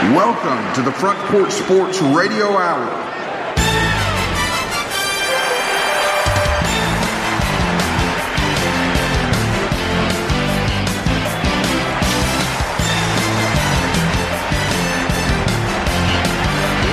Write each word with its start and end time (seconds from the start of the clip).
Welcome 0.00 0.74
to 0.76 0.80
the 0.80 0.92
Front 0.92 1.18
Porch 1.28 1.52
Sports 1.52 2.00
Radio 2.00 2.46
Hour. 2.56 2.86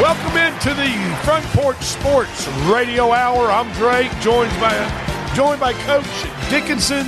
Welcome 0.02 0.38
into 0.38 0.74
the 0.74 1.16
Front 1.24 1.46
Porch 1.54 1.78
Sports 1.78 2.46
Radio 2.70 3.14
Hour. 3.14 3.50
I'm 3.50 3.72
Drake, 3.76 4.12
joined 4.20 4.52
by 4.60 4.76
joined 5.34 5.62
by 5.62 5.72
Coach 5.72 6.50
Dickinson 6.50 7.08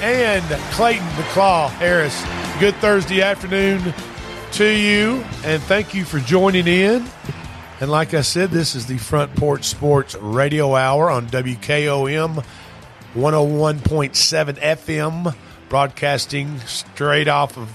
and 0.00 0.42
Clayton 0.72 1.06
the 1.18 1.22
Claw 1.34 1.68
Harris. 1.68 2.24
Good 2.58 2.74
Thursday 2.76 3.20
afternoon 3.20 3.92
to 4.54 4.70
you, 4.70 5.24
and 5.44 5.60
thank 5.64 5.94
you 5.94 6.04
for 6.04 6.20
joining 6.20 6.68
in. 6.68 7.04
And 7.80 7.90
like 7.90 8.14
I 8.14 8.20
said, 8.20 8.50
this 8.50 8.76
is 8.76 8.86
the 8.86 8.98
Front 8.98 9.34
Porch 9.34 9.64
Sports 9.64 10.14
Radio 10.14 10.76
Hour 10.76 11.10
on 11.10 11.26
WKOM 11.26 12.44
101.7 13.14 14.58
FM, 14.60 15.34
broadcasting 15.68 16.60
straight 16.60 17.26
off 17.26 17.58
of 17.58 17.68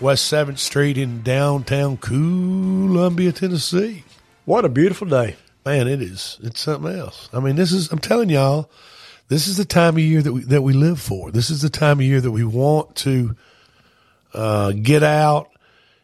West 0.00 0.32
7th 0.32 0.58
Street 0.58 0.96
in 0.96 1.22
downtown 1.22 1.96
Columbia, 1.96 3.32
Tennessee. 3.32 4.04
What 4.44 4.64
a 4.64 4.68
beautiful 4.68 5.08
day. 5.08 5.34
Man, 5.66 5.88
it 5.88 6.00
is. 6.00 6.38
It's 6.40 6.60
something 6.60 6.96
else. 6.96 7.28
I 7.32 7.40
mean, 7.40 7.56
this 7.56 7.72
is, 7.72 7.90
I'm 7.90 7.98
telling 7.98 8.30
y'all, 8.30 8.70
this 9.26 9.48
is 9.48 9.56
the 9.56 9.64
time 9.64 9.96
of 9.96 10.02
year 10.02 10.22
that 10.22 10.32
we, 10.32 10.44
that 10.44 10.62
we 10.62 10.72
live 10.72 11.00
for. 11.00 11.32
This 11.32 11.50
is 11.50 11.62
the 11.62 11.68
time 11.68 11.98
of 11.98 12.04
year 12.04 12.20
that 12.20 12.30
we 12.30 12.44
want 12.44 12.94
to 12.96 13.34
uh, 14.32 14.70
get 14.70 15.02
out, 15.02 15.49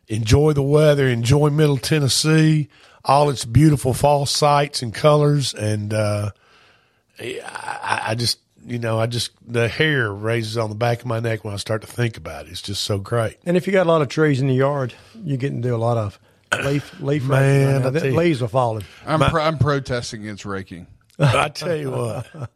enjoy 0.08 0.52
the 0.52 0.62
weather, 0.62 1.08
enjoy 1.08 1.50
Middle 1.50 1.78
Tennessee, 1.78 2.68
all 3.04 3.30
its 3.30 3.44
beautiful 3.44 3.94
fall 3.94 4.26
sights 4.26 4.82
and 4.82 4.92
colors. 4.94 5.54
And 5.54 5.92
uh, 5.94 6.30
I, 7.18 8.02
I 8.08 8.14
just, 8.14 8.38
you 8.64 8.78
know, 8.78 8.98
I 8.98 9.06
just, 9.06 9.30
the 9.46 9.68
hair 9.68 10.12
raises 10.12 10.56
on 10.56 10.70
the 10.70 10.76
back 10.76 11.00
of 11.00 11.06
my 11.06 11.20
neck 11.20 11.44
when 11.44 11.54
I 11.54 11.56
start 11.56 11.82
to 11.82 11.86
think 11.86 12.16
about 12.16 12.46
it. 12.46 12.50
It's 12.50 12.62
just 12.62 12.82
so 12.84 12.98
great. 12.98 13.36
And 13.46 13.56
if 13.56 13.66
you 13.66 13.72
got 13.72 13.86
a 13.86 13.90
lot 13.90 14.02
of 14.02 14.08
trees 14.08 14.40
in 14.40 14.48
the 14.48 14.54
yard, 14.54 14.94
you 15.22 15.36
get 15.36 15.50
to 15.50 15.60
do 15.60 15.74
a 15.74 15.78
lot 15.78 15.96
of 15.96 16.18
leaf 16.64 16.92
leaf 17.00 17.24
Man, 17.24 17.82
raking. 17.82 17.94
Right 17.94 18.12
now. 18.12 18.18
leaves 18.18 18.42
are 18.42 18.48
falling. 18.48 18.84
I'm 19.06 19.20
pro- 19.20 19.42
I'm 19.42 19.58
protesting 19.58 20.22
against 20.22 20.44
raking. 20.44 20.86
I 21.18 21.48
tell 21.48 21.76
you 21.76 21.90
what. 21.90 22.26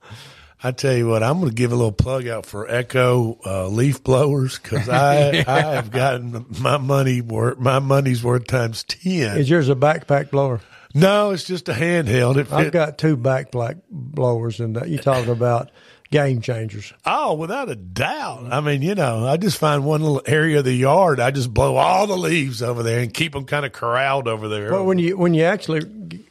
I 0.62 0.72
tell 0.72 0.94
you 0.94 1.08
what, 1.08 1.22
I'm 1.22 1.38
going 1.40 1.48
to 1.48 1.54
give 1.54 1.72
a 1.72 1.74
little 1.74 1.92
plug 1.92 2.26
out 2.28 2.44
for 2.44 2.70
Echo 2.70 3.38
uh, 3.46 3.66
leaf 3.68 4.02
blowers 4.04 4.58
because 4.58 4.88
I 4.90 5.42
I 5.46 5.60
have 5.62 5.90
gotten 5.90 6.44
my 6.60 6.76
money 6.76 7.20
worth 7.20 7.58
my 7.58 7.78
money's 7.78 8.22
worth 8.22 8.46
times 8.46 8.84
ten. 8.84 9.38
Is 9.38 9.48
yours 9.48 9.68
a 9.68 9.74
backpack 9.74 10.30
blower? 10.30 10.60
no, 10.94 11.30
it's 11.30 11.44
just 11.44 11.68
a 11.68 11.72
handheld. 11.72 12.36
It 12.36 12.52
I've 12.52 12.72
got 12.72 12.98
two 12.98 13.16
backpack 13.16 13.80
blowers, 13.90 14.60
and 14.60 14.76
uh, 14.76 14.84
you 14.84 14.98
talking 14.98 15.30
about 15.32 15.70
game 16.10 16.40
changers. 16.40 16.92
oh, 17.06 17.34
without 17.34 17.70
a 17.70 17.76
doubt. 17.76 18.52
I 18.52 18.60
mean, 18.60 18.82
you 18.82 18.96
know, 18.96 19.26
I 19.26 19.36
just 19.36 19.56
find 19.58 19.84
one 19.84 20.02
little 20.02 20.22
area 20.26 20.58
of 20.58 20.64
the 20.64 20.74
yard. 20.74 21.20
I 21.20 21.30
just 21.30 21.54
blow 21.54 21.76
all 21.76 22.06
the 22.08 22.16
leaves 22.18 22.62
over 22.62 22.82
there 22.82 23.00
and 23.00 23.14
keep 23.14 23.32
them 23.32 23.44
kind 23.46 23.64
of 23.64 23.72
corralled 23.72 24.26
over 24.26 24.48
there. 24.48 24.70
But 24.70 24.84
when 24.84 24.98
you 24.98 25.16
when 25.16 25.32
you 25.32 25.44
actually 25.44 25.82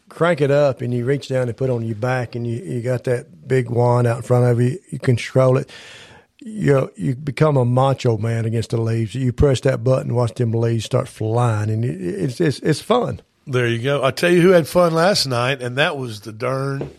crank 0.10 0.42
it 0.42 0.52
up 0.52 0.82
and 0.82 0.94
you 0.94 1.06
reach 1.06 1.28
down 1.28 1.48
and 1.48 1.56
put 1.56 1.70
it 1.70 1.74
on 1.74 1.86
your 1.86 1.96
back, 1.96 2.36
and 2.36 2.46
you, 2.46 2.58
you 2.58 2.82
got 2.82 3.06
that 3.06 3.48
big 3.48 3.70
wand 3.70 4.08
out 4.08 4.18
in 4.18 4.24
front 4.24 4.46
of 4.46 4.60
you, 4.60 4.80
you 4.90 5.00
control 5.00 5.58
it. 5.58 5.70
You 6.42 6.92
you 6.96 7.16
become 7.16 7.58
a 7.58 7.66
macho 7.66 8.18
man 8.18 8.46
against 8.46 8.70
the 8.70 8.80
leaves. 8.80 9.14
You 9.14 9.34
press 9.34 9.60
that 9.62 9.84
button, 9.84 10.16
watch 10.16 10.36
them 10.36 10.52
leaves 10.52 10.86
start 10.86 11.10
flying, 11.10 11.70
and 11.70 11.84
it, 11.84 12.00
it's 12.00 12.40
it's 12.40 12.60
it's 12.60 12.82
fun. 12.82 13.22
There 13.46 13.68
you 13.68 13.80
go. 13.80 14.04
I 14.04 14.12
tell 14.12 14.32
you 14.32 14.42
who 14.42 14.50
had 14.50 14.68
fun 14.68 14.94
last 14.94 15.26
night, 15.26 15.62
and 15.62 15.78
that 15.78 15.98
was 15.98 16.22
the 16.22 16.32
darn 16.32 16.92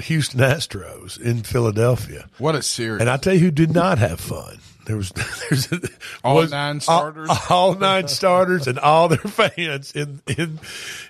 Houston 0.00 0.40
Astros 0.40 1.20
in 1.20 1.42
Philadelphia. 1.42 2.28
What 2.38 2.54
a 2.54 2.62
series! 2.62 3.02
And 3.02 3.10
I 3.10 3.18
tell 3.18 3.34
you 3.34 3.40
who 3.40 3.50
did 3.50 3.74
not 3.74 3.98
have 3.98 4.20
fun. 4.20 4.58
There 4.88 4.96
was 4.96 5.10
there's 5.50 5.68
All 6.24 6.36
was- 6.36 6.50
nine 6.50 6.80
starters? 6.80 7.28
all, 7.28 7.38
all 7.50 7.74
nine 7.74 8.08
starters, 8.08 8.66
and 8.66 8.78
all 8.78 9.08
their 9.08 9.18
fans 9.18 9.92
in 9.92 10.20
in 10.26 10.58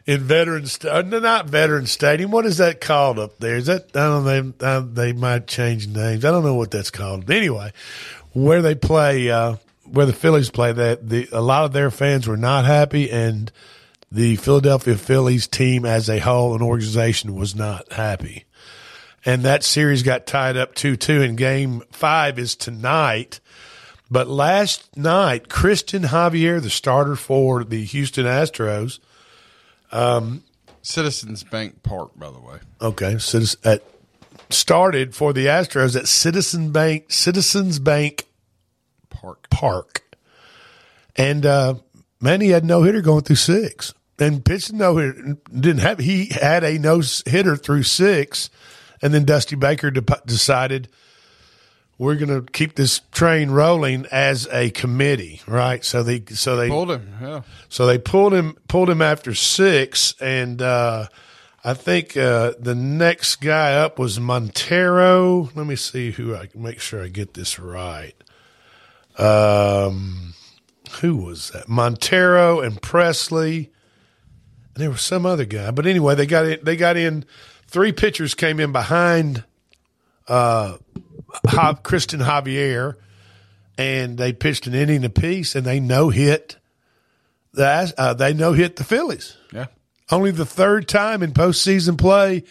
in 0.04 0.20
veteran 0.20 0.66
sta- 0.66 1.02
not 1.02 1.46
veteran 1.46 1.86
stadium. 1.86 2.32
What 2.32 2.44
is 2.44 2.58
that 2.58 2.80
called 2.80 3.18
up 3.20 3.38
there? 3.38 3.56
Is 3.56 3.66
that 3.66 3.96
I 3.96 4.00
don't 4.00 4.24
know. 4.24 4.50
They, 4.58 4.66
uh, 4.66 4.80
they 4.80 5.12
might 5.12 5.46
change 5.46 5.86
names. 5.86 6.24
I 6.24 6.30
don't 6.32 6.44
know 6.44 6.54
what 6.56 6.72
that's 6.72 6.90
called. 6.90 7.30
Anyway, 7.30 7.72
where 8.32 8.60
they 8.62 8.74
play, 8.74 9.30
uh, 9.30 9.56
where 9.84 10.06
the 10.06 10.12
Phillies 10.12 10.50
play, 10.50 10.72
that 10.72 11.08
the 11.08 11.28
a 11.32 11.40
lot 11.40 11.64
of 11.64 11.72
their 11.72 11.92
fans 11.92 12.26
were 12.26 12.36
not 12.36 12.64
happy, 12.64 13.10
and 13.10 13.50
the 14.10 14.34
Philadelphia 14.36 14.96
Phillies 14.96 15.46
team 15.46 15.84
as 15.84 16.10
a 16.10 16.18
whole 16.18 16.52
and 16.52 16.62
organization 16.64 17.36
was 17.36 17.54
not 17.54 17.92
happy 17.92 18.44
and 19.26 19.42
that 19.42 19.62
series 19.64 20.02
got 20.04 20.26
tied 20.26 20.56
up 20.56 20.74
2-2 20.76 21.22
and 21.24 21.36
game 21.36 21.82
5 21.90 22.38
is 22.38 22.54
tonight 22.56 23.40
but 24.10 24.28
last 24.28 24.96
night 24.96 25.48
Cristian 25.48 26.06
Javier 26.06 26.62
the 26.62 26.70
starter 26.70 27.16
for 27.16 27.64
the 27.64 27.84
Houston 27.84 28.26
Astros 28.26 28.98
um, 29.90 30.44
Citizens 30.82 31.44
Bank 31.44 31.82
Park, 31.82 32.12
by 32.16 32.30
the 32.30 32.40
way. 32.40 32.58
okay 32.80 33.18
citizen, 33.18 33.60
at, 33.64 33.82
started 34.50 35.14
for 35.14 35.32
the 35.32 35.46
Astros 35.46 35.96
at 35.96 36.08
Citizen 36.08 36.72
Bank 36.72 37.06
Citizens 37.10 37.78
Bank 37.78 38.26
Park. 39.10 39.50
Park 39.50 40.04
and 41.16 41.44
uh 41.44 41.74
man 42.20 42.40
he 42.40 42.50
had 42.50 42.64
no 42.64 42.82
hitter 42.82 43.00
going 43.00 43.22
through 43.22 43.36
6 43.36 43.94
and 44.20 44.44
pitched 44.44 44.72
no 44.72 44.96
hitter 44.96 45.36
didn't 45.52 45.80
have 45.80 45.98
he 45.98 46.26
had 46.26 46.62
a 46.62 46.78
no 46.78 47.02
hitter 47.26 47.56
through 47.56 47.82
6 47.82 48.50
and 49.02 49.14
then 49.14 49.24
Dusty 49.24 49.56
Baker 49.56 49.90
de- 49.90 50.22
decided 50.26 50.88
we're 51.98 52.14
going 52.14 52.28
to 52.28 52.50
keep 52.52 52.76
this 52.76 53.00
train 53.10 53.50
rolling 53.50 54.06
as 54.12 54.46
a 54.52 54.70
committee, 54.70 55.42
right? 55.46 55.84
So 55.84 56.02
they, 56.04 56.24
so 56.26 56.56
they, 56.56 56.68
Pulled 56.68 56.92
him. 56.92 57.12
Yeah. 57.20 57.42
so 57.68 57.86
they 57.86 57.98
pulled 57.98 58.32
him, 58.32 58.56
pulled 58.68 58.88
him 58.88 59.02
after 59.02 59.34
six, 59.34 60.14
and 60.20 60.62
uh, 60.62 61.08
I 61.64 61.74
think 61.74 62.16
uh, 62.16 62.52
the 62.58 62.76
next 62.76 63.36
guy 63.36 63.74
up 63.74 63.98
was 63.98 64.20
Montero. 64.20 65.50
Let 65.56 65.66
me 65.66 65.74
see 65.74 66.12
who 66.12 66.36
I 66.36 66.46
can 66.46 66.62
make 66.62 66.78
sure 66.80 67.02
I 67.02 67.08
get 67.08 67.34
this 67.34 67.58
right. 67.58 68.14
Um, 69.18 70.34
who 71.00 71.16
was 71.16 71.50
that? 71.50 71.68
Montero 71.68 72.60
and 72.60 72.80
Pressly. 72.80 73.70
And 74.74 74.82
there 74.84 74.90
was 74.90 75.02
some 75.02 75.26
other 75.26 75.44
guy, 75.44 75.72
but 75.72 75.86
anyway, 75.86 76.14
they 76.14 76.26
got 76.26 76.46
in. 76.46 76.60
They 76.62 76.76
got 76.76 76.96
in. 76.96 77.24
Three 77.66 77.90
pitchers 77.92 78.34
came 78.34 78.60
in 78.60 78.70
behind 78.70 79.44
uh, 80.28 80.78
Cristian 81.46 82.22
Javier, 82.24 82.94
and 83.76 84.16
they 84.18 84.32
pitched 84.32 84.66
an 84.66 84.74
inning 84.74 85.04
apiece, 85.04 85.54
and 85.54 85.66
they 85.66 85.80
no 85.80 86.08
hit. 86.10 86.56
The 87.52 87.92
uh, 87.96 88.14
they 88.14 88.34
no 88.34 88.52
hit 88.52 88.76
the 88.76 88.84
Phillies. 88.84 89.36
Yeah. 89.52 89.66
Only 90.10 90.30
the 90.30 90.46
third 90.46 90.88
time 90.88 91.22
in 91.22 91.32
postseason 91.32 91.98
play 91.98 92.44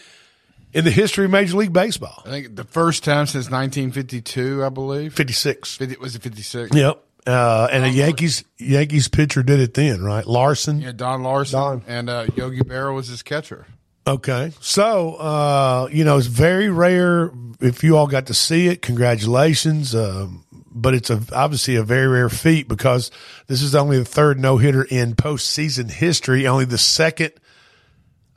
in 0.72 0.84
the 0.84 0.90
history 0.90 1.24
of 1.24 1.30
Major 1.30 1.56
League 1.56 1.72
Baseball. 1.72 2.22
I 2.24 2.28
think 2.30 2.54
the 2.56 2.64
first 2.64 3.02
time 3.04 3.26
since 3.26 3.50
1952, 3.50 4.64
I 4.64 4.68
believe. 4.68 5.14
Fifty 5.14 5.32
six. 5.32 5.76
50, 5.76 5.96
was 5.96 6.14
it 6.14 6.22
56? 6.22 6.74
Yep. 6.74 7.04
Uh, 7.26 7.68
and 7.70 7.84
a 7.84 7.88
Yankees 7.90 8.44
Yankees 8.58 9.08
pitcher 9.08 9.42
did 9.42 9.60
it 9.60 9.74
then, 9.74 10.02
right? 10.02 10.26
Larsen. 10.26 10.80
Yeah, 10.80 10.92
Don 10.92 11.22
Larsen 11.22 11.58
Don. 11.60 11.82
and 11.86 12.08
uh, 12.08 12.26
Yogi 12.36 12.60
Berra 12.60 12.94
was 12.94 13.08
his 13.08 13.22
catcher. 13.22 13.66
Okay. 14.08 14.52
So, 14.60 15.16
uh, 15.16 15.88
you 15.92 16.02
know, 16.02 16.16
it's 16.16 16.26
very 16.26 16.70
rare. 16.70 17.30
If 17.60 17.84
you 17.84 17.98
all 17.98 18.06
got 18.06 18.26
to 18.26 18.34
see 18.34 18.68
it, 18.68 18.80
congratulations. 18.80 19.94
Um, 19.94 20.46
but 20.70 20.94
it's 20.94 21.10
a, 21.10 21.20
obviously 21.32 21.76
a 21.76 21.82
very 21.82 22.06
rare 22.06 22.30
feat 22.30 22.68
because 22.68 23.10
this 23.48 23.60
is 23.60 23.74
only 23.74 23.98
the 23.98 24.06
third 24.06 24.40
no 24.40 24.56
hitter 24.56 24.82
in 24.82 25.14
postseason 25.14 25.90
history, 25.90 26.46
only 26.46 26.64
the 26.64 26.78
second 26.78 27.32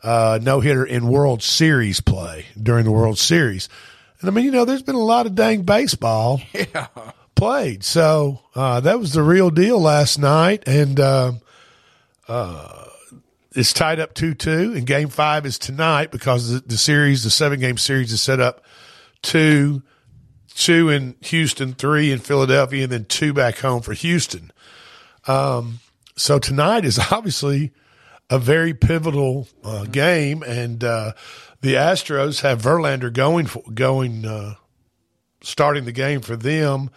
uh, 0.03 0.39
no 0.41 0.59
hitter 0.59 0.83
in 0.83 1.07
World 1.07 1.41
Series 1.41 2.01
play 2.01 2.47
during 2.61 2.83
the 2.83 2.91
World 2.91 3.17
Series. 3.17 3.69
And 4.19 4.29
I 4.29 4.33
mean, 4.33 4.43
you 4.43 4.51
know, 4.51 4.65
there's 4.65 4.83
been 4.83 4.95
a 4.95 4.99
lot 4.99 5.25
of 5.25 5.35
dang 5.35 5.61
baseball 5.61 6.41
played. 7.35 7.85
So 7.85 8.41
uh, 8.55 8.81
that 8.81 8.99
was 8.99 9.13
the 9.13 9.23
real 9.23 9.49
deal 9.49 9.79
last 9.79 10.19
night. 10.19 10.63
And, 10.67 10.99
um, 10.99 11.41
it's 13.53 13.73
tied 13.73 13.99
up 13.99 14.13
2 14.13 14.33
2, 14.33 14.73
and 14.75 14.85
game 14.85 15.09
five 15.09 15.45
is 15.45 15.59
tonight 15.59 16.11
because 16.11 16.51
the, 16.51 16.59
the 16.61 16.77
series, 16.77 17.23
the 17.23 17.29
seven 17.29 17.59
game 17.59 17.77
series, 17.77 18.11
is 18.11 18.21
set 18.21 18.39
up 18.39 18.63
two, 19.21 19.83
two 20.55 20.89
in 20.89 21.15
Houston, 21.21 21.73
three 21.73 22.11
in 22.11 22.19
Philadelphia, 22.19 22.83
and 22.83 22.91
then 22.91 23.05
two 23.05 23.33
back 23.33 23.57
home 23.57 23.81
for 23.81 23.93
Houston. 23.93 24.51
Um, 25.27 25.79
so 26.15 26.39
tonight 26.39 26.85
is 26.85 26.97
obviously 27.11 27.71
a 28.29 28.39
very 28.39 28.73
pivotal 28.73 29.47
uh, 29.63 29.83
game, 29.83 30.43
and 30.43 30.83
uh, 30.83 31.11
the 31.59 31.73
Astros 31.73 32.41
have 32.41 32.61
Verlander 32.61 33.11
going 33.11 33.47
for, 33.47 33.63
going 33.73 34.25
uh, 34.25 34.55
starting 35.41 35.83
the 35.83 35.91
game 35.91 36.21
for 36.21 36.37
them, 36.37 36.89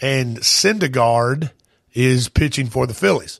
and 0.00 0.38
Syndergaard 0.38 1.50
is 1.92 2.30
pitching 2.30 2.68
for 2.68 2.86
the 2.86 2.94
Phillies. 2.94 3.38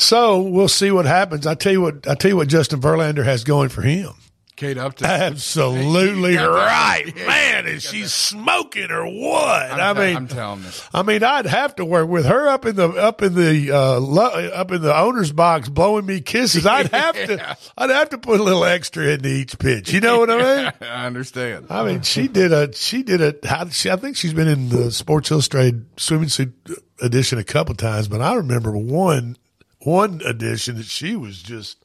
So 0.00 0.40
we'll 0.40 0.68
see 0.68 0.90
what 0.90 1.04
happens. 1.06 1.46
I 1.46 1.54
tell 1.54 1.72
you 1.72 1.82
what. 1.82 2.08
I 2.08 2.14
tell 2.14 2.30
you 2.30 2.36
what. 2.36 2.48
Justin 2.48 2.80
Verlander 2.80 3.24
has 3.24 3.44
going 3.44 3.68
for 3.68 3.82
him. 3.82 4.10
Kate 4.56 4.76
Upton. 4.76 5.06
Absolutely 5.06 6.36
that. 6.36 6.44
right, 6.44 7.04
Yeah, 7.16 7.26
man. 7.26 7.66
Is 7.66 7.82
she 7.82 8.02
that. 8.02 8.08
smoking 8.10 8.90
or 8.90 9.06
what? 9.06 9.70
I'm, 9.70 9.96
I 9.96 10.06
mean, 10.06 10.16
I'm 10.16 10.28
telling 10.28 10.62
you. 10.62 10.68
I 10.92 11.02
mean, 11.02 11.22
I'd 11.24 11.46
have 11.46 11.76
to 11.76 11.84
work 11.86 12.08
with 12.08 12.26
her 12.26 12.46
up 12.48 12.66
in 12.66 12.76
the 12.76 12.88
up 12.90 13.22
in 13.22 13.34
the 13.34 13.70
uh, 13.72 13.98
lo- 14.00 14.50
up 14.52 14.70
in 14.70 14.82
the 14.82 14.94
owner's 14.94 15.32
box, 15.32 15.70
blowing 15.70 16.04
me 16.04 16.20
kisses. 16.20 16.66
I'd 16.66 16.88
have 16.92 17.14
to, 17.14 17.56
I'd 17.78 17.88
have 17.90 18.10
to 18.10 18.18
put 18.18 18.38
a 18.40 18.42
little 18.42 18.64
extra 18.64 19.04
into 19.08 19.28
each 19.30 19.58
pitch. 19.58 19.92
You 19.92 20.00
know 20.00 20.18
what 20.18 20.30
I 20.30 20.36
mean? 20.36 20.72
I 20.82 21.06
understand. 21.06 21.66
I 21.70 21.82
mean, 21.84 22.02
she 22.02 22.28
did 22.28 22.52
a 22.52 22.70
she 22.74 23.02
did 23.02 23.22
a. 23.22 23.70
She? 23.70 23.90
I 23.90 23.96
think 23.96 24.16
she's 24.16 24.34
been 24.34 24.48
in 24.48 24.68
the 24.68 24.90
Sports 24.92 25.30
Illustrated 25.30 25.86
swimming 25.98 26.28
suit 26.28 26.52
edition 27.00 27.38
a 27.38 27.44
couple 27.44 27.74
times, 27.76 28.08
but 28.08 28.20
I 28.20 28.34
remember 28.34 28.76
one 28.76 29.38
one 29.82 30.20
edition 30.24 30.76
that 30.76 30.86
she 30.86 31.16
was 31.16 31.42
just 31.42 31.78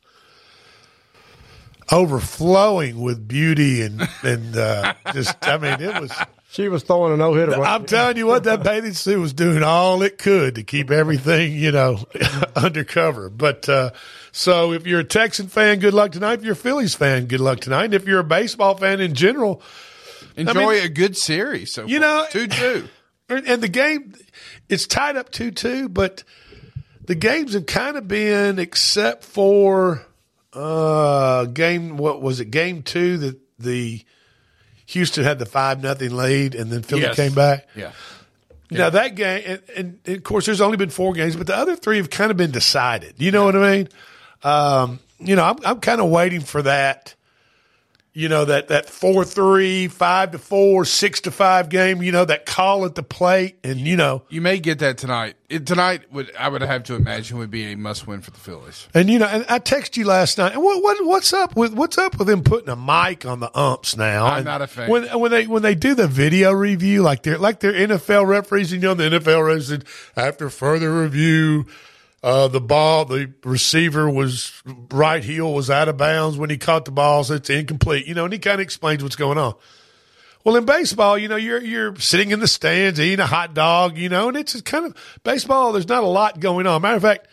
overflowing 1.91 2.99
with 3.01 3.27
beauty 3.27 3.81
and 3.81 4.07
and 4.23 4.55
uh, 4.57 4.93
just. 5.13 5.35
I 5.47 5.57
mean, 5.57 5.79
it 5.81 6.01
was. 6.01 6.11
She 6.51 6.69
was 6.69 6.83
throwing 6.83 7.11
a 7.11 7.17
no 7.17 7.33
hitter. 7.33 7.61
I'm 7.61 7.85
telling 7.85 8.15
you 8.15 8.27
what, 8.27 8.45
that 8.45 8.63
bathing 8.63 8.93
suit 8.93 9.19
was 9.19 9.33
doing 9.33 9.61
all 9.61 10.01
it 10.03 10.17
could 10.17 10.55
to 10.55 10.63
keep 10.63 10.89
everything, 10.89 11.51
you 11.51 11.73
know, 11.73 12.05
undercover. 12.55 13.29
But 13.29 13.67
uh, 13.67 13.91
so 14.31 14.71
if 14.71 14.87
you're 14.87 15.01
a 15.01 15.05
Texan 15.05 15.47
fan, 15.49 15.79
good 15.79 15.93
luck 15.93 16.13
tonight. 16.13 16.39
If 16.39 16.43
you're 16.45 16.53
a 16.53 16.55
Phillies 16.55 16.95
fan, 16.95 17.25
good 17.25 17.41
luck 17.41 17.59
tonight. 17.59 17.85
And 17.85 17.93
if 17.93 18.07
you're 18.07 18.21
a 18.21 18.23
baseball 18.23 18.77
fan 18.77 19.01
in 19.01 19.15
general, 19.15 19.61
Enjoy 20.37 20.81
a 20.81 20.87
good 20.87 21.17
series. 21.17 21.73
So 21.73 21.85
You 21.85 21.99
far. 21.99 22.07
know- 22.23 22.25
two 22.29 22.47
two. 22.47 22.87
and 23.29 23.45
and 23.47 23.61
the 23.61 23.67
game, 23.67 24.13
it's 24.69 24.87
tied 24.87 25.17
up 25.17 25.31
2 25.31 25.51
2, 25.51 25.89
but 25.89 26.23
the 27.07 27.15
games 27.15 27.53
have 27.53 27.65
kind 27.65 27.97
of 27.97 28.07
been, 28.07 28.59
except 28.59 29.23
for 29.23 30.05
uh, 30.53 31.45
game, 31.45 31.97
what 31.97 32.21
was 32.21 32.39
it, 32.39 32.51
game 32.51 32.81
two, 32.83 33.17
that 33.17 33.39
the 33.59 34.03
Houston 34.87 35.23
had 35.23 35.39
the 35.39 35.45
5 35.45 35.81
nothing 35.81 36.15
lead, 36.15 36.55
and 36.55 36.71
then 36.71 36.83
Philly 36.83 37.01
Yes. 37.03 37.15
came 37.15 37.33
back. 37.33 37.67
Yeah. 37.75 37.91
Now 38.71 38.89
that 38.89 39.15
game, 39.15 39.43
and, 39.45 39.61
and, 39.75 39.99
and 40.05 40.17
of 40.17 40.23
course, 40.23 40.45
there's 40.47 40.61
only 40.61 40.77
been 40.77 40.89
four 40.89 41.13
games, 41.13 41.35
but 41.35 41.47
the 41.47 41.55
other 41.55 41.75
three 41.75 41.97
have 41.97 42.09
kind 42.09 42.31
of 42.31 42.37
been 42.37 42.51
decided. 42.51 43.15
You 43.17 43.31
know 43.31 43.45
what 43.45 43.55
I 43.55 43.71
mean? 43.77 43.89
Um, 44.43 44.99
you 45.19 45.35
know, 45.35 45.43
I'm 45.45 45.57
I'm 45.65 45.79
kind 45.79 46.01
of 46.01 46.09
waiting 46.09 46.41
for 46.41 46.61
that. 46.63 47.14
You 48.17 48.29
know 48.29 48.45
that 48.45 48.69
that 48.69 48.89
four 48.89 49.25
three, 49.25 49.89
five 49.89 50.31
to 50.31 50.37
four, 50.37 50.85
six 50.85 51.19
to 51.21 51.31
five 51.31 51.67
game. 51.67 52.01
You 52.01 52.13
know 52.13 52.23
that 52.23 52.45
call 52.45 52.85
at 52.85 52.95
the 52.95 53.03
plate, 53.03 53.57
and 53.61 53.81
you 53.81 53.97
know, 53.97 54.23
You 54.29 54.39
may 54.39 54.59
get 54.59 54.79
that 54.79 54.97
tonight. 54.97 55.35
It, 55.49 55.67
tonight 55.67 56.09
would 56.13 56.33
I 56.39 56.47
would 56.47 56.61
have 56.61 56.83
to 56.85 56.95
imagine 56.95 57.37
would 57.39 57.51
be 57.51 57.73
a 57.73 57.75
must 57.75 58.07
win 58.07 58.21
for 58.21 58.31
the 58.31 58.39
Phillies. 58.39 58.87
and 58.93 59.09
you 59.09 59.19
know, 59.19 59.25
and 59.25 59.45
I 59.49 59.59
texted 59.59 59.97
you 59.97 60.05
last 60.05 60.37
night. 60.37 60.53
And 60.53 60.63
what 60.63 60.81
what 60.81 61.05
what's 61.05 61.33
up 61.33 61.57
with 61.57 61.73
what's 61.73 61.97
up 61.97 62.17
with 62.17 62.29
them 62.29 62.41
putting 62.41 62.69
a 62.69 62.77
mic 62.77 63.25
on 63.25 63.41
the 63.41 63.51
umps 63.53 63.97
now? 63.97 64.27
I'm 64.27 64.37
And 64.37 64.45
not 64.45 64.61
a 64.61 64.67
fan. 64.67 64.89
When 64.89 65.03
when 65.19 65.31
they 65.31 65.45
when 65.45 65.61
they 65.61 65.75
do 65.75 65.93
the 65.93 66.07
video 66.07 66.53
review, 66.53 67.01
like 67.01 67.23
they're 67.23 67.37
like 67.37 67.59
they're 67.59 67.73
NFL 67.73 68.27
referees, 68.27 68.71
and 68.71 68.81
you 68.81 68.87
know 68.87 68.93
the 68.93 69.19
NFL 69.19 69.45
referees 69.45 69.83
after 70.15 70.49
further 70.49 71.01
review, 71.01 71.65
uh, 72.25 72.47
the 72.47 72.59
ball 72.59 73.05
the 73.05 73.31
receiver 73.43 74.09
was 74.09 74.51
right 74.91 75.23
heel 75.23 75.53
was 75.53 75.69
out 75.69 75.87
of 75.87 75.95
bounds 75.95 76.39
when 76.39 76.49
he 76.49 76.57
caught 76.57 76.83
the 76.85 76.91
ball, 76.91 77.23
so 77.23 77.35
it's 77.35 77.51
incomplete. 77.51 78.07
You 78.07 78.15
know, 78.15 78.23
and 78.23 78.33
he 78.33 78.39
kind 78.39 78.55
of 78.55 78.61
explains 78.61 79.03
what's 79.03 79.15
going 79.15 79.37
on. 79.37 79.53
Well, 80.43 80.55
in 80.55 80.65
baseball, 80.65 81.19
you 81.19 81.27
know, 81.27 81.35
you're 81.35 81.61
you're 81.61 81.95
sitting 81.97 82.31
in 82.31 82.39
the 82.39 82.47
stands 82.47 82.99
eating 82.99 83.19
a 83.19 83.27
hot 83.27 83.53
dog, 83.53 83.95
you 83.95 84.09
know, 84.09 84.27
and 84.27 84.37
it's 84.37 84.59
kind 84.61 84.87
of 84.87 85.19
baseball. 85.23 85.71
There's 85.71 85.87
not 85.87 86.03
a 86.03 86.07
lot 86.07 86.39
going 86.39 86.65
on. 86.65 86.81
Matter 86.81 86.95
of 86.95 87.03
fact, 87.03 87.27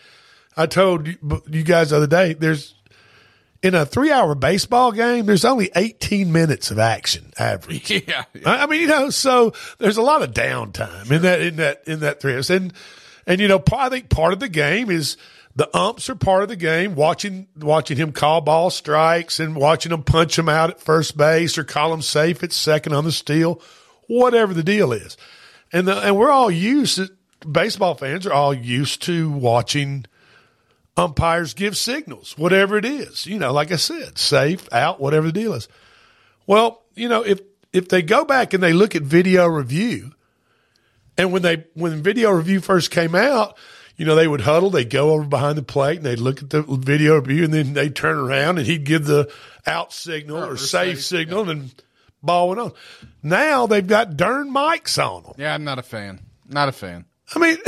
I 0.59 0.67
told 0.67 1.09
you, 1.09 1.62
guys 1.65 1.89
the 1.89 1.97
other 1.97 2.06
day, 2.06 2.35
there's 2.35 2.75
in 3.62 3.75
a 3.75 3.87
three 3.87 4.12
hour 4.12 4.35
baseball 4.35 4.93
game, 4.93 5.25
there's 5.25 5.47
only 5.47 5.71
18 5.75 6.31
minutes 6.31 6.71
of 6.71 6.79
action 6.79 7.33
average. 7.39 7.91
Yeah. 8.06 8.25
I 8.44 8.65
I 8.65 8.67
mean, 8.67 8.83
you 8.83 8.89
know, 8.89 9.09
so 9.09 9.55
there's 9.79 9.97
a 9.97 10.03
lot 10.03 10.21
of 10.21 10.33
downtime 10.33 11.11
in 11.11 11.23
that 11.23 11.41
in 11.41 11.56
that 11.56 11.83
in 11.87 12.00
that 12.00 12.21
three 12.21 12.35
hours, 12.35 12.50
and 12.50 12.75
and 13.26 13.40
you 13.40 13.48
know, 13.48 13.62
I 13.72 13.88
think 13.88 14.08
part 14.08 14.32
of 14.32 14.40
the 14.40 14.48
game 14.48 14.90
is 14.90 15.16
the 15.54 15.74
umps 15.76 16.08
are 16.08 16.14
part 16.14 16.42
of 16.42 16.48
the 16.48 16.56
game. 16.56 16.94
Watching 16.94 17.46
watching 17.56 17.96
him 17.96 18.12
call 18.12 18.40
ball 18.40 18.70
strikes 18.70 19.38
and 19.40 19.56
watching 19.56 19.92
him 19.92 20.02
punch 20.02 20.38
him 20.38 20.48
out 20.48 20.70
at 20.70 20.80
first 20.80 21.16
base 21.16 21.58
or 21.58 21.64
call 21.64 21.92
him 21.92 22.02
safe 22.02 22.42
at 22.42 22.52
second 22.52 22.92
on 22.92 23.04
the 23.04 23.12
steal, 23.12 23.60
whatever 24.08 24.54
the 24.54 24.62
deal 24.62 24.92
is, 24.92 25.16
and 25.72 25.86
the, 25.86 25.98
and 25.98 26.16
we're 26.16 26.30
all 26.30 26.50
used. 26.50 26.96
To, 26.96 27.10
baseball 27.50 27.94
fans 27.94 28.26
are 28.26 28.32
all 28.32 28.54
used 28.54 29.02
to 29.02 29.30
watching 29.30 30.06
umpires 30.96 31.54
give 31.54 31.76
signals, 31.76 32.36
whatever 32.38 32.76
it 32.76 32.84
is. 32.84 33.26
You 33.26 33.38
know, 33.38 33.52
like 33.52 33.72
I 33.72 33.76
said, 33.76 34.19
safe, 34.19 34.69
out, 34.72 35.00
whatever 35.00 35.26
the 35.26 35.32
deal 35.32 35.54
is. 35.54 35.69
Well, 36.46 36.82
you 36.94 37.08
know, 37.08 37.22
if 37.22 37.40
if 37.72 37.88
they 37.88 38.02
go 38.02 38.24
back 38.24 38.52
and 38.54 38.62
they 38.62 38.72
look 38.72 38.94
at 38.94 39.02
video 39.02 39.46
review, 39.46 40.12
and 41.22 41.32
when 41.32 41.42
they 41.42 41.64
when 41.74 42.02
video 42.02 42.30
review 42.30 42.60
first 42.60 42.90
came 42.90 43.14
out, 43.14 43.56
you 43.96 44.04
know, 44.04 44.14
they 44.14 44.26
would 44.26 44.40
huddle, 44.40 44.70
they'd 44.70 44.90
go 44.90 45.10
over 45.12 45.24
behind 45.24 45.56
the 45.56 45.62
plate 45.62 45.98
and 45.98 46.06
they'd 46.06 46.19
look 46.19 46.42
at 46.42 46.50
the 46.50 46.62
video 46.62 47.14
review 47.16 47.44
and 47.44 47.54
then 47.54 47.72
they'd 47.74 47.94
turn 47.94 48.19
around 48.19 48.58
and 48.58 48.66
he'd 48.66 48.84
give 48.84 49.06
the 49.06 49.32
out 49.64 49.92
signal 49.92 50.38
oh, 50.38 50.48
or, 50.48 50.52
or 50.52 50.56
safe, 50.56 50.98
safe, 50.98 51.04
signal 51.04 51.48
and 51.48 51.72
ball 52.22 52.48
went 52.48 52.60
on. 52.60 52.72
Now 53.22 53.66
they've 53.66 53.86
got 53.86 54.16
darn 54.16 54.52
mics 54.52 55.02
on 55.02 55.22
them. 55.22 55.34
Yeah, 55.38 55.54
I'm 55.54 55.64
not 55.64 55.78
a 55.78 55.82
fan. 55.82 56.20
Not 56.48 56.69
a 56.69 56.72
fan. 56.72 57.04
I 57.34 57.38
mean, 57.38 57.58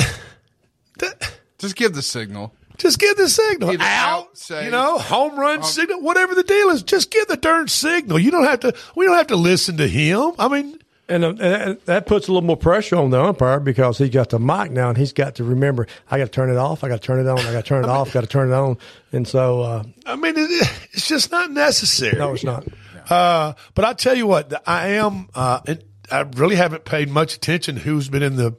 that, 0.99 1.39
Just 1.59 1.77
give 1.77 1.95
the 1.95 2.03
signal. 2.03 2.53
Just 2.77 2.99
give 2.99 3.17
the 3.17 3.29
signal. 3.29 3.71
Either 3.71 3.85
out, 3.85 4.51
you 4.51 4.71
know, 4.71 4.99
home 4.99 5.39
run 5.39 5.63
signal, 5.63 6.01
whatever 6.01 6.35
the 6.35 6.43
deal 6.43 6.71
is. 6.71 6.83
Just 6.83 7.13
give 7.13 7.29
the 7.29 7.37
darn 7.37 7.69
signal. 7.69 8.19
You 8.19 8.33
don't 8.33 8.45
have 8.45 8.61
to. 8.61 8.75
We 8.97 9.07
don't 9.07 9.17
have 9.17 9.29
to 9.29 9.37
listen 9.37 9.77
to 9.77 9.87
him. 9.87 10.33
I 10.41 10.49
mean, 10.49 10.81
And, 11.07 11.25
uh, 11.25 11.35
and 11.39 11.81
that 11.85 12.07
puts 12.07 12.29
a 12.29 12.33
little 12.33 12.47
more 12.47 12.57
pressure 12.57 12.97
on 12.97 13.11
the 13.11 13.23
umpire 13.23 13.61
because 13.61 13.99
he's 13.99 14.11
got 14.11 14.31
the 14.31 14.39
mic 14.39 14.71
now 14.71 14.89
and 14.89 14.97
he's 14.97 15.13
got 15.13 15.35
to 15.35 15.45
remember, 15.45 15.87
I 16.11 16.17
got 16.17 16.25
to 16.25 16.31
turn 16.31 16.51
it 16.51 16.57
off, 16.57 16.83
I 16.83 16.89
got 16.89 17.03
to 17.03 17.07
turn 17.07 17.21
it 17.21 17.29
on, 17.29 17.39
I 17.41 17.53
got 17.53 17.63
to 17.65 17.69
turn 17.69 17.85
it 17.85 17.91
off, 17.91 18.13
got 18.13 18.23
to 18.23 18.27
turn 18.27 18.51
it 18.51 18.55
on. 18.55 18.79
And 19.13 19.29
so, 19.29 19.61
uh, 19.61 19.85
I 20.07 20.17
mean, 20.17 20.35
it, 20.37 20.51
it's 20.93 21.07
just 21.07 21.31
not 21.31 21.51
necessary. 21.51 22.17
no, 22.19 22.33
it's 22.33 22.45
not. 22.45 22.67
Uh, 23.11 23.53
but 23.75 23.85
I 23.85 23.93
tell 23.93 24.15
you 24.15 24.27
what, 24.27 24.67
I 24.67 24.89
am. 24.93 25.29
Uh, 25.35 25.61
it, 25.67 25.87
I 26.11 26.21
really 26.21 26.57
haven't 26.57 26.85
paid 26.85 27.11
much 27.11 27.35
attention 27.35 27.77
who's 27.77 28.09
been 28.09 28.23
in 28.23 28.37
the 28.37 28.57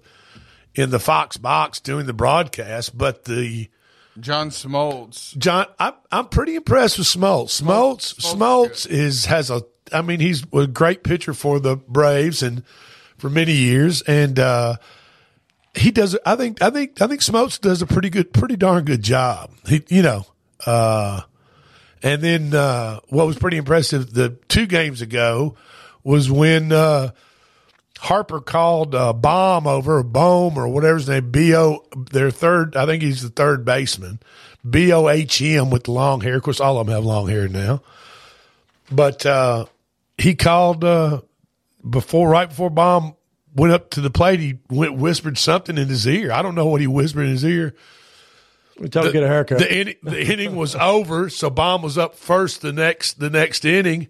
in 0.76 0.90
the 0.90 1.00
Fox 1.00 1.38
box 1.38 1.80
doing 1.80 2.06
the 2.06 2.14
broadcast, 2.14 2.98
but 2.98 3.26
the 3.26 3.70
John 4.20 4.50
Smoltz. 4.50 5.38
John, 5.38 5.68
I'm 5.80 5.94
I'm 6.12 6.28
pretty 6.28 6.56
impressed 6.56 6.98
with 6.98 7.08
Smoltz. 7.08 7.62
Smoltz, 7.62 8.16
Smoltz 8.16 8.36
Smoltz 8.36 8.88
is 8.88 9.26
has 9.26 9.50
a. 9.50 9.64
I 9.94 10.02
mean, 10.02 10.20
he's 10.20 10.44
a 10.54 10.68
great 10.68 11.04
pitcher 11.04 11.34
for 11.34 11.60
the 11.60 11.76
Braves 11.76 12.42
and 12.42 12.64
for 13.18 13.30
many 13.30 13.54
years, 13.54 14.02
and 14.02 14.40
uh, 14.40 14.76
he 15.74 15.92
does. 15.92 16.18
I 16.26 16.36
think. 16.36 16.62
I 16.62 16.70
think. 16.70 17.02
I 17.02 17.08
think 17.08 17.22
Smoltz 17.22 17.60
does 17.60 17.82
a 17.82 17.86
pretty 17.86 18.10
good, 18.10 18.34
pretty 18.34 18.56
darn 18.56 18.86
good 18.86 19.04
job. 19.04 19.52
He, 19.68 19.84
you 19.90 20.02
know, 20.02 20.26
uh, 20.66 21.22
and 22.04 22.22
then 22.22 22.54
uh, 22.54 23.00
what 23.10 23.28
was 23.28 23.38
pretty 23.38 23.58
impressive 23.58 24.14
the 24.14 24.38
two 24.48 24.66
games 24.66 25.02
ago 25.02 25.56
was 26.04 26.30
when 26.30 26.72
uh, 26.72 27.12
Harper 28.00 28.42
called 28.42 28.94
uh, 28.94 29.14
Bomb 29.14 29.68
over, 29.68 30.00
or 30.00 30.04
Bohm, 30.04 30.58
or 30.58 30.68
whatever 30.68 30.98
his 30.98 31.10
name, 31.10 31.32
B 31.32 31.56
O, 31.56 31.84
their 32.12 32.32
third, 32.32 32.76
I 32.76 32.86
think 32.86 33.02
he's 33.02 33.22
the 33.22 33.30
third 33.30 33.66
baseman, 33.66 34.20
B 34.70 34.92
O 34.92 35.10
H 35.10 35.42
M 35.42 35.70
with 35.70 35.88
long 35.88 36.22
hair. 36.22 36.36
Of 36.36 36.44
course, 36.44 36.60
all 36.60 36.80
of 36.80 36.88
them 36.88 36.96
have 36.96 37.06
long 37.06 37.28
hair 37.28 37.48
now. 37.48 37.82
But 38.92 39.26
uh, 39.26 39.66
he 40.18 40.36
called 40.36 40.84
uh, 40.84 41.22
before, 41.88 42.30
right 42.30 42.50
before 42.50 42.70
Bomb 42.70 43.16
went 43.54 43.74
up 43.74 43.90
to 43.92 44.02
the 44.02 44.10
plate, 44.10 44.40
he 44.40 44.60
went 44.70 44.96
whispered 44.96 45.38
something 45.38 45.78
in 45.78 45.88
his 45.88 46.08
ear. 46.08 46.32
I 46.32 46.42
don't 46.42 46.56
know 46.56 46.68
what 46.68 46.82
he 46.82 46.88
whispered 46.88 47.24
in 47.24 47.32
his 47.32 47.46
ear. 47.46 47.76
We 48.80 48.90
tell 48.90 49.04
him 49.04 49.10
to 49.10 49.14
get 49.14 49.24
a 49.24 49.28
haircut. 49.28 49.60
The, 49.60 49.74
inning, 49.74 49.96
the 50.04 50.22
inning 50.34 50.56
was 50.56 50.76
over, 50.76 51.30
so 51.30 51.50
Bohm 51.50 51.82
was 51.82 51.98
up 51.98 52.16
first 52.16 52.62
the 52.62 52.74
next 52.74 53.20
the 53.20 53.30
next 53.30 53.64
inning, 53.64 54.10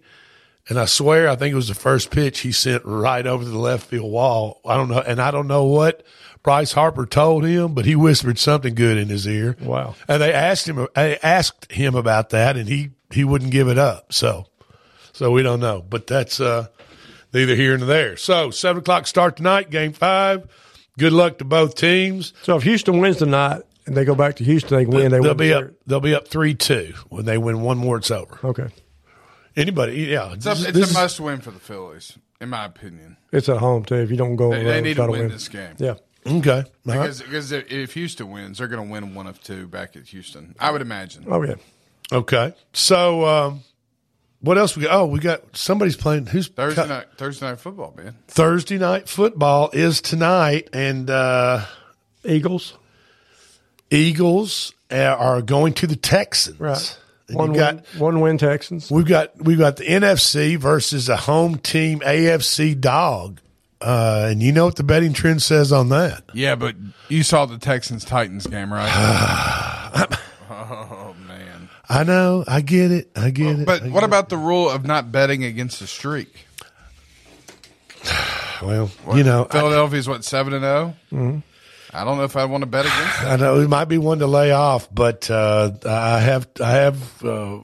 and 0.68 0.78
I 0.78 0.86
swear 0.86 1.28
I 1.28 1.36
think 1.36 1.52
it 1.52 1.56
was 1.56 1.68
the 1.68 1.74
first 1.74 2.10
pitch 2.10 2.40
he 2.40 2.50
sent 2.50 2.84
right 2.84 3.24
over 3.26 3.44
the 3.44 3.58
left 3.58 3.86
field 3.86 4.10
wall. 4.10 4.60
I 4.64 4.76
don't 4.76 4.88
know, 4.88 4.98
and 4.98 5.20
I 5.20 5.30
don't 5.30 5.46
know 5.46 5.64
what 5.64 6.04
Bryce 6.42 6.72
Harper 6.72 7.06
told 7.06 7.44
him, 7.44 7.74
but 7.74 7.84
he 7.84 7.94
whispered 7.94 8.38
something 8.38 8.74
good 8.74 8.98
in 8.98 9.08
his 9.08 9.26
ear. 9.26 9.56
Wow. 9.60 9.94
And 10.08 10.20
they 10.20 10.32
asked 10.32 10.68
him, 10.68 10.86
they 10.94 11.18
asked 11.18 11.70
him 11.70 11.94
about 11.94 12.30
that, 12.30 12.56
and 12.56 12.68
he 12.68 12.90
he 13.12 13.22
wouldn't 13.22 13.52
give 13.52 13.68
it 13.68 13.78
up. 13.78 14.12
So, 14.12 14.46
so 15.16 15.30
we 15.30 15.42
don't 15.42 15.60
know, 15.60 15.82
but 15.88 16.06
that's 16.06 16.40
uh, 16.40 16.66
neither 17.32 17.54
here 17.54 17.76
nor 17.76 17.86
there. 17.86 18.16
So 18.16 18.50
seven 18.50 18.80
o'clock 18.80 19.06
start 19.06 19.36
tonight, 19.36 19.70
game 19.70 19.92
five. 19.92 20.46
Good 20.98 21.12
luck 21.12 21.38
to 21.38 21.44
both 21.44 21.74
teams. 21.74 22.32
so 22.42 22.56
if 22.56 22.62
Houston 22.62 23.00
wins 23.00 23.16
tonight 23.18 23.62
and 23.86 23.96
they 23.96 24.04
go 24.04 24.14
back 24.14 24.36
to 24.36 24.44
Houston, 24.44 24.76
they 24.78 24.84
can 24.84 24.94
win. 24.94 25.10
They 25.12 25.20
they'll 25.20 25.34
be 25.34 25.48
the 25.48 25.58
up. 25.58 25.70
They'll 25.86 26.00
be 26.00 26.14
up 26.14 26.28
three 26.28 26.54
two 26.54 26.94
when 27.08 27.24
they 27.24 27.38
win 27.38 27.60
one 27.62 27.78
more. 27.78 27.96
It's 27.98 28.10
over. 28.10 28.38
Okay. 28.44 28.68
Anybody? 29.56 29.94
Yeah, 30.02 30.34
It's, 30.34 30.44
a, 30.44 30.50
this- 30.50 30.64
it's 30.64 30.72
this 30.72 30.86
a 30.88 30.90
is- 30.90 30.94
must 30.94 31.20
win 31.20 31.40
for 31.40 31.50
the 31.50 31.58
Phillies, 31.60 32.18
in 32.42 32.50
my 32.50 32.66
opinion. 32.66 33.16
It's 33.32 33.48
at 33.48 33.56
home 33.58 33.84
too. 33.84 33.94
If 33.96 34.10
you 34.10 34.16
don't 34.16 34.36
go, 34.36 34.50
They, 34.50 34.62
they 34.64 34.70
road, 34.74 34.84
need 34.84 34.96
to 34.96 35.06
win, 35.06 35.28
this 35.28 35.48
game. 35.48 35.74
Yeah. 35.78 35.94
Okay. 36.26 36.64
Because, 36.84 37.22
because 37.22 37.52
if 37.52 37.70
if 37.72 37.94
Houston 37.94 38.30
wins, 38.30 38.58
they're 38.58 38.68
going 38.68 38.84
to 38.86 38.90
win 38.92 39.14
one 39.14 39.26
of 39.26 39.40
two 39.42 39.66
back 39.68 39.96
at 39.96 40.08
Houston. 40.08 40.54
I 40.58 40.70
would 40.72 40.82
imagine. 40.82 41.24
Oh 41.28 41.42
yeah. 41.42 41.54
Okay. 42.12 42.52
So, 42.72 43.24
um, 43.24 43.60
what 44.40 44.58
else 44.58 44.76
we 44.76 44.84
got? 44.84 44.92
Oh, 44.92 45.06
we 45.06 45.18
got 45.18 45.56
somebody's 45.56 45.96
playing. 45.96 46.26
Who's 46.26 46.48
Thursday 46.48 46.82
cut- 46.82 46.88
night, 46.88 47.06
Thursday 47.16 47.46
night 47.46 47.60
football, 47.60 47.94
man. 47.96 48.16
Thursday 48.28 48.78
night 48.78 49.08
football 49.08 49.70
is 49.72 50.00
tonight, 50.00 50.68
and 50.72 51.08
uh, 51.10 51.64
Eagles. 52.24 52.76
Eagles 53.90 54.72
uh, 54.90 54.96
are 54.96 55.42
going 55.42 55.72
to 55.74 55.86
the 55.86 55.96
Texans. 55.96 56.58
Right. 56.60 56.98
And 57.28 57.36
One 57.36 57.54
you 57.54 57.60
got 57.60 57.74
win, 57.74 57.84
one 57.98 58.20
win 58.20 58.38
Texans. 58.38 58.88
we've 58.90 59.06
got 59.06 59.36
we've 59.42 59.58
got 59.58 59.76
the 59.76 59.84
NFC 59.84 60.56
versus 60.56 61.08
a 61.08 61.16
home 61.16 61.58
team 61.58 61.98
AFC 62.00 62.80
dog, 62.80 63.40
uh, 63.80 64.28
and 64.30 64.40
you 64.40 64.52
know 64.52 64.66
what 64.66 64.76
the 64.76 64.84
betting 64.84 65.12
trend 65.12 65.42
says 65.42 65.72
on 65.72 65.88
that. 65.88 66.22
Yeah, 66.34 66.54
but 66.54 66.76
you 67.08 67.24
saw 67.24 67.44
the 67.46 67.58
Texans 67.58 68.04
Titans 68.04 68.46
game, 68.46 68.72
right? 68.72 68.86
oh! 71.88 71.94
I 71.94 72.02
know, 72.04 72.44
I 72.46 72.60
get 72.60 72.90
it, 72.90 73.10
I 73.16 73.30
get 73.30 73.60
it. 73.60 73.66
But 73.66 73.82
I 73.82 73.88
what 73.88 74.00
get 74.00 74.04
about 74.08 74.28
the 74.28 74.36
rule 74.36 74.68
of 74.70 74.84
not 74.84 75.10
betting 75.12 75.44
against 75.44 75.80
the 75.80 75.86
streak? 75.86 76.46
it. 78.02 78.08
Well, 78.62 78.90
you 79.14 79.22
know, 79.22 79.46
I, 79.50 79.52
Philadelphia's 79.52 80.08
what 80.08 80.24
seven 80.24 80.54
and 80.54 80.62
0 80.62 81.42
I 81.92 82.04
don't 82.04 82.16
know 82.16 82.24
if 82.24 82.36
I 82.36 82.46
want 82.46 82.62
to 82.62 82.66
bet 82.66 82.86
against 82.86 83.20
that. 83.22 83.26
I 83.32 83.36
know 83.36 83.60
it 83.60 83.68
might 83.68 83.84
be 83.84 83.98
one 83.98 84.20
to 84.20 84.26
lay 84.26 84.50
off, 84.50 84.88
but 84.92 85.30
uh, 85.30 85.72
I 85.84 86.20
have 86.20 86.48
I 86.62 86.70
have 86.70 87.22
uh, 87.24 87.60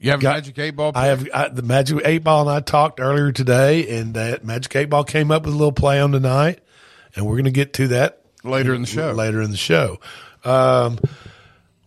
You 0.00 0.10
have 0.10 0.20
Got- 0.20 0.34
magic 0.34 0.58
eight 0.58 0.70
ball. 0.76 0.90
I 0.96 1.06
have 1.06 1.28
I, 1.32 1.48
the 1.48 1.62
Magic 1.62 2.00
Eight 2.04 2.24
Ball, 2.24 2.42
and 2.48 2.50
I 2.50 2.60
talked 2.60 2.98
earlier 2.98 3.30
today, 3.30 3.96
and 3.98 4.14
that 4.14 4.44
Magic 4.44 4.74
Eight 4.74 4.90
Ball 4.90 5.04
came 5.04 5.30
up 5.30 5.44
with 5.44 5.54
a 5.54 5.56
little 5.56 5.72
play 5.72 6.00
on 6.00 6.10
tonight, 6.10 6.58
and 7.14 7.24
we're 7.24 7.36
going 7.36 7.44
to 7.44 7.50
get 7.52 7.72
to 7.74 7.88
that 7.88 8.22
later 8.42 8.74
in 8.74 8.80
the 8.82 8.88
show. 8.88 9.12
later 9.12 9.40
in 9.40 9.52
the 9.52 9.56
show. 9.56 10.00
Um, 10.44 10.98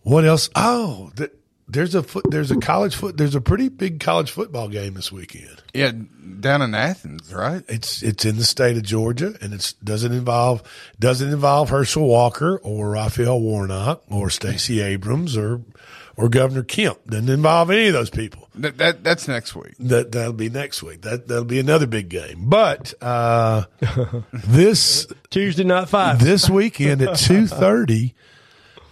what 0.07 0.25
else? 0.25 0.49
Oh, 0.55 1.11
th- 1.15 1.31
there's 1.67 1.95
a 1.95 2.01
foot, 2.01 2.25
there's 2.29 2.49
a 2.49 2.55
college 2.55 2.95
foot, 2.95 3.17
there's 3.17 3.35
a 3.35 3.41
pretty 3.41 3.67
big 3.67 3.99
college 3.99 4.31
football 4.31 4.69
game 4.69 4.93
this 4.93 5.11
weekend. 5.11 5.61
Yeah, 5.73 5.91
down 6.39 6.61
in 6.61 6.73
Athens, 6.73 7.33
right? 7.33 7.63
It's 7.67 8.01
it's 8.03 8.23
in 8.23 8.37
the 8.37 8.45
state 8.45 8.77
of 8.77 8.83
Georgia, 8.83 9.35
and 9.41 9.53
it 9.53 9.73
doesn't 9.83 10.13
involve 10.13 10.63
doesn't 10.97 11.29
involve 11.29 11.69
Herschel 11.69 12.07
Walker 12.07 12.57
or 12.59 12.91
Raphael 12.91 13.41
Warnock 13.41 14.03
or 14.09 14.29
Stacey 14.29 14.79
Abrams 14.79 15.35
or 15.35 15.61
or 16.15 16.29
Governor 16.29 16.63
Kemp. 16.63 16.99
Doesn't 17.05 17.29
involve 17.29 17.69
any 17.69 17.87
of 17.87 17.93
those 17.93 18.09
people. 18.09 18.47
That, 18.55 18.77
that 18.77 19.03
that's 19.03 19.27
next 19.27 19.55
week. 19.55 19.75
That 19.77 20.13
that'll 20.13 20.31
be 20.31 20.49
next 20.49 20.81
week. 20.83 21.01
That 21.01 21.27
that'll 21.27 21.43
be 21.43 21.59
another 21.59 21.85
big 21.85 22.07
game. 22.07 22.45
But 22.45 22.93
uh, 23.01 23.65
this 24.31 25.05
Tuesday 25.29 25.65
night 25.65 25.89
five. 25.89 26.23
this 26.23 26.49
weekend 26.49 27.01
at 27.01 27.17
two 27.17 27.45
thirty. 27.45 28.15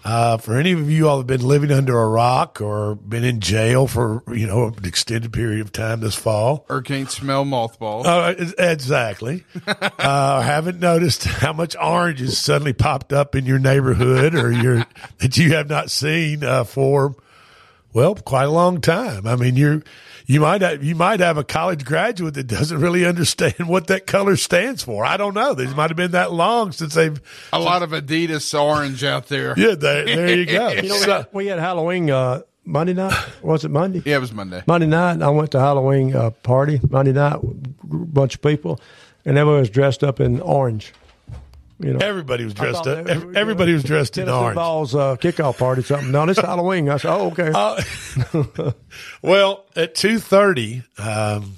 Uh, 0.06 0.38
for 0.38 0.56
any 0.56 0.72
of 0.72 0.88
you 0.90 1.10
all 1.10 1.18
have 1.18 1.26
been 1.26 1.42
living 1.42 1.72
under 1.72 2.00
a 2.00 2.08
rock 2.08 2.62
or 2.62 2.94
been 2.94 3.24
in 3.24 3.40
jail 3.40 3.88
for 3.88 4.22
you 4.32 4.46
know 4.46 4.68
an 4.68 4.86
extended 4.86 5.34
period 5.34 5.60
of 5.62 5.72
time 5.72 6.00
this 6.00 6.14
fall, 6.14 6.64
Or 6.70 6.84
can't 6.84 7.10
smell 7.10 7.44
mothballs. 7.44 8.06
uh, 8.06 8.36
exactly. 8.60 9.44
uh, 9.66 10.42
haven't 10.42 10.80
noticed 10.80 11.24
how 11.24 11.54
much 11.54 11.76
oranges 11.82 12.38
suddenly 12.38 12.74
popped 12.74 13.12
up 13.12 13.36
in 13.36 13.46
your 13.48 13.58
neighborhood 13.58 14.36
or 14.36 14.52
your 14.52 14.86
that 15.18 15.38
you 15.38 15.54
have 15.54 15.68
not 15.70 15.90
seen 15.90 16.44
uh, 16.44 16.64
for 16.66 17.16
well 17.92 18.14
quite 18.14 18.44
a 18.44 18.52
long 18.52 18.82
time. 18.82 19.26
I 19.26 19.36
mean, 19.36 19.56
you're 19.56 19.82
you 20.26 20.40
might 20.42 20.62
have, 20.62 20.84
you 20.84 20.96
might 20.96 21.20
have 21.20 21.38
a 21.38 21.44
college 21.44 21.86
graduate 21.86 22.34
that 22.36 22.48
doesn't 22.48 22.80
really 22.80 23.06
understand 23.06 23.56
what 23.68 23.88
that 23.88 24.08
color 24.08 24.36
stands 24.36 24.84
for. 24.84 25.06
I 25.06 25.18
don't 25.18 25.34
know. 25.34 25.54
They 25.54 25.66
might 25.74 25.90
have 25.90 25.98
been 25.98 26.12
that 26.12 26.32
long 26.34 26.72
since 26.72 26.94
they've. 26.94 27.20
a 27.54 27.60
lot 27.60 27.84
of 27.84 27.92
Adidas 27.92 28.60
orange 28.60 29.04
out 29.04 29.28
there. 29.28 29.54
Yeah, 29.58 29.76
there, 29.76 30.06
there 30.06 30.36
you 30.38 30.46
go. 30.46 30.70
You 30.86 30.90
know, 30.90 30.98
So- 30.98 31.26
we 31.32 31.48
had 31.48 31.60
Halloween 31.60 32.10
uh, 32.10 32.42
Monday 32.66 32.94
night. 32.94 33.14
Was 33.42 33.64
it 33.66 33.70
Monday? 33.70 34.02
Yeah, 34.06 34.18
it 34.18 34.22
was 34.22 34.34
Monday. 34.34 34.64
Monday 34.68 34.88
night, 34.88 35.22
I 35.22 35.30
went 35.30 35.52
to 35.52 35.60
Halloween 35.60 36.16
uh, 36.16 36.32
party. 36.32 36.80
Monday 36.90 37.12
night, 37.14 37.40
bunch 37.84 38.36
of 38.36 38.42
people, 38.42 38.80
and 39.24 39.38
everyone 39.38 39.60
was 39.62 39.70
dressed 39.70 40.04
up 40.04 40.20
in 40.20 40.42
orange. 40.42 40.92
You 41.80 41.94
know, 41.94 42.00
Everybody 42.00 42.46
was 42.46 42.54
dressed 42.54 42.88
up. 42.88 43.06
they 43.06 43.18
were- 43.18 43.30
ev- 43.32 43.36
Everybody 43.36 43.74
was 43.74 43.84
dressed 43.84 44.18
in 44.18 44.26
Tennessee 44.28 44.42
orange. 44.44 44.56
Vols 44.56 44.96
uh, 44.96 45.18
kickoff 45.18 45.58
party, 45.58 45.82
something. 45.84 46.10
No, 46.12 46.26
this 46.26 46.38
Halloween. 46.38 46.90
I 46.90 46.98
said, 46.98 47.12
oh, 47.14 47.34
okay. 47.38 47.52
Well, 49.22 49.66
at 49.76 49.96
two 49.96 50.20
thirty 50.20 50.84
um, 50.98 51.58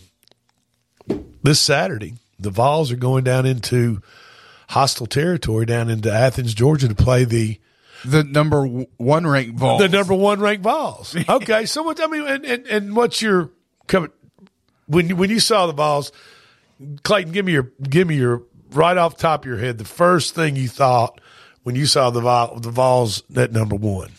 this 1.44 1.60
Saturday, 1.60 2.16
the 2.40 2.50
Vols 2.50 2.92
are 2.92 2.96
going 2.98 3.24
down 3.24 3.46
into 3.46 4.02
hostile 4.70 5.06
territory, 5.08 5.66
down 5.66 5.90
into 5.90 6.12
Athens, 6.12 6.54
Georgia, 6.54 6.88
to 6.88 6.96
play 6.96 7.24
the 7.24 7.60
The 8.04 8.24
number 8.24 8.66
one 8.98 9.28
ranked 9.28 9.58
Vols. 9.60 9.80
the 9.82 9.90
number 9.90 10.14
one 10.16 10.40
ranked 10.40 10.64
Vols. 10.64 11.16
Okay, 11.30 11.66
so 11.66 11.84
what? 11.84 12.02
I 12.02 12.08
mean, 12.08 12.28
and, 12.28 12.46
and, 12.46 12.68
and 12.68 12.96
what's 12.96 13.22
your 13.22 13.52
coming 13.88 14.12
when 14.88 15.10
you, 15.10 15.16
when 15.16 15.30
you 15.30 15.40
saw 15.40 15.68
the 15.68 15.74
Vols, 15.74 16.12
Clayton? 17.04 17.32
Give 17.34 17.46
me 17.46 17.54
your 17.54 17.72
give 17.88 18.08
me 18.08 18.16
your 18.16 18.44
right 18.78 18.98
off 18.98 19.18
top 19.18 19.42
of 19.42 19.46
your 19.48 19.58
head 19.58 19.78
the 19.78 19.86
first 19.86 20.36
thing 20.36 20.56
you 20.56 20.68
thought 20.68 21.20
when 21.64 21.76
you 21.76 21.86
saw 21.86 22.10
the 22.10 22.22
Vol, 22.22 22.60
the 22.60 22.72
Vols 22.72 23.24
at 23.36 23.52
number 23.52 23.76
one. 23.76 24.12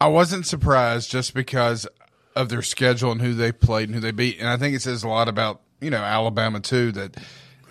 I 0.00 0.08
wasn't 0.08 0.46
surprised 0.46 1.10
just 1.10 1.34
because 1.34 1.86
of 2.34 2.48
their 2.48 2.62
schedule 2.62 3.12
and 3.12 3.20
who 3.20 3.34
they 3.34 3.52
played 3.52 3.88
and 3.88 3.94
who 3.94 4.00
they 4.00 4.10
beat. 4.10 4.38
And 4.38 4.48
I 4.48 4.56
think 4.56 4.74
it 4.74 4.82
says 4.82 5.04
a 5.04 5.08
lot 5.08 5.28
about, 5.28 5.60
you 5.80 5.90
know, 5.90 5.98
Alabama 5.98 6.60
too, 6.60 6.92
that, 6.92 7.16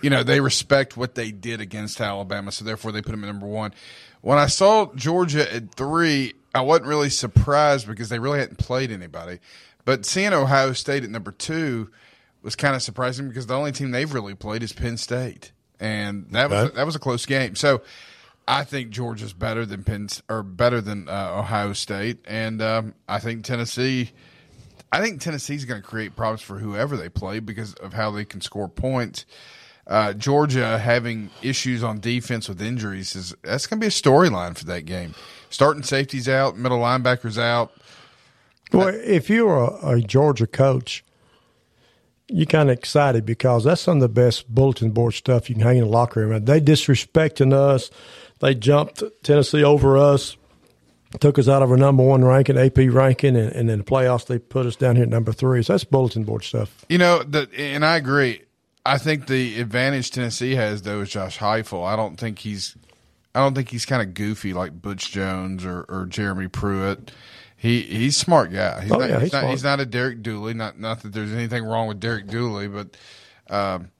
you 0.00 0.10
know, 0.10 0.22
they 0.22 0.40
respect 0.40 0.96
what 0.96 1.14
they 1.14 1.30
did 1.30 1.60
against 1.60 2.00
Alabama. 2.00 2.52
So 2.52 2.64
therefore 2.64 2.92
they 2.92 3.02
put 3.02 3.12
them 3.12 3.24
at 3.24 3.26
number 3.26 3.46
one. 3.46 3.74
When 4.20 4.38
I 4.38 4.46
saw 4.46 4.92
Georgia 4.94 5.52
at 5.52 5.74
three, 5.74 6.34
I 6.54 6.60
wasn't 6.60 6.88
really 6.88 7.10
surprised 7.10 7.86
because 7.86 8.08
they 8.08 8.18
really 8.18 8.38
hadn't 8.38 8.58
played 8.58 8.90
anybody. 8.90 9.38
But 9.84 10.04
seeing 10.04 10.32
Ohio 10.32 10.72
State 10.74 11.04
at 11.04 11.10
number 11.10 11.32
two 11.32 11.90
was 12.42 12.56
kind 12.56 12.74
of 12.74 12.82
surprising 12.82 13.28
because 13.28 13.46
the 13.46 13.56
only 13.56 13.72
team 13.72 13.90
they've 13.90 14.12
really 14.12 14.34
played 14.34 14.62
is 14.62 14.72
Penn 14.72 14.96
State. 14.96 15.52
And 15.80 16.26
that 16.30 16.50
was, 16.50 16.66
Okay. 16.66 16.76
that 16.76 16.86
was 16.86 16.96
a 16.96 16.98
close 16.98 17.24
game. 17.26 17.54
So, 17.56 17.82
I 18.46 18.64
think 18.64 18.88
Georgia's 18.90 19.34
better 19.34 19.66
than 19.66 19.84
Penn 19.84 20.08
or 20.28 20.42
better 20.42 20.80
than 20.80 21.06
uh, 21.08 21.34
Ohio 21.38 21.74
State, 21.74 22.18
and 22.26 22.62
um, 22.62 22.94
I 23.06 23.18
think 23.18 23.44
Tennessee. 23.44 24.12
I 24.90 25.02
think 25.02 25.20
Tennessee's 25.20 25.66
going 25.66 25.82
to 25.82 25.86
create 25.86 26.16
problems 26.16 26.40
for 26.40 26.58
whoever 26.58 26.96
they 26.96 27.10
play 27.10 27.40
because 27.40 27.74
of 27.74 27.92
how 27.92 28.10
they 28.10 28.24
can 28.24 28.40
score 28.40 28.66
points. 28.68 29.26
Uh, 29.86 30.14
Georgia 30.14 30.78
having 30.78 31.28
issues 31.42 31.82
on 31.84 32.00
defense 32.00 32.48
with 32.48 32.62
injuries 32.62 33.14
is 33.14 33.34
that's 33.42 33.66
going 33.66 33.78
to 33.80 33.84
be 33.84 33.88
a 33.88 33.90
storyline 33.90 34.56
for 34.56 34.64
that 34.64 34.86
game. 34.86 35.14
Starting 35.50 35.82
safeties 35.82 36.26
out, 36.26 36.56
middle 36.56 36.78
linebackers 36.78 37.38
out. 37.38 37.70
Well, 38.72 38.88
if 38.88 39.28
you're 39.28 39.58
a, 39.58 39.96
a 39.96 40.00
Georgia 40.00 40.46
coach, 40.46 41.04
you're 42.28 42.46
kind 42.46 42.70
of 42.70 42.76
excited 42.76 43.24
because 43.24 43.64
that's 43.64 43.80
some 43.80 43.98
of 43.98 44.00
the 44.02 44.08
best 44.08 44.52
bulletin 44.54 44.90
board 44.90 45.14
stuff 45.14 45.48
you 45.48 45.54
can 45.54 45.64
hang 45.64 45.78
in 45.78 45.84
the 45.84 45.90
locker 45.90 46.26
room. 46.26 46.44
They 46.44 46.60
disrespecting 46.60 47.52
us. 47.52 47.90
They 48.40 48.54
jumped 48.54 49.02
Tennessee 49.22 49.64
over 49.64 49.96
us, 49.96 50.36
took 51.20 51.38
us 51.38 51.48
out 51.48 51.62
of 51.62 51.70
our 51.70 51.76
number 51.76 52.04
one 52.04 52.24
ranking, 52.24 52.58
AP 52.58 52.78
ranking, 52.90 53.36
and, 53.36 53.50
and 53.52 53.70
in 53.70 53.78
the 53.78 53.84
playoffs 53.84 54.26
they 54.26 54.38
put 54.38 54.66
us 54.66 54.76
down 54.76 54.96
here 54.96 55.04
at 55.04 55.08
number 55.08 55.32
three. 55.32 55.62
So 55.62 55.72
that's 55.72 55.84
bulletin 55.84 56.24
board 56.24 56.44
stuff. 56.44 56.84
You 56.88 56.98
know, 56.98 57.22
the, 57.22 57.48
and 57.56 57.84
I 57.84 57.96
agree. 57.96 58.42
I 58.84 58.98
think 58.98 59.26
the 59.26 59.60
advantage 59.60 60.10
Tennessee 60.10 60.54
has 60.54 60.82
though 60.82 61.00
is 61.00 61.10
Josh 61.10 61.38
Heupel. 61.38 61.86
I 61.86 61.96
don't 61.96 62.16
think 62.16 62.38
he's, 62.40 62.76
I 63.34 63.40
don't 63.40 63.54
think 63.54 63.70
he's 63.70 63.86
kind 63.86 64.02
of 64.02 64.14
goofy 64.14 64.52
like 64.52 64.80
Butch 64.80 65.10
Jones 65.10 65.64
or, 65.64 65.84
or 65.88 66.06
Jeremy 66.06 66.48
Pruitt. 66.48 67.10
He 67.60 67.82
he's 67.82 68.16
smart 68.16 68.52
guy. 68.52 68.82
He's 68.82 68.92
Oh, 68.92 68.98
not, 68.98 69.08
yeah, 69.10 69.14
he's, 69.16 69.22
he's 69.24 69.32
not 69.32 69.50
he's 69.50 69.64
not 69.64 69.80
a 69.80 69.86
Derek 69.86 70.22
Dooley. 70.22 70.54
Not 70.54 70.78
not 70.78 71.02
that 71.02 71.12
there's 71.12 71.32
anything 71.32 71.64
wrong 71.64 71.88
with 71.88 71.98
Derek 72.00 72.28
Dooley, 72.28 72.68
but 72.68 72.96
um, 73.50 73.90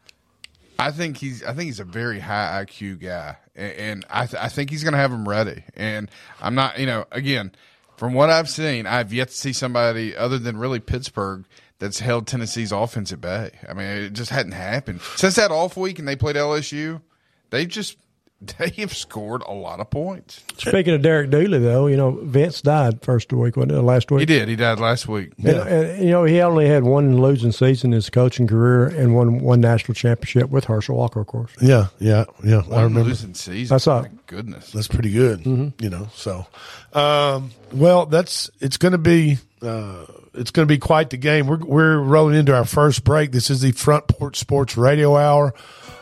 I 0.79 0.93
think 0.93 1.17
he's 1.17 1.43
I 1.43 1.49
think 1.55 1.67
he's 1.67 1.81
a 1.81 1.85
very 1.85 2.21
high 2.21 2.65
IQ 2.65 3.01
guy, 3.03 3.37
and, 3.57 3.73
and 3.73 4.07
I 4.09 4.27
th- 4.27 4.41
I 4.41 4.49
think 4.49 4.71
he's 4.71 4.85
going 4.85 4.93
to 4.93 4.99
have 4.99 5.11
him 5.13 5.29
ready. 5.29 5.65
And 5.75 6.09
I'm 6.41 6.55
not, 6.55 6.79
you 6.79 6.87
know, 6.87 7.05
again, 7.11 7.51
from 7.97 8.15
what 8.15 8.31
I've 8.31 8.49
seen, 8.49 8.87
I've 8.87 9.13
yet 9.13 9.29
to 9.29 9.35
see 9.35 9.53
somebody 9.53 10.17
other 10.17 10.39
than 10.39 10.57
really 10.57 10.79
Pittsburgh 10.79 11.45
that's 11.81 11.99
held 11.99 12.29
Tennessee's 12.29 12.71
offense 12.71 13.13
at 13.13 13.21
bay. 13.21 13.51
I 13.69 13.73
mean, 13.73 13.87
it 13.87 14.13
just 14.13 14.31
hadn't 14.31 14.53
happened 14.53 15.01
since 15.17 15.35
that 15.35 15.51
off 15.51 15.77
week, 15.77 15.99
and 15.99 16.07
they 16.07 16.15
played 16.17 16.37
LSU. 16.37 17.03
They 17.51 17.67
just 17.67 17.97
they 18.59 18.71
have 18.79 18.95
scored 18.97 19.43
a 19.47 19.53
lot 19.53 19.81
of 19.81 19.91
points. 19.91 20.45
Speaking 20.59 20.95
of 20.95 21.03
Derek 21.03 21.31
Dooley, 21.31 21.59
though, 21.59 21.89
you 21.89 21.97
know 21.97 22.13
Vince 22.23 22.63
died 22.63 23.03
first 23.03 23.33
week, 23.33 23.57
wasn't 23.57 23.73
it? 23.73 23.83
Last 23.83 24.11
week. 24.13 24.21
He 24.21 24.27
did. 24.27 24.49
He 24.49 24.55
died 24.55 24.79
last 24.79 25.09
week. 25.09 25.33
And, 25.39 25.49
and, 25.49 26.05
you 26.05 26.11
know, 26.11 26.25
he 26.25 26.41
only 26.41 26.69
had 26.69 26.85
one 26.85 27.21
losing 27.21 27.51
season 27.51 27.93
in 27.93 27.97
his 27.97 28.11
coaching 28.11 28.47
career 28.47 28.87
and 28.87 29.15
won 29.17 29.39
one 29.41 29.61
national 29.61 29.95
championship 29.95 30.51
with 30.51 30.65
Herschel 30.67 30.97
Walker, 30.97 31.21
of 31.21 31.27
course. 31.27 31.51
Yeah, 31.61 31.89
yeah, 31.99 32.25
yeah. 32.45 32.59
I 32.59 32.69
One 32.69 32.83
remember. 32.85 33.09
losing 33.09 33.35
season. 33.35 33.75
That's 33.75 33.87
all. 33.89 34.03
My 34.03 34.11
goodness. 34.29 34.71
That's 34.71 34.89
pretty 34.89 35.11
good. 35.11 35.45
You 35.45 35.91
know, 35.91 36.09
so 36.15 36.47
um, 36.93 37.51
well, 37.73 38.07
that's 38.07 38.51
it's 38.61 38.77
going 38.77 38.93
to 38.93 38.99
be 38.99 39.39
uh, 39.63 40.05
it's 40.35 40.53
going 40.53 40.67
to 40.69 40.73
be 40.73 40.79
quite 40.79 41.11
the 41.11 41.17
game. 41.17 41.49
We're 41.49 41.59
we're 41.59 41.99
rolling 41.99 42.37
into 42.37 42.55
our 42.55 42.65
first 42.65 43.03
break. 43.03 43.33
This 43.33 43.51
is 43.51 43.63
the 43.63 43.73
Front 43.73 44.07
Porch 44.07 44.39
Sports 44.39 44.77
Radio 44.77 45.17
Hour 45.17 45.55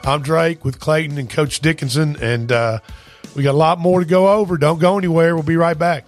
I'm 0.07 0.23
Drake 0.23 0.65
with 0.65 0.79
Clayton 0.79 1.19
and 1.19 1.29
Coach 1.29 1.59
Dickinson, 1.59 2.17
and 2.23 2.53
uh, 2.53 2.79
we 3.35 3.43
got 3.43 3.57
a 3.57 3.59
lot 3.59 3.81
more 3.81 3.99
to 3.99 4.07
go 4.07 4.29
over. 4.29 4.57
Don't 4.57 4.79
go 4.79 4.99
anywhere. 4.99 5.35
We'll 5.35 5.43
be 5.43 5.57
right 5.57 5.77
back. 5.77 6.05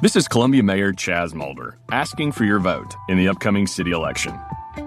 This 0.00 0.16
is 0.16 0.26
Columbia 0.26 0.62
Mayor 0.62 0.94
Chaz 0.94 1.34
Molder 1.34 1.76
asking 1.90 2.32
for 2.32 2.44
your 2.44 2.60
vote 2.60 2.94
in 3.10 3.18
the 3.18 3.28
upcoming 3.28 3.66
city 3.66 3.90
election. 3.90 4.38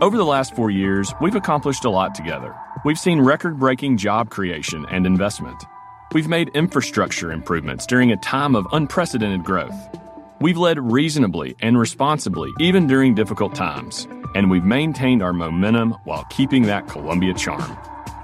Over 0.01 0.17
the 0.17 0.25
last 0.25 0.55
four 0.55 0.71
years, 0.71 1.13
we've 1.21 1.35
accomplished 1.35 1.85
a 1.85 1.91
lot 1.91 2.15
together. 2.15 2.55
We've 2.85 2.97
seen 2.97 3.19
record 3.19 3.59
breaking 3.59 3.97
job 3.97 4.29
creation 4.29 4.85
and 4.89 5.05
investment. 5.05 5.65
We've 6.13 6.29
made 6.29 6.47
infrastructure 6.55 7.29
improvements 7.29 7.85
during 7.85 8.13
a 8.13 8.17
time 8.17 8.55
of 8.55 8.65
unprecedented 8.71 9.43
growth. 9.43 9.75
We've 10.39 10.57
led 10.57 10.79
reasonably 10.79 11.57
and 11.59 11.77
responsibly 11.77 12.49
even 12.57 12.87
during 12.87 13.15
difficult 13.15 13.53
times. 13.53 14.07
And 14.33 14.49
we've 14.49 14.63
maintained 14.63 15.21
our 15.21 15.33
momentum 15.33 15.91
while 16.05 16.23
keeping 16.29 16.63
that 16.63 16.87
Columbia 16.87 17.33
charm. 17.33 17.77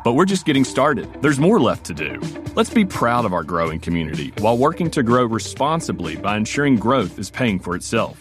But 0.05 0.13
we're 0.13 0.23
just 0.23 0.45
getting 0.45 0.63
started. 0.63 1.21
There's 1.21 1.39
more 1.39 1.59
left 1.59 1.83
to 1.87 1.93
do. 1.93 2.21
Let's 2.55 2.69
be 2.69 2.85
proud 2.85 3.25
of 3.25 3.33
our 3.33 3.43
growing 3.43 3.81
community 3.81 4.31
while 4.37 4.57
working 4.57 4.89
to 4.91 5.03
grow 5.03 5.25
responsibly 5.25 6.15
by 6.15 6.37
ensuring 6.37 6.77
growth 6.77 7.19
is 7.19 7.29
paying 7.29 7.59
for 7.59 7.75
itself. 7.75 8.17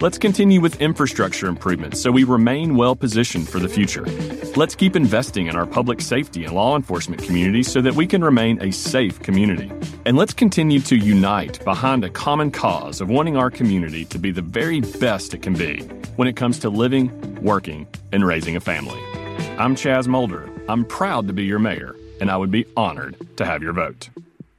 Let's 0.00 0.16
continue 0.16 0.60
with 0.60 0.80
infrastructure 0.80 1.48
improvements 1.48 2.00
so 2.00 2.12
we 2.12 2.22
remain 2.22 2.76
well 2.76 2.94
positioned 2.94 3.48
for 3.48 3.58
the 3.58 3.68
future. 3.68 4.04
Let's 4.54 4.76
keep 4.76 4.94
investing 4.94 5.48
in 5.48 5.56
our 5.56 5.66
public 5.66 6.00
safety 6.00 6.44
and 6.44 6.54
law 6.54 6.76
enforcement 6.76 7.20
communities 7.20 7.68
so 7.68 7.80
that 7.80 7.94
we 7.94 8.06
can 8.06 8.22
remain 8.22 8.62
a 8.62 8.70
safe 8.70 9.18
community. 9.18 9.72
And 10.06 10.16
let's 10.16 10.32
continue 10.32 10.78
to 10.82 10.94
unite 10.94 11.64
behind 11.64 12.04
a 12.04 12.10
common 12.10 12.52
cause 12.52 13.00
of 13.00 13.08
wanting 13.08 13.36
our 13.36 13.50
community 13.50 14.04
to 14.04 14.20
be 14.20 14.30
the 14.30 14.40
very 14.40 14.82
best 14.82 15.34
it 15.34 15.42
can 15.42 15.54
be 15.54 15.80
when 16.14 16.28
it 16.28 16.36
comes 16.36 16.60
to 16.60 16.70
living, 16.70 17.10
working, 17.42 17.84
and 18.12 18.24
raising 18.24 18.54
a 18.54 18.60
family. 18.60 19.00
I'm 19.58 19.74
Chaz 19.74 20.06
Molder. 20.06 20.48
I'm 20.68 20.84
proud 20.84 21.26
to 21.26 21.32
be 21.32 21.42
your 21.42 21.58
mayor, 21.58 21.96
and 22.20 22.30
I 22.30 22.36
would 22.36 22.52
be 22.52 22.66
honored 22.76 23.16
to 23.36 23.44
have 23.44 23.64
your 23.64 23.72
vote. 23.72 24.10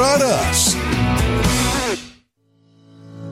on 0.00 0.22
us. 0.22 1.63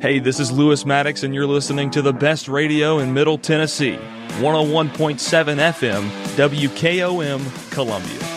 Hey, 0.00 0.18
this 0.18 0.40
is 0.40 0.50
Lewis 0.50 0.84
Maddox, 0.84 1.22
and 1.22 1.34
you're 1.34 1.46
listening 1.46 1.90
to 1.92 2.02
the 2.02 2.12
best 2.12 2.48
radio 2.48 2.98
in 2.98 3.14
Middle 3.14 3.38
Tennessee 3.38 3.98
101.7 4.40 5.18
FM, 5.58 6.08
WKOM, 6.36 7.70
Columbia. 7.70 8.32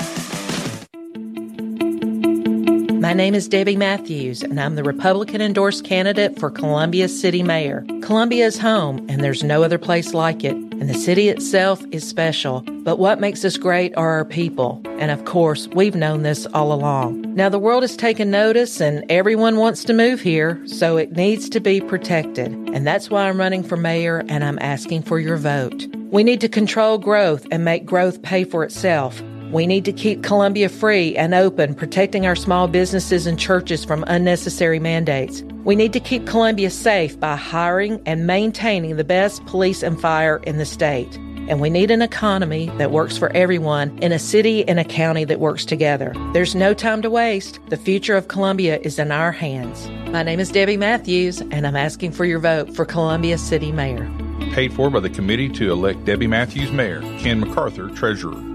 My 3.00 3.14
name 3.14 3.36
is 3.36 3.48
Debbie 3.48 3.76
Matthews, 3.76 4.42
and 4.42 4.60
I'm 4.60 4.76
the 4.76 4.84
Republican 4.84 5.42
endorsed 5.42 5.86
candidate 5.86 6.40
for 6.40 6.50
Columbia 6.50 7.08
City 7.08 7.44
Mayor. 7.44 7.86
Columbia 8.02 8.46
is 8.46 8.58
home, 8.58 9.06
and 9.10 9.24
there's 9.24 9.44
no 9.44 9.62
other 9.64 9.78
place 9.78 10.14
like 10.14 10.44
it, 10.44 10.56
and 10.80 10.90
the 10.90 10.94
city 10.94 11.30
itself 11.30 11.84
is 11.92 12.08
special. 12.08 12.62
But 12.84 13.00
what 13.00 13.20
makes 13.20 13.44
us 13.44 13.58
great 13.58 13.96
are 13.96 14.12
our 14.12 14.26
people, 14.26 14.82
and 15.00 15.12
of 15.12 15.26
course, 15.26 15.68
we've 15.70 15.96
known 15.96 16.24
this 16.24 16.46
all 16.48 16.72
along. 16.72 17.34
Now, 17.36 17.50
the 17.50 17.60
world 17.60 17.84
has 17.84 17.98
taken 17.98 18.32
notice, 18.32 18.80
and 18.80 19.04
everyone 19.10 19.58
wants 19.58 19.84
to 19.86 19.94
move 19.94 20.22
here, 20.22 20.62
so 20.66 20.98
it 20.98 21.14
needs 21.14 21.50
to 21.50 21.60
be 21.60 21.82
protected. 21.82 22.52
And 22.74 22.86
that's 22.86 23.10
why 23.10 23.28
I'm 23.28 23.40
running 23.40 23.64
for 23.64 23.78
mayor, 23.78 24.24
and 24.30 24.44
I'm 24.44 24.60
asking 24.60 25.04
for 25.04 25.20
your 25.20 25.38
vote. 25.38 25.88
We 26.12 26.24
need 26.24 26.42
to 26.42 26.50
control 26.50 26.98
growth 26.98 27.46
and 27.52 27.66
make 27.66 27.86
growth 27.86 28.22
pay 28.22 28.44
for 28.44 28.64
itself. 28.64 29.22
We 29.52 29.68
need 29.68 29.86
to 29.86 29.94
keep 29.94 30.24
Columbia 30.24 30.70
free 30.70 31.16
and 31.16 31.34
open, 31.34 31.76
protecting 31.76 32.26
our 32.26 32.36
small 32.36 32.68
businesses 32.68 33.26
and 33.26 33.40
churches 33.40 33.86
from 33.86 34.04
unnecessary 34.08 34.80
mandates. 34.80 35.44
We 35.64 35.76
need 35.76 35.94
to 35.94 36.00
keep 36.00 36.28
Columbia 36.28 36.70
safe 36.70 37.20
by 37.20 37.36
hiring 37.36 38.02
and 38.06 38.28
maintaining 38.28 38.98
the 38.98 39.04
best 39.04 39.46
police 39.46 39.82
and 39.84 40.00
fire 40.00 40.38
in 40.44 40.58
the 40.58 40.66
state. 40.66 41.16
And 41.48 41.62
we 41.62 41.70
need 41.70 41.92
an 41.92 42.02
economy 42.02 42.72
that 42.78 42.92
works 42.92 43.18
for 43.18 43.32
everyone 43.34 43.98
in 44.00 44.12
a 44.12 44.20
city 44.20 44.68
and 44.68 44.80
a 44.80 44.84
county 44.84 45.26
that 45.26 45.40
works 45.40 45.64
together. 45.64 46.14
There's 46.34 46.56
no 46.56 46.74
time 46.74 47.04
to 47.04 47.10
waste. 47.10 47.60
The 47.70 47.78
future 47.78 48.16
of 48.16 48.30
Columbia 48.30 48.80
is 48.80 48.98
in 48.98 49.12
our 49.12 49.32
hands. 49.32 49.88
My 50.10 50.24
name 50.24 50.40
is 50.40 50.50
Debbie 50.50 50.78
Matthews, 50.78 51.42
and 51.42 51.68
I'm 51.68 51.76
asking 51.76 52.14
for 52.14 52.26
your 52.26 52.40
vote 52.40 52.76
for 52.76 52.84
Columbia 52.84 53.38
City 53.38 53.72
Mayor. 53.72 54.12
Paid 54.54 54.74
for 54.74 54.90
by 54.90 55.02
the 55.02 55.10
committee 55.10 55.50
to 55.50 55.72
elect 55.72 56.04
Debbie 56.04 56.28
Matthews 56.28 56.72
Mayor, 56.72 57.02
Ken 57.20 57.40
MacArthur, 57.40 57.90
Treasurer. 57.90 58.55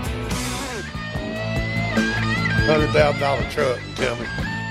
Hundred 2.71 2.91
thousand 2.91 3.19
dollar 3.19 3.43
truck. 3.51 3.79
Tell 3.95 4.15
me, 4.15 4.25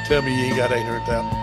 tell 0.06 0.22
me 0.22 0.34
you 0.34 0.46
ain't 0.46 0.56
got 0.56 0.72
eight 0.72 0.86
hundred 0.86 1.04
thousand. 1.04 1.36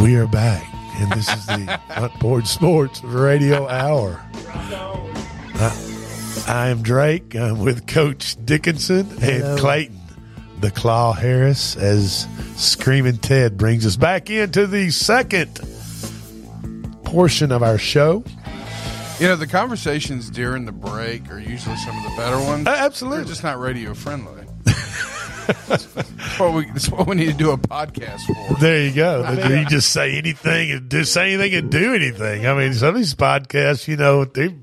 we 0.02 0.16
are 0.16 0.26
back, 0.26 0.64
and 0.94 1.12
this 1.12 1.28
is 1.28 1.44
the 1.44 1.78
Front 1.94 2.14
Porch 2.14 2.46
Sports 2.46 3.04
Radio 3.04 3.68
Hour. 3.68 4.18
I, 5.56 6.44
I 6.48 6.68
am 6.68 6.80
Drake. 6.80 7.36
I'm 7.36 7.58
with 7.58 7.86
Coach 7.86 8.42
Dickinson 8.42 9.00
and 9.00 9.20
Hello. 9.20 9.58
Clayton, 9.58 10.00
the 10.60 10.70
Claw 10.70 11.12
Harris, 11.12 11.76
as 11.76 12.26
Screaming 12.56 13.18
Ted 13.18 13.58
brings 13.58 13.84
us 13.84 13.96
back 13.96 14.30
into 14.30 14.66
the 14.66 14.90
second 14.90 15.60
portion 17.04 17.52
of 17.52 17.62
our 17.62 17.76
show. 17.76 18.24
You 19.20 19.28
know, 19.28 19.36
the 19.36 19.46
conversations 19.46 20.28
during 20.28 20.64
the 20.64 20.72
break 20.72 21.30
are 21.30 21.38
usually 21.38 21.76
some 21.76 21.96
of 21.96 22.02
the 22.02 22.16
better 22.16 22.38
ones. 22.38 22.66
absolutely. 22.66 23.18
They're 23.18 23.28
just 23.28 23.44
not 23.44 23.60
radio 23.60 23.94
friendly. 23.94 24.44
that's, 25.68 25.86
what 26.38 26.52
we, 26.54 26.66
that's 26.66 26.90
what 26.90 27.06
we 27.06 27.14
need 27.14 27.26
to 27.26 27.32
do 27.32 27.50
a 27.52 27.58
podcast 27.58 28.22
for. 28.22 28.60
There 28.60 28.82
you 28.82 28.92
go. 28.92 29.30
you 29.48 29.66
just 29.66 29.90
say 29.90 30.16
anything 30.16 30.72
and 30.72 30.88
do 30.88 31.04
say 31.04 31.34
anything 31.34 31.54
and 31.54 31.70
do 31.70 31.94
anything. 31.94 32.46
I 32.46 32.54
mean, 32.54 32.74
some 32.74 32.88
of 32.88 32.94
these 32.96 33.14
podcasts, 33.14 33.86
you 33.86 33.96
know, 33.96 34.24
they 34.24 34.54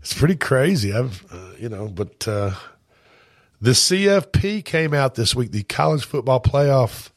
it's 0.00 0.14
pretty 0.14 0.36
crazy. 0.36 0.92
I've, 0.92 1.24
uh, 1.32 1.52
you 1.58 1.68
know, 1.68 1.86
but 1.88 2.26
uh, 2.26 2.54
the 3.60 3.72
CFP 3.72 4.64
came 4.64 4.92
out 4.92 5.14
this 5.14 5.36
week. 5.36 5.52
The 5.52 5.62
college 5.62 6.04
football 6.04 6.40
playoff 6.40 7.10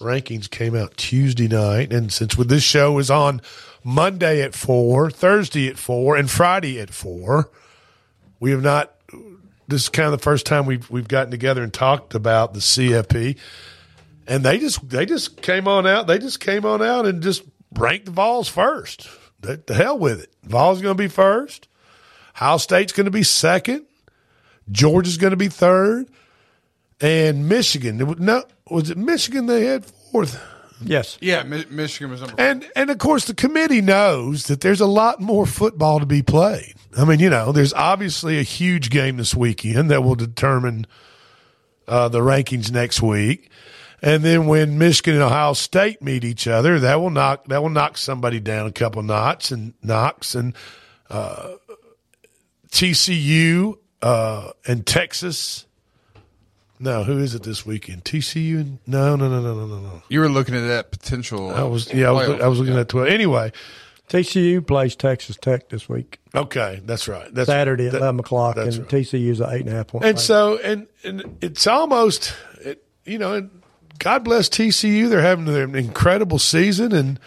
rankings 0.00 0.48
came 0.48 0.74
out 0.74 0.96
Tuesday 0.96 1.48
night, 1.48 1.92
and 1.92 2.12
since 2.12 2.38
with 2.38 2.48
this 2.48 2.62
show 2.62 2.98
is 2.98 3.10
on 3.10 3.42
Monday 3.88 4.42
at 4.42 4.54
four, 4.54 5.10
Thursday 5.10 5.68
at 5.68 5.78
four, 5.78 6.16
and 6.16 6.30
Friday 6.30 6.80
at 6.80 6.90
four, 6.90 7.50
we 8.40 8.50
have 8.50 8.62
not. 8.62 8.94
This 9.66 9.82
is 9.82 9.88
kind 9.88 10.06
of 10.06 10.12
the 10.12 10.22
first 10.22 10.46
time 10.46 10.66
we've 10.66 10.88
we've 10.90 11.08
gotten 11.08 11.30
together 11.30 11.62
and 11.62 11.72
talked 11.72 12.14
about 12.14 12.54
the 12.54 12.60
CFP 12.60 13.36
and 14.28 14.44
they 14.44 14.58
just 14.58 14.88
they 14.88 15.06
just 15.06 15.40
came 15.40 15.66
on 15.66 15.86
out. 15.86 16.06
They 16.06 16.18
just 16.18 16.38
came 16.38 16.64
on 16.64 16.82
out 16.82 17.06
and 17.06 17.22
just 17.22 17.42
ranked 17.74 18.04
the 18.04 18.12
Vols 18.12 18.48
first. 18.48 19.08
The, 19.40 19.60
the 19.66 19.74
hell 19.74 19.98
with 19.98 20.20
it. 20.20 20.32
Vols 20.44 20.82
going 20.82 20.96
to 20.96 21.02
be 21.02 21.08
first. 21.08 21.66
Ohio 22.36 22.58
State's 22.58 22.92
going 22.92 23.06
to 23.06 23.10
be 23.10 23.22
second. 23.22 23.86
Georgia's 24.70 25.16
going 25.16 25.30
to 25.30 25.36
be 25.36 25.48
third, 25.48 26.08
and 27.00 27.48
Michigan. 27.48 28.16
No, 28.18 28.44
was 28.70 28.90
it 28.90 28.98
Michigan? 28.98 29.46
They 29.46 29.64
had 29.64 29.86
fourth. 29.86 30.38
Yes. 30.80 31.18
Yeah, 31.20 31.42
Mi- 31.42 31.64
Michigan 31.70 32.10
was 32.10 32.20
number 32.20 32.36
And 32.38 32.68
and 32.76 32.90
of 32.90 32.98
course 32.98 33.24
the 33.24 33.34
committee 33.34 33.80
knows 33.80 34.44
that 34.44 34.60
there's 34.60 34.80
a 34.80 34.86
lot 34.86 35.20
more 35.20 35.46
football 35.46 36.00
to 36.00 36.06
be 36.06 36.22
played. 36.22 36.74
I 36.96 37.04
mean, 37.04 37.20
you 37.20 37.30
know, 37.30 37.52
there's 37.52 37.74
obviously 37.74 38.38
a 38.38 38.42
huge 38.42 38.90
game 38.90 39.16
this 39.16 39.34
weekend 39.34 39.90
that 39.90 40.02
will 40.02 40.14
determine 40.14 40.86
uh, 41.86 42.08
the 42.08 42.20
rankings 42.20 42.70
next 42.70 43.02
week. 43.02 43.50
And 44.00 44.22
then 44.22 44.46
when 44.46 44.78
Michigan 44.78 45.14
and 45.14 45.24
Ohio 45.24 45.54
State 45.54 46.00
meet 46.00 46.22
each 46.24 46.46
other, 46.46 46.78
that 46.80 47.00
will 47.00 47.10
knock 47.10 47.46
that 47.46 47.62
will 47.62 47.70
knock 47.70 47.98
somebody 47.98 48.38
down 48.38 48.66
a 48.66 48.72
couple 48.72 49.02
knots 49.02 49.50
and 49.50 49.74
knocks 49.82 50.34
and 50.34 50.54
uh, 51.10 51.54
TCU 52.70 53.78
uh, 54.02 54.50
and 54.66 54.86
Texas. 54.86 55.66
No, 56.80 57.04
who 57.04 57.18
is 57.18 57.34
it 57.34 57.42
this 57.42 57.66
weekend? 57.66 58.04
TCU 58.04 58.78
no, 58.86 59.16
no, 59.16 59.28
no, 59.28 59.40
no, 59.40 59.54
no, 59.54 59.66
no, 59.66 59.80
no. 59.80 60.02
You 60.08 60.20
were 60.20 60.28
looking 60.28 60.54
at 60.54 60.66
that 60.68 60.90
potential. 60.90 61.50
I 61.50 61.62
was 61.64 61.88
uh, 61.88 61.96
yeah, 61.96 62.08
I 62.08 62.12
was. 62.12 62.40
I 62.40 62.46
was 62.46 62.58
looking 62.60 62.76
at 62.76 62.88
twelve. 62.88 63.08
Anyway, 63.08 63.52
TCU 64.08 64.66
plays 64.66 64.96
Texas 64.96 65.36
Tech 65.36 65.68
this 65.68 65.88
week. 65.88 66.20
Okay, 66.34 66.80
that's 66.84 67.08
right. 67.08 67.32
That's 67.34 67.48
Saturday 67.48 67.86
at 67.86 67.92
that- 67.92 67.98
eleven 68.02 68.20
o'clock, 68.20 68.56
and 68.56 68.66
that's 68.66 68.78
right. 68.78 68.88
TCU's 68.88 69.40
an 69.40 69.50
eight 69.50 69.60
and 69.62 69.70
a 69.70 69.72
half 69.72 69.88
point. 69.88 70.04
And 70.04 70.18
favorite. 70.18 70.24
so, 70.24 70.58
and 70.58 70.86
and 71.04 71.36
it's 71.40 71.66
almost, 71.66 72.34
it, 72.60 72.84
you 73.04 73.18
know, 73.18 73.34
and 73.34 73.62
God 73.98 74.24
bless 74.24 74.48
TCU. 74.48 75.08
They're 75.08 75.20
having 75.20 75.48
an 75.48 75.74
incredible 75.74 76.38
season, 76.38 76.92
and 76.92 77.18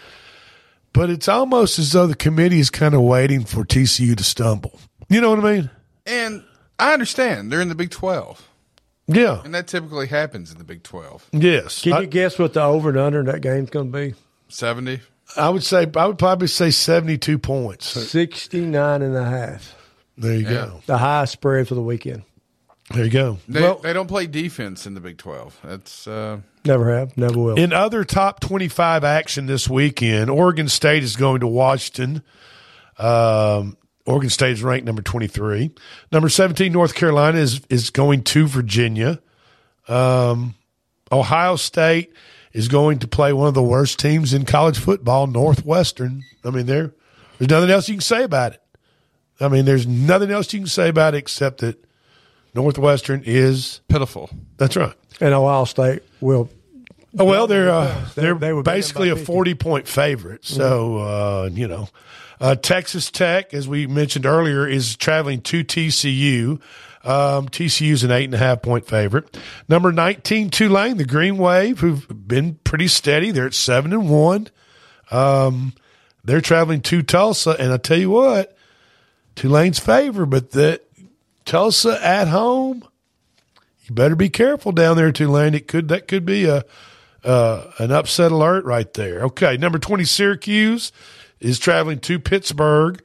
but 0.92 1.10
it's 1.10 1.28
almost 1.28 1.78
as 1.78 1.92
though 1.92 2.06
the 2.06 2.14
committee 2.14 2.60
is 2.60 2.70
kind 2.70 2.94
of 2.94 3.02
waiting 3.02 3.44
for 3.44 3.64
TCU 3.64 4.16
to 4.16 4.24
stumble. 4.24 4.78
You 5.08 5.20
know 5.20 5.30
what 5.30 5.44
I 5.44 5.52
mean? 5.54 5.70
And 6.06 6.44
I 6.78 6.94
understand 6.94 7.52
they're 7.52 7.60
in 7.60 7.68
the 7.68 7.74
Big 7.74 7.90
Twelve, 7.90 8.48
Yeah. 9.14 9.40
and 9.44 9.54
that 9.54 9.66
typically 9.66 10.06
happens 10.06 10.50
in 10.52 10.58
the 10.58 10.64
Big 10.64 10.82
Twelve. 10.82 11.26
Yes. 11.32 11.82
Can 11.82 11.92
I, 11.94 12.00
you 12.00 12.06
guess 12.06 12.38
what 12.38 12.52
the 12.54 12.62
over 12.62 12.88
and 12.90 12.98
under 12.98 13.20
in 13.20 13.26
that 13.26 13.40
game's 13.42 13.70
going 13.70 13.92
to 13.92 13.98
be? 13.98 14.14
Seventy. 14.48 15.00
I 15.36 15.48
would 15.48 15.62
say 15.62 15.86
I 15.96 16.06
would 16.06 16.18
probably 16.18 16.48
say 16.48 16.70
seventy-two 16.70 17.38
points. 17.38 17.86
69 17.86 19.02
and 19.02 19.16
a 19.16 19.24
half. 19.24 19.74
There 20.18 20.34
you 20.34 20.40
Yeah. 20.44 20.50
go. 20.50 20.80
The 20.86 20.98
highest 20.98 21.32
spread 21.34 21.68
for 21.68 21.74
the 21.74 21.82
weekend. 21.82 22.22
There 22.92 23.04
you 23.04 23.10
go. 23.10 23.38
They, 23.48 23.62
well, 23.62 23.76
they 23.78 23.94
don't 23.94 24.08
play 24.08 24.26
defense 24.26 24.86
in 24.86 24.92
the 24.94 25.00
Big 25.00 25.16
Twelve. 25.16 25.58
That's 25.64 26.06
uh, 26.06 26.40
Never 26.66 26.94
have, 26.96 27.16
never 27.16 27.38
will. 27.38 27.54
In 27.56 27.72
other 27.72 28.04
top 28.04 28.40
25 28.40 29.02
action 29.04 29.46
this 29.46 29.68
weekend, 29.68 30.28
Oregon 30.30 30.68
State 30.68 31.02
is 31.02 31.16
going 31.16 31.40
to 31.40 31.46
Washington. 31.46 32.22
Um, 32.98 33.76
Oregon 34.06 34.30
State 34.30 34.52
is 34.52 34.62
ranked 34.62 34.86
number 34.86 35.02
23. 35.02 35.70
Number 36.10 36.28
17, 36.28 36.72
North 36.72 36.94
Carolina 36.94 37.38
is, 37.38 37.60
is 37.68 37.90
going 37.90 38.22
to 38.24 38.46
Virginia. 38.46 39.20
Um, 39.88 40.54
Ohio 41.10 41.56
State 41.56 42.12
is 42.52 42.68
going 42.68 42.98
to 43.00 43.08
play 43.08 43.32
one 43.32 43.48
of 43.48 43.54
the 43.54 43.62
worst 43.62 43.98
teams 43.98 44.34
in 44.34 44.44
college 44.44 44.78
football, 44.78 45.26
Northwestern. 45.26 46.22
I 46.44 46.50
mean, 46.50 46.66
there, 46.66 46.92
there's 47.38 47.50
nothing 47.50 47.70
else 47.70 47.88
you 47.88 47.94
can 47.94 48.00
say 48.00 48.24
about 48.24 48.54
it. 48.54 48.62
I 49.40 49.48
mean, 49.48 49.64
there's 49.64 49.86
nothing 49.86 50.30
else 50.30 50.52
you 50.52 50.60
can 50.60 50.68
say 50.68 50.88
about 50.88 51.14
it 51.14 51.18
except 51.18 51.58
that 51.58 51.84
Northwestern 52.54 53.22
is 53.24 53.80
pitiful. 53.88 54.30
That's 54.56 54.76
right. 54.76 54.94
and 55.20 55.34
Ohio 55.34 55.64
State 55.64 56.02
will. 56.20 56.50
Oh 57.18 57.24
well, 57.24 57.46
they're 57.46 57.70
uh, 57.70 58.04
They- 58.14 58.22
they're 58.22 58.34
they 58.34 58.52
were 58.52 58.62
basically 58.62 59.10
a 59.10 59.16
forty 59.16 59.54
point 59.54 59.86
favorite. 59.88 60.44
So 60.44 60.98
uh, 60.98 61.50
you 61.52 61.68
know, 61.68 61.88
uh, 62.40 62.54
Texas 62.54 63.10
Tech, 63.10 63.52
as 63.52 63.68
we 63.68 63.86
mentioned 63.86 64.24
earlier, 64.26 64.66
is 64.66 64.96
traveling 64.96 65.40
to 65.42 65.62
TCU. 65.64 66.60
Um, 67.04 67.48
TCU's 67.48 68.04
an 68.04 68.12
eight 68.12 68.24
and 68.26 68.34
a 68.34 68.38
half 68.38 68.62
point 68.62 68.86
favorite. 68.86 69.36
Number 69.68 69.92
nineteen, 69.92 70.48
Tulane, 70.50 70.96
the 70.96 71.04
Green 71.04 71.36
Wave, 71.36 71.80
who've 71.80 72.06
been 72.28 72.54
pretty 72.64 72.88
steady. 72.88 73.30
They're 73.30 73.46
at 73.46 73.54
seven 73.54 73.92
and 73.92 74.08
one. 74.08 74.48
Um, 75.10 75.74
they're 76.24 76.40
traveling 76.40 76.80
to 76.82 77.02
Tulsa, 77.02 77.56
and 77.58 77.72
I 77.72 77.76
tell 77.76 77.98
you 77.98 78.10
what, 78.10 78.56
Tulane's 79.34 79.80
favor, 79.80 80.24
but 80.24 80.52
that 80.52 80.84
Tulsa 81.44 81.98
at 82.02 82.28
home. 82.28 82.84
You 83.84 83.94
better 83.96 84.14
be 84.14 84.30
careful 84.30 84.70
down 84.70 84.96
there, 84.96 85.10
Tulane. 85.10 85.54
It 85.54 85.66
could 85.66 85.88
that 85.88 86.06
could 86.06 86.24
be 86.24 86.44
a 86.46 86.64
uh, 87.24 87.70
an 87.78 87.92
upset 87.92 88.32
alert 88.32 88.64
right 88.64 88.92
there. 88.94 89.22
Okay, 89.26 89.56
number 89.56 89.78
twenty 89.78 90.04
Syracuse 90.04 90.92
is 91.40 91.58
traveling 91.58 91.98
to 92.00 92.18
Pittsburgh, 92.18 93.02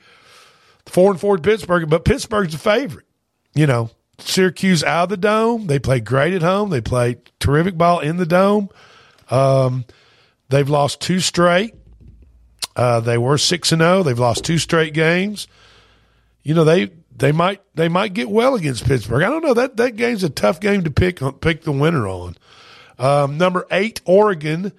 four 0.85 1.11
and 1.11 1.19
four 1.19 1.37
Pittsburgh, 1.37 1.89
but 1.89 2.05
Pittsburgh's 2.05 2.53
a 2.53 2.57
favorite. 2.57 3.05
You 3.53 3.67
know, 3.67 3.89
Syracuse 4.19 4.83
out 4.83 5.03
of 5.03 5.09
the 5.09 5.17
dome. 5.17 5.67
They 5.67 5.79
play 5.79 5.99
great 5.99 6.33
at 6.33 6.41
home. 6.41 6.69
They 6.69 6.81
play 6.81 7.17
terrific 7.39 7.77
ball 7.77 7.99
in 7.99 8.17
the 8.17 8.25
dome. 8.25 8.69
Um, 9.29 9.85
they've 10.49 10.69
lost 10.69 11.01
two 11.01 11.19
straight. 11.19 11.73
Uh, 12.75 12.99
they 12.99 13.17
were 13.17 13.37
six 13.37 13.71
and 13.71 13.81
zero. 13.81 14.03
They've 14.03 14.17
lost 14.19 14.45
two 14.45 14.57
straight 14.59 14.93
games. 14.93 15.47
you 16.43 16.53
know 16.53 16.63
they 16.63 16.91
they 17.15 17.31
might 17.31 17.61
they 17.73 17.89
might 17.89 18.13
get 18.13 18.29
well 18.29 18.53
against 18.55 18.85
Pittsburgh. 18.85 19.23
I 19.23 19.29
don't 19.29 19.43
know 19.43 19.55
that 19.55 19.77
that 19.77 19.95
game's 19.95 20.23
a 20.23 20.29
tough 20.29 20.59
game 20.59 20.83
to 20.83 20.91
pick 20.91 21.19
pick 21.41 21.63
the 21.63 21.71
winner 21.71 22.07
on. 22.07 22.37
Um, 22.99 23.37
number 23.37 23.65
eight, 23.71 24.01
Oregon 24.05 24.71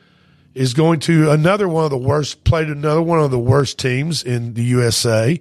is 0.54 0.74
going 0.74 1.00
to 1.00 1.30
another 1.30 1.68
one 1.68 1.84
of 1.84 1.90
the 1.90 1.96
worst 1.98 2.44
played 2.44 2.68
another 2.68 3.02
one 3.02 3.20
of 3.20 3.30
the 3.30 3.38
worst 3.38 3.78
teams 3.78 4.22
in 4.22 4.54
the 4.54 4.64
USA, 4.64 5.40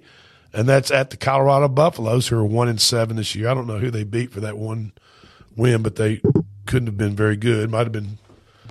and 0.52 0.68
that's 0.68 0.90
at 0.90 1.10
the 1.10 1.16
Colorado 1.16 1.68
Buffaloes, 1.68 2.28
who 2.28 2.36
are 2.38 2.44
one 2.44 2.68
and 2.68 2.80
seven 2.80 3.16
this 3.16 3.34
year. 3.34 3.48
I 3.48 3.54
don't 3.54 3.66
know 3.66 3.78
who 3.78 3.90
they 3.90 4.04
beat 4.04 4.30
for 4.32 4.40
that 4.40 4.56
one 4.56 4.92
win, 5.56 5.82
but 5.82 5.96
they 5.96 6.20
couldn't 6.66 6.86
have 6.86 6.96
been 6.96 7.16
very 7.16 7.36
good. 7.36 7.70
Might 7.70 7.84
have 7.84 7.92
been 7.92 8.18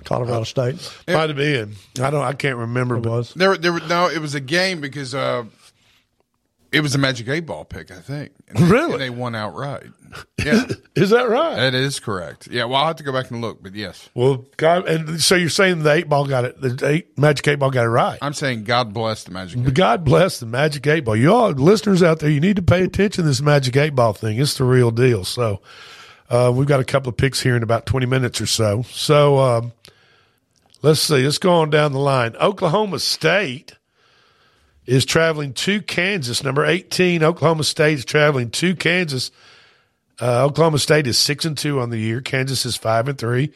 Colorado 0.04 0.44
State. 0.44 0.76
might 1.06 1.28
have 1.28 1.36
been. 1.36 1.74
I 2.00 2.10
don't. 2.10 2.22
I 2.24 2.32
can't 2.32 2.56
remember. 2.56 2.96
It 2.96 3.02
but 3.02 3.10
was. 3.10 3.34
There, 3.34 3.56
there, 3.58 3.72
were- 3.72 3.80
no, 3.80 4.08
it 4.08 4.20
was 4.20 4.34
a 4.34 4.40
game 4.40 4.80
because 4.80 5.14
uh, 5.14 5.44
it 6.70 6.80
was 6.80 6.94
a 6.94 6.98
Magic 6.98 7.28
Eight 7.28 7.46
Ball 7.46 7.64
pick, 7.64 7.90
I 7.90 8.00
think. 8.00 8.32
And 8.48 8.58
they, 8.58 8.64
Really? 8.70 8.92
and 8.94 9.00
they 9.02 9.10
won 9.10 9.34
outright. 9.34 9.84
Yeah, 10.42 10.64
Is 10.94 11.10
that 11.10 11.28
right? 11.28 11.56
that 11.56 11.74
is 11.74 12.00
correct. 12.00 12.48
Yeah, 12.50 12.64
well, 12.64 12.76
I'll 12.76 12.86
have 12.88 12.96
to 12.96 13.02
go 13.02 13.12
back 13.12 13.30
and 13.30 13.40
look, 13.40 13.62
but 13.62 13.74
yes, 13.74 14.08
Well, 14.14 14.46
God, 14.56 14.88
and 14.88 15.20
so 15.20 15.34
you're 15.34 15.48
saying 15.50 15.82
the 15.82 15.92
eight 15.92 16.08
ball 16.08 16.26
got 16.26 16.44
it, 16.46 16.60
the 16.60 16.86
eight 16.88 17.18
Magic 17.18 17.46
Eight 17.48 17.56
Ball 17.58 17.70
got 17.70 17.84
it 17.84 17.88
right. 17.90 18.18
I'm 18.22 18.32
saying 18.32 18.64
God 18.64 18.92
bless 18.94 19.24
the 19.24 19.30
Magic. 19.32 19.58
Eight. 19.60 19.74
God 19.74 20.04
bless 20.04 20.40
the 20.40 20.46
Magic 20.46 20.86
Eight 20.86 21.04
Ball. 21.04 21.16
You 21.16 21.32
all 21.34 21.50
listeners 21.50 22.02
out 22.02 22.20
there, 22.20 22.30
you 22.30 22.40
need 22.40 22.56
to 22.56 22.62
pay 22.62 22.82
attention 22.84 23.22
to 23.24 23.28
this 23.28 23.40
Magic 23.42 23.76
Eight 23.76 23.94
Ball 23.94 24.12
thing. 24.14 24.38
It's 24.38 24.56
the 24.56 24.64
real 24.64 24.90
deal. 24.90 25.24
So 25.24 25.60
uh, 26.30 26.52
we've 26.54 26.66
got 26.68 26.80
a 26.80 26.84
couple 26.84 27.10
of 27.10 27.16
picks 27.16 27.40
here 27.42 27.56
in 27.56 27.62
about 27.62 27.84
20 27.86 28.06
minutes 28.06 28.40
or 28.40 28.46
so. 28.46 28.82
So 28.82 29.38
um, 29.38 29.72
let's 30.82 31.00
see. 31.00 31.22
Let's 31.24 31.38
go 31.38 31.52
on 31.52 31.70
down 31.70 31.92
the 31.92 31.98
line. 31.98 32.34
Oklahoma 32.36 32.98
State 32.98 33.74
is 34.88 35.04
traveling 35.04 35.52
to 35.52 35.82
Kansas. 35.82 36.42
Number 36.42 36.64
18, 36.64 37.22
Oklahoma 37.22 37.64
State 37.64 37.98
is 37.98 38.06
traveling 38.06 38.50
to 38.52 38.74
Kansas. 38.74 39.30
Uh, 40.18 40.46
Oklahoma 40.46 40.78
State 40.78 41.06
is 41.06 41.18
six 41.18 41.44
and 41.44 41.58
two 41.58 41.78
on 41.78 41.90
the 41.90 41.98
year. 41.98 42.22
Kansas 42.22 42.64
is 42.64 42.74
five 42.74 43.06
and 43.06 43.18
three, 43.18 43.52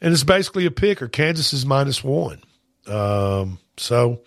and 0.00 0.12
it's 0.12 0.24
basically 0.24 0.66
a 0.66 0.72
pick. 0.72 1.00
Or 1.00 1.06
Kansas 1.06 1.52
is 1.52 1.64
minus 1.64 2.02
one. 2.02 2.42
Um, 2.88 3.60
so 3.76 4.22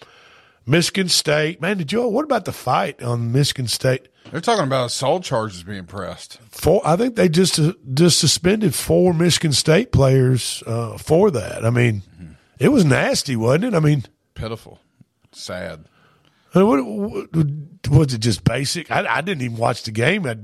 Michigan 0.65 1.09
State, 1.09 1.61
man, 1.61 1.77
did 1.77 1.91
you? 1.91 2.07
What 2.07 2.23
about 2.23 2.45
the 2.45 2.53
fight 2.53 3.03
on 3.03 3.33
Michigan 3.33 3.67
State? 3.67 4.07
They're 4.31 4.39
talking 4.39 4.63
about 4.63 4.85
assault 4.85 5.23
charges 5.23 5.63
being 5.63 5.85
pressed. 5.85 6.39
Four, 6.49 6.81
I 6.85 6.95
think 6.95 7.17
they 7.17 7.27
just 7.27 7.59
uh, 7.59 7.73
just 7.93 8.19
suspended 8.19 8.73
four 8.73 9.13
Michigan 9.13 9.51
State 9.51 9.91
players 9.91 10.63
uh, 10.65 10.97
for 10.97 11.29
that. 11.29 11.65
I 11.65 11.71
mean, 11.71 12.03
it 12.57 12.69
was 12.69 12.85
nasty, 12.85 13.35
wasn't 13.35 13.65
it? 13.65 13.73
I 13.73 13.81
mean, 13.81 14.05
Pitiful, 14.33 14.79
sad. 15.33 15.83
What, 16.65 16.83
what, 16.85 17.47
was 17.89 18.13
it 18.13 18.19
just 18.19 18.43
basic? 18.43 18.89
I, 18.91 19.05
I 19.17 19.21
didn't 19.21 19.43
even 19.43 19.57
watch 19.57 19.83
the 19.83 19.91
game. 19.91 20.25
I, 20.25 20.37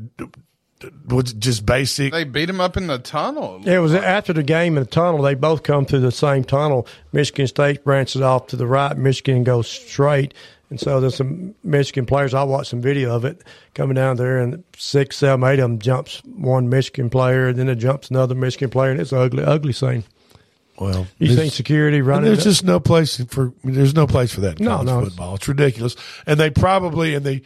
was 1.08 1.32
it 1.32 1.40
just 1.40 1.66
basic? 1.66 2.12
They 2.12 2.24
beat 2.24 2.50
him 2.50 2.60
up 2.60 2.78
in 2.78 2.88
the 2.88 3.00
tunnel. 3.00 3.62
Yeah, 3.64 3.78
it 3.78 3.80
was 3.80 3.94
after 3.94 4.34
the 4.34 4.44
game 4.44 4.78
in 4.78 4.84
the 4.84 4.90
tunnel. 4.90 5.22
They 5.22 5.36
both 5.36 5.64
come 5.64 5.86
through 5.86 6.02
the 6.02 6.12
same 6.12 6.44
tunnel. 6.44 6.88
Michigan 7.12 7.48
State 7.48 7.84
branches 7.84 8.22
off 8.22 8.48
to 8.48 8.56
the 8.56 8.68
right. 8.68 8.98
Michigan 8.98 9.44
goes 9.44 9.70
straight. 9.70 10.34
And 10.70 10.80
so 10.80 11.00
there's 11.00 11.16
some 11.16 11.54
Michigan 11.64 12.06
players. 12.06 12.34
I 12.34 12.44
watched 12.44 12.72
some 12.72 12.82
video 12.82 13.16
of 13.16 13.26
it 13.26 13.44
coming 13.76 13.94
down 13.94 14.18
there, 14.18 14.40
and 14.40 14.64
six, 14.76 15.18
seven, 15.18 15.48
eight 15.48 15.60
of 15.60 15.70
them 15.70 15.78
jumps 15.80 16.24
one 16.26 16.68
Michigan 16.68 17.12
player, 17.12 17.50
and 17.50 17.60
then 17.60 17.70
it 17.70 17.76
jumps 17.76 18.10
another 18.10 18.34
Michigan 18.34 18.72
player, 18.72 18.90
and 18.90 19.00
it's 19.00 19.12
an 19.12 19.20
ugly, 19.20 19.44
ugly 19.44 19.74
scene. 19.74 20.04
Well, 20.80 21.06
You 21.20 21.36
think 21.36 21.54
security 21.54 21.98
and 21.98 22.08
running? 22.08 22.26
There's 22.26 22.40
it? 22.40 22.44
just 22.50 22.64
no 22.64 22.80
place 22.80 23.24
for. 23.30 23.54
There's 23.64 23.94
no 23.94 24.08
place 24.08 24.34
for 24.34 24.42
that 24.42 24.60
in 24.60 24.66
No, 24.66 24.72
college 24.72 24.86
no, 24.88 24.98
it's- 25.00 25.10
football. 25.10 25.36
It's 25.36 25.48
ridiculous, 25.48 25.96
and 26.26 26.40
they 26.40 26.50
probably 26.50 27.14
and 27.14 27.26
they, 27.26 27.42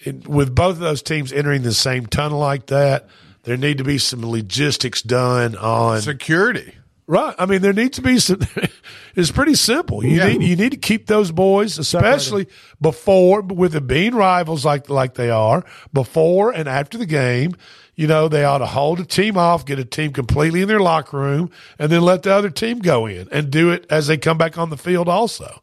in, 0.00 0.22
with 0.26 0.54
both 0.54 0.72
of 0.72 0.80
those 0.80 1.02
teams 1.02 1.32
entering 1.32 1.62
the 1.62 1.72
same 1.74 2.06
tunnel 2.06 2.38
like 2.40 2.66
that, 2.66 3.06
there 3.44 3.56
need 3.56 3.78
to 3.78 3.84
be 3.84 3.98
some 3.98 4.24
logistics 4.28 5.02
done 5.02 5.56
on 5.56 6.00
Security. 6.02 6.74
Right. 7.06 7.34
I 7.38 7.46
mean, 7.46 7.62
there 7.62 7.72
needs 7.72 7.96
to 7.96 8.02
be 8.02 8.18
some. 8.18 8.40
it's 9.16 9.30
pretty 9.30 9.54
simple. 9.54 10.04
You 10.04 10.18
Yeah. 10.18 10.26
need 10.26 10.42
you 10.42 10.56
need 10.56 10.72
to 10.72 10.76
keep 10.78 11.06
those 11.06 11.30
boys, 11.30 11.78
especially 11.78 12.48
before 12.82 13.40
with 13.40 13.72
them 13.72 13.86
being 13.86 14.14
rivals 14.14 14.64
like 14.64 14.90
like 14.90 15.14
they 15.14 15.30
are, 15.30 15.64
before 15.92 16.50
and 16.52 16.68
after 16.68 16.98
the 16.98 17.06
game. 17.06 17.54
You 17.98 18.06
know, 18.06 18.28
they 18.28 18.44
ought 18.44 18.58
to 18.58 18.66
hold 18.66 19.00
a 19.00 19.04
team 19.04 19.36
off, 19.36 19.66
get 19.66 19.80
a 19.80 19.84
team 19.84 20.12
completely 20.12 20.62
in 20.62 20.68
their 20.68 20.78
locker 20.78 21.18
room, 21.18 21.50
and 21.80 21.90
then 21.90 22.02
let 22.02 22.22
the 22.22 22.32
other 22.32 22.48
team 22.48 22.78
go 22.78 23.06
in 23.06 23.28
and 23.32 23.50
do 23.50 23.70
it 23.72 23.86
as 23.90 24.06
they 24.06 24.16
come 24.16 24.38
back 24.38 24.56
on 24.56 24.70
the 24.70 24.76
field. 24.76 25.08
Also, 25.08 25.60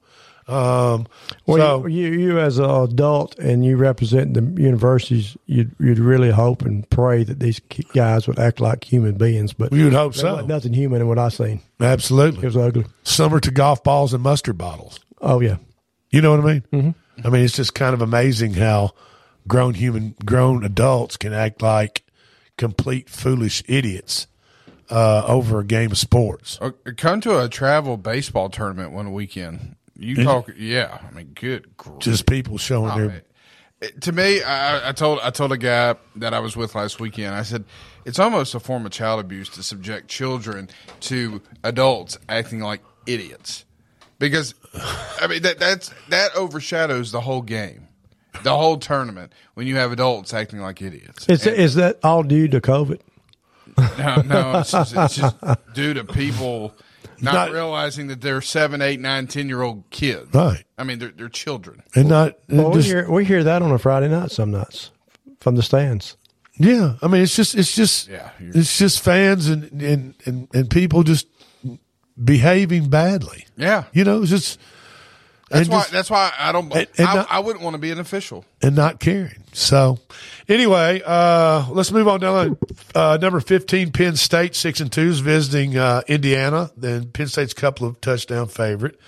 um, 0.48 1.08
Well, 1.46 1.82
so 1.82 1.86
you, 1.88 2.08
you, 2.12 2.20
you 2.20 2.40
as 2.40 2.58
an 2.60 2.70
adult 2.70 3.40
and 3.40 3.64
you 3.64 3.78
represent 3.78 4.34
the 4.34 4.42
universities, 4.62 5.38
you'd, 5.46 5.74
you'd 5.80 5.98
really 5.98 6.30
hope 6.30 6.62
and 6.64 6.88
pray 6.90 7.24
that 7.24 7.40
these 7.40 7.60
guys 7.94 8.28
would 8.28 8.38
act 8.38 8.60
like 8.60 8.84
human 8.84 9.14
beings. 9.18 9.54
But 9.54 9.72
you 9.72 9.86
would 9.86 9.94
hope 9.94 10.14
so. 10.14 10.46
nothing 10.46 10.74
human 10.74 11.00
in 11.02 11.08
what 11.08 11.18
I've 11.18 11.34
seen. 11.34 11.62
Absolutely, 11.80 12.42
It 12.42 12.46
was 12.48 12.58
ugly. 12.58 12.86
summer 13.04 13.40
to 13.40 13.50
golf 13.50 13.82
balls 13.82 14.14
and 14.14 14.22
mustard 14.22 14.58
bottles. 14.58 15.00
Oh 15.22 15.40
yeah, 15.40 15.56
You 16.12 16.22
know 16.22 16.32
what 16.32 16.42
I 16.42 16.54
mean? 16.54 16.64
Mm-hmm. 16.74 17.28
I 17.28 17.30
mean, 17.30 17.46
it's 17.46 17.56
just 17.56 17.74
kind 17.74 17.94
of 17.94 18.02
amazing 18.02 18.56
how 18.56 18.92
grown 19.48 19.74
human, 19.74 20.16
grown 20.26 20.66
adults 20.66 21.16
can 21.16 21.32
act 21.32 21.62
like 21.62 22.02
complete 22.58 23.10
foolish 23.10 23.64
idiots 23.68 24.28
uh, 24.90 25.26
over 25.28 25.60
a 25.60 25.66
game 25.66 25.92
of 25.92 25.98
sports. 25.98 26.58
Uh, 26.62 26.72
Come 26.98 27.22
to 27.22 27.44
a 27.44 27.50
travel 27.50 27.98
baseball 27.98 28.50
tournament 28.50 28.92
one 28.92 29.14
weekend. 29.14 29.76
You 29.98 30.24
talk, 30.24 30.50
yeah. 30.58 31.00
I 31.10 31.14
mean, 31.14 31.32
good. 31.36 31.76
grief. 31.78 32.00
Just 32.00 32.26
people 32.26 32.58
showing 32.58 32.92
Oh, 32.92 32.98
their. 32.98 33.10
It- 33.82 34.02
to 34.02 34.12
me, 34.14 34.42
I, 34.42 34.90
I 34.90 34.92
told 34.94 35.20
I 35.22 35.30
told 35.30 35.52
a 35.52 35.58
guy 35.58 35.96
that 36.16 36.34
I 36.34 36.40
was 36.40 36.56
with 36.56 36.74
last 36.76 37.00
weekend. 37.00 37.36
I 37.36 37.44
said 37.44 37.66
it's 38.06 38.18
almost 38.20 38.56
a 38.56 38.60
form 38.60 38.86
of 38.86 38.92
child 38.92 39.20
abuse 39.20 39.50
to 39.50 39.64
subject 39.64 40.08
children 40.08 40.70
to 41.02 41.42
adults 41.64 42.18
acting 42.28 42.62
like 42.62 42.82
idiots, 43.06 43.66
because 44.18 44.56
I 45.22 45.28
mean 45.28 45.42
that 45.44 45.60
that's 45.60 45.92
that 46.10 46.36
overshadows 46.36 47.12
the 47.12 47.20
whole 47.22 47.42
game, 47.42 47.85
the 48.44 48.56
whole 48.56 48.78
tournament 48.78 49.34
when 49.56 49.68
you 49.68 49.76
have 49.78 49.92
adults 49.92 50.34
acting 50.34 50.60
like 50.60 50.82
idiots. 50.82 51.28
is 51.28 51.46
And- 51.46 51.56
is 51.56 51.76
that 51.76 52.00
all 52.04 52.24
due 52.24 52.48
to 52.50 52.62
COVID? 52.62 53.00
no, 53.98 54.22
no, 54.22 54.60
it's 54.60 54.72
just, 54.72 54.96
it's 54.96 55.16
just 55.18 55.36
due 55.74 55.94
to 55.94 56.04
people 56.06 56.74
not, 57.22 57.34
Not- 57.34 57.52
realizing 57.52 58.08
that 58.08 58.22
they're 58.22 58.42
seven, 58.42 58.82
eight, 58.82 59.00
nine, 59.00 59.28
ten 59.28 59.48
year 59.50 59.62
old 59.62 59.90
kids. 59.90 60.34
Right. 60.34 60.64
I 60.78 60.84
mean, 60.84 61.00
they're 61.00 61.12
they're 61.16 61.30
children. 61.30 61.82
And 61.96 62.10
not. 62.10 62.38
Well, 62.50 62.72
we 62.72 62.84
hear 62.84 63.10
we 63.10 63.26
hear 63.26 63.44
that 63.44 63.62
on 63.62 63.72
a 63.72 63.78
Friday 63.80 64.08
night 64.10 64.32
some 64.32 64.52
nights 64.52 64.92
from 65.40 65.56
the 65.56 65.64
stands. 65.64 66.18
yeah. 66.58 66.96
I 67.02 67.08
mean, 67.08 67.22
it's 67.22 67.36
just. 67.36 67.56
It's 67.56 67.74
just. 67.76 68.08
Yeah, 68.10 68.30
It's 68.40 68.78
just 68.78 69.02
fans 69.04 69.48
and, 69.50 69.70
and, 69.82 70.14
and, 70.26 70.48
and 70.54 70.70
people 70.70 71.04
just 71.04 71.28
behaving 72.22 72.90
badly. 72.90 73.46
Yeah. 73.58 73.86
You 73.94 74.04
know, 74.04 74.22
it's 74.22 74.32
just. 74.32 74.60
That's 75.50 75.70
why. 75.70 75.80
just- 75.82 75.92
that's 75.92 76.10
why 76.10 76.32
I 76.40 76.52
don't. 76.52 76.74
And- 76.74 76.88
and 76.98 77.08
I, 77.08 77.14
not- 77.16 77.28
I 77.32 77.40
wouldn't 77.40 77.64
want 77.64 77.76
to 77.76 77.78
be 77.80 77.92
an 77.92 78.00
official. 78.00 78.46
and 78.62 78.76
not 78.76 79.00
caring. 79.00 79.44
So, 79.54 80.00
anyway, 80.50 81.02
uh, 81.06 81.66
let's 81.70 81.92
move 81.92 82.08
on 82.08 82.20
down. 82.20 82.58
Uh, 82.96 83.18
number 83.22 83.40
fifteen, 83.40 83.92
Penn 83.92 84.16
State, 84.16 84.56
six 84.56 84.80
and 84.80 84.92
two 84.92 85.08
is 85.10 85.20
visiting 85.20 85.78
uh, 85.78 86.02
Indiana. 86.08 86.72
Then 86.76 87.10
Penn 87.12 87.28
State's 87.28 87.54
couple 87.54 87.88
of 87.88 88.02
touchdown 88.02 88.48
favorite. 88.48 89.00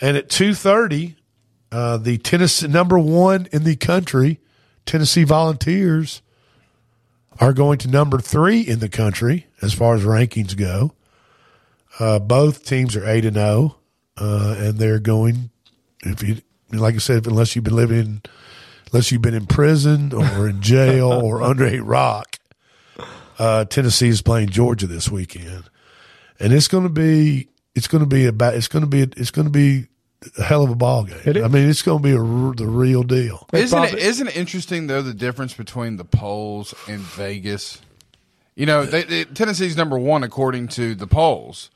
And 0.00 0.16
at 0.16 0.28
two 0.30 0.54
thirty, 0.54 1.16
uh, 1.72 1.96
the 1.98 2.16
Tennessee 2.18 2.68
number 2.68 2.98
one 2.98 3.48
in 3.52 3.64
the 3.64 3.76
country, 3.76 4.38
Tennessee 4.86 5.24
Volunteers, 5.24 6.22
are 7.40 7.52
going 7.52 7.78
to 7.78 7.88
number 7.88 8.18
three 8.18 8.60
in 8.60 8.78
the 8.78 8.88
country 8.88 9.46
as 9.60 9.74
far 9.74 9.94
as 9.94 10.04
rankings 10.04 10.56
go. 10.56 10.92
Uh, 11.98 12.18
both 12.18 12.64
teams 12.64 12.94
are 12.96 13.06
eight 13.06 13.24
and 13.24 13.34
zero, 13.36 13.76
uh, 14.18 14.54
and 14.58 14.78
they're 14.78 14.98
going. 15.00 15.50
If 16.02 16.22
you 16.22 16.38
like 16.72 16.94
I 16.94 16.98
said, 16.98 17.26
unless 17.26 17.54
you've 17.54 17.64
been 17.64 17.76
living, 17.76 17.98
in, 17.98 18.22
unless 18.92 19.10
you've 19.12 19.22
been 19.22 19.34
in 19.34 19.46
prison 19.46 20.12
or 20.12 20.48
in 20.48 20.60
jail 20.62 21.12
or 21.12 21.42
under 21.42 21.66
a 21.66 21.80
rock, 21.80 22.38
uh, 23.38 23.64
Tennessee 23.66 24.08
is 24.08 24.22
playing 24.22 24.48
Georgia 24.50 24.86
this 24.86 25.10
weekend, 25.10 25.64
and 26.38 26.52
it's 26.52 26.68
going 26.68 26.84
to 26.84 26.90
be 26.90 27.48
it's 27.74 27.88
going 27.88 28.02
to 28.02 28.08
be 28.08 28.26
about 28.26 28.54
it's 28.54 28.68
going 28.68 28.82
to 28.84 28.88
be 28.88 29.02
it's 29.02 29.30
going 29.30 29.46
to 29.46 29.50
be 29.52 29.86
a 30.38 30.42
hell 30.42 30.62
of 30.62 30.70
a 30.70 30.74
ball 30.74 31.04
game. 31.04 31.18
It 31.24 31.36
is. 31.38 31.42
I 31.44 31.48
mean, 31.48 31.68
it's 31.68 31.82
going 31.82 31.98
to 31.98 32.02
be 32.02 32.12
a, 32.12 32.20
r- 32.20 32.54
the 32.54 32.66
real 32.66 33.02
deal. 33.02 33.46
Isn't 33.52 33.78
it? 33.78 33.80
probably- 33.88 34.02
Isn't 34.02 34.28
it 34.28 34.36
interesting 34.36 34.86
though 34.86 35.02
the 35.02 35.14
difference 35.14 35.54
between 35.54 35.96
the 35.96 36.04
polls 36.04 36.74
and 36.88 37.00
Vegas? 37.00 37.80
You 38.54 38.66
know, 38.66 38.84
they, 38.84 39.04
they, 39.04 39.24
Tennessee's 39.24 39.76
number 39.76 39.98
one 39.98 40.22
according 40.22 40.68
to 40.68 40.94
the 40.94 41.06
polls, 41.06 41.70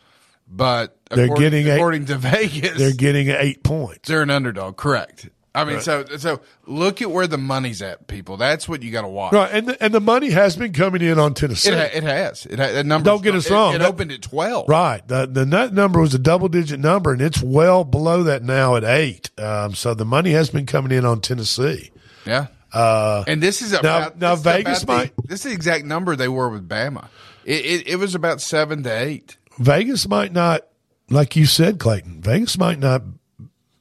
but 0.48 0.96
They're 1.10 1.24
according, 1.24 1.42
getting 1.50 1.66
eight- 1.68 1.74
according 1.74 2.06
to 2.06 2.14
Vegas, 2.18 2.78
They're 2.78 2.92
getting 2.92 3.28
eight 3.28 3.62
points. 3.62 4.08
they're 4.08 4.22
an 4.22 4.30
underdog. 4.30 4.76
Correct. 4.76 5.28
I 5.56 5.62
mean, 5.64 5.80
so 5.80 6.04
so 6.16 6.40
look 6.66 7.00
at 7.00 7.12
where 7.12 7.28
the 7.28 7.38
money's 7.38 7.80
at, 7.80 8.08
people. 8.08 8.36
That's 8.36 8.68
what 8.68 8.82
you 8.82 8.90
got 8.90 9.02
to 9.02 9.08
watch. 9.08 9.32
Right, 9.32 9.52
and 9.52 9.68
the, 9.68 9.80
and 9.84 9.94
the 9.94 10.00
money 10.00 10.30
has 10.30 10.56
been 10.56 10.72
coming 10.72 11.00
in 11.00 11.16
on 11.20 11.32
Tennessee. 11.32 11.70
It, 11.70 11.74
ha- 11.76 11.96
it 11.96 12.02
has. 12.02 12.44
It 12.44 12.58
ha- 12.58 12.72
that 12.72 12.84
number. 12.84 13.04
Don't 13.08 13.22
get 13.22 13.36
us 13.36 13.48
wrong. 13.48 13.72
It, 13.76 13.78
That- 13.78 13.86
opened 13.88 14.10
at 14.10 14.20
twelve. 14.20 14.68
Right. 14.68 15.06
The 15.06 15.26
the 15.26 15.46
net 15.46 15.72
number 15.72 16.00
was 16.00 16.12
a 16.12 16.18
double 16.18 16.48
digit 16.48 16.80
number, 16.80 17.12
and 17.12 17.22
it's 17.22 17.40
well 17.40 17.84
below 17.84 18.24
that 18.24 18.42
now 18.42 18.74
at 18.74 18.82
eight. 18.82 19.30
Um, 19.38 19.76
so 19.76 19.94
the 19.94 20.04
money 20.04 20.32
has 20.32 20.50
been 20.50 20.66
coming 20.66 20.90
in 20.90 21.04
on 21.04 21.20
Tennessee. 21.20 21.92
Yeah. 22.26 22.48
Uh, 22.72 23.22
And 23.28 23.40
this 23.40 23.62
is 23.62 23.70
now, 23.70 23.78
about 23.78 24.18
now 24.18 24.32
is 24.32 24.42
Vegas 24.42 24.82
about 24.82 24.96
might 24.96 25.16
the, 25.18 25.22
this 25.28 25.44
is 25.46 25.52
the 25.52 25.52
exact 25.52 25.84
number 25.84 26.16
they 26.16 26.26
were 26.26 26.48
with 26.48 26.68
Bama. 26.68 27.06
It, 27.44 27.64
it, 27.64 27.88
it 27.90 27.96
was 27.96 28.16
about 28.16 28.40
seven 28.40 28.82
to 28.82 28.90
eight. 28.90 29.36
Vegas 29.58 30.08
might 30.08 30.32
not, 30.32 30.66
like 31.10 31.36
you 31.36 31.46
said, 31.46 31.78
Clayton. 31.78 32.20
Vegas 32.22 32.58
might 32.58 32.78
not 32.78 33.02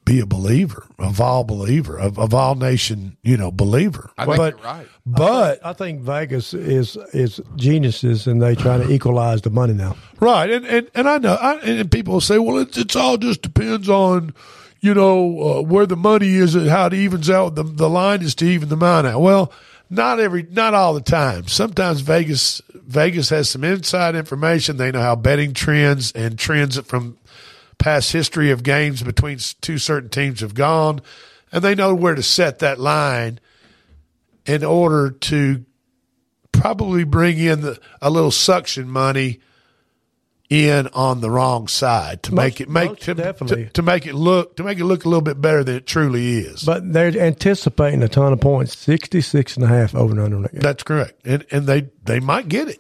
be 0.06 0.20
a 0.20 0.26
believer, 0.26 0.86
a 1.00 1.10
Vol 1.10 1.44
believer, 1.44 1.98
a, 1.98 2.08
a 2.08 2.28
Vol 2.28 2.56
Nation, 2.56 3.18
you 3.24 3.38
know, 3.38 3.52
believer. 3.52 4.12
I 4.18 4.26
think 4.26 4.38
but 4.38 4.58
you're 4.58 4.66
right. 4.66 4.88
but 5.06 5.66
I 5.66 5.74
think 5.74 6.02
Vegas 6.02 6.54
is 6.54 6.98
is 7.14 7.40
geniuses, 7.56 8.28
and 8.28 8.42
they 8.42 8.56
trying 8.56 8.82
to 8.82 8.92
equalize 8.92 9.42
the 9.42 9.50
money 9.50 9.74
now. 9.74 9.96
Right, 10.20 10.50
and 10.50 10.66
and, 10.66 10.92
and 10.94 11.08
I 11.08 11.18
know, 11.20 11.36
I, 11.36 11.56
and 11.60 11.92
people 11.92 12.16
will 12.16 12.22
say, 12.22 12.38
well, 12.38 12.58
it's 12.58 12.78
it's 12.78 12.96
all 12.96 13.18
just 13.18 13.42
depends 13.42 13.88
on, 13.88 14.34
you 14.82 14.94
know, 14.94 15.42
uh, 15.42 15.62
where 15.62 15.86
the 15.86 15.96
money 15.96 16.36
is 16.36 16.56
and 16.56 16.68
how 16.68 16.88
it 16.88 16.94
evens 16.94 17.30
out. 17.30 17.56
The 17.56 17.64
the 17.64 17.90
line 17.90 18.22
is 18.22 18.36
to 18.36 18.46
even 18.46 18.70
the 18.70 18.78
money 18.78 19.08
out. 19.08 19.22
Well, 19.22 19.54
not 19.94 20.20
every, 20.20 20.44
not 20.44 20.74
all 20.74 20.94
the 20.94 21.02
time. 21.02 21.48
Sometimes 21.48 22.02
Vegas 22.02 22.62
Vegas 22.74 23.30
has 23.30 23.50
some 23.50 23.64
inside 23.64 24.16
information. 24.16 24.78
They 24.78 24.92
know 24.92 25.02
how 25.02 25.16
betting 25.16 25.54
trends 25.54 26.12
and 26.12 26.38
trends 26.38 26.78
from 26.80 27.18
past 27.78 28.12
history 28.12 28.52
of 28.52 28.64
games 28.64 29.04
between 29.04 29.40
two 29.62 29.78
certain 29.78 30.10
teams 30.10 30.42
have 30.42 30.54
gone, 30.54 31.02
and 31.52 31.64
they 31.64 31.76
know 31.76 31.96
where 31.96 32.16
to 32.16 32.24
set 32.24 32.60
that 32.60 32.80
line 32.80 33.40
in 34.46 34.64
order 34.64 35.12
to 35.12 35.66
probably 36.52 37.04
bring 37.04 37.38
in 37.38 37.62
the, 37.62 37.80
a 38.02 38.10
little 38.10 38.32
suction 38.32 38.90
money 38.90 39.40
in 40.54 40.88
on 40.88 41.22
the 41.22 41.30
wrong 41.30 41.68
side 41.68 42.24
to 42.24 42.34
make 42.34 42.62
it 42.62 42.70
make 42.70 43.00
to, 43.00 43.14
definitely. 43.14 43.66
to, 43.66 43.70
to 43.72 43.82
make 43.82 44.06
it 44.06 44.16
look 44.16 44.56
to 44.58 44.64
make 44.64 44.80
it 44.80 44.86
look 44.86 45.06
a 45.06 45.10
little 45.10 45.22
bit 45.22 45.42
better 45.42 45.64
than 45.64 45.76
it 45.76 45.86
truly 45.86 46.40
is. 46.40 46.64
But 46.64 46.94
they're 46.94 47.18
anticipating 47.18 48.04
a 48.04 48.08
ton 48.08 48.34
of 48.34 48.40
points, 48.40 48.78
66 48.78 49.58
and 49.58 49.66
a 49.66 49.68
half 49.68 49.96
over 49.96 50.12
and 50.12 50.20
under 50.20 50.36
on 50.38 50.42
that 50.44 50.52
game. 50.54 50.62
That's 50.62 50.84
correct, 50.84 51.26
and 51.26 51.46
and 51.52 51.68
they 51.68 51.90
they 52.04 52.20
might 52.20 52.48
get 52.48 52.68
it. 52.68 52.80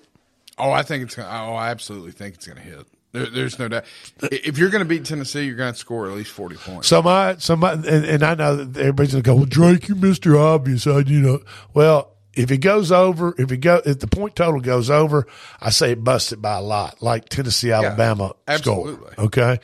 Oh, 0.57 0.71
I 0.71 0.83
think 0.83 1.03
it's. 1.03 1.15
Gonna, 1.15 1.29
oh, 1.29 1.55
I 1.55 1.69
absolutely 1.69 2.11
think 2.11 2.35
it's 2.35 2.47
going 2.47 2.57
to 2.57 2.63
hit. 2.63 2.87
There, 3.11 3.25
there's 3.27 3.59
no 3.59 3.67
doubt. 3.67 3.85
If 4.21 4.57
you're 4.57 4.69
going 4.69 4.83
to 4.83 4.89
beat 4.89 5.05
Tennessee, 5.05 5.45
you're 5.45 5.55
going 5.55 5.73
to 5.73 5.79
score 5.79 6.07
at 6.07 6.15
least 6.15 6.31
forty 6.31 6.55
points. 6.55 6.87
So 6.87 7.01
my 7.01 7.37
so 7.37 7.55
my 7.55 7.73
and, 7.73 7.87
and 7.87 8.23
I 8.23 8.35
know 8.35 8.57
that 8.57 8.79
everybody's 8.79 9.13
gonna 9.13 9.23
go, 9.23 9.35
well, 9.35 9.45
Drake, 9.45 9.87
you're 9.87 9.97
Mister 9.97 10.37
Obvious. 10.37 10.85
I 10.87 10.99
you 10.99 11.21
know 11.21 11.39
well. 11.73 12.09
If 12.35 12.49
it 12.51 12.57
goes 12.59 12.91
over, 12.91 13.35
if 13.37 13.51
it 13.51 13.57
go, 13.57 13.81
if 13.85 13.99
the 13.99 14.07
point 14.07 14.35
total 14.35 14.59
goes 14.59 14.89
over, 14.89 15.27
I 15.61 15.69
say 15.69 15.91
it 15.91 16.03
busted 16.03 16.41
by 16.41 16.57
a 16.57 16.61
lot, 16.61 17.01
like 17.01 17.29
Tennessee, 17.29 17.71
Alabama 17.71 18.29
score. 18.29 18.35
absolutely. 18.47 19.13
Okay. 19.17 19.59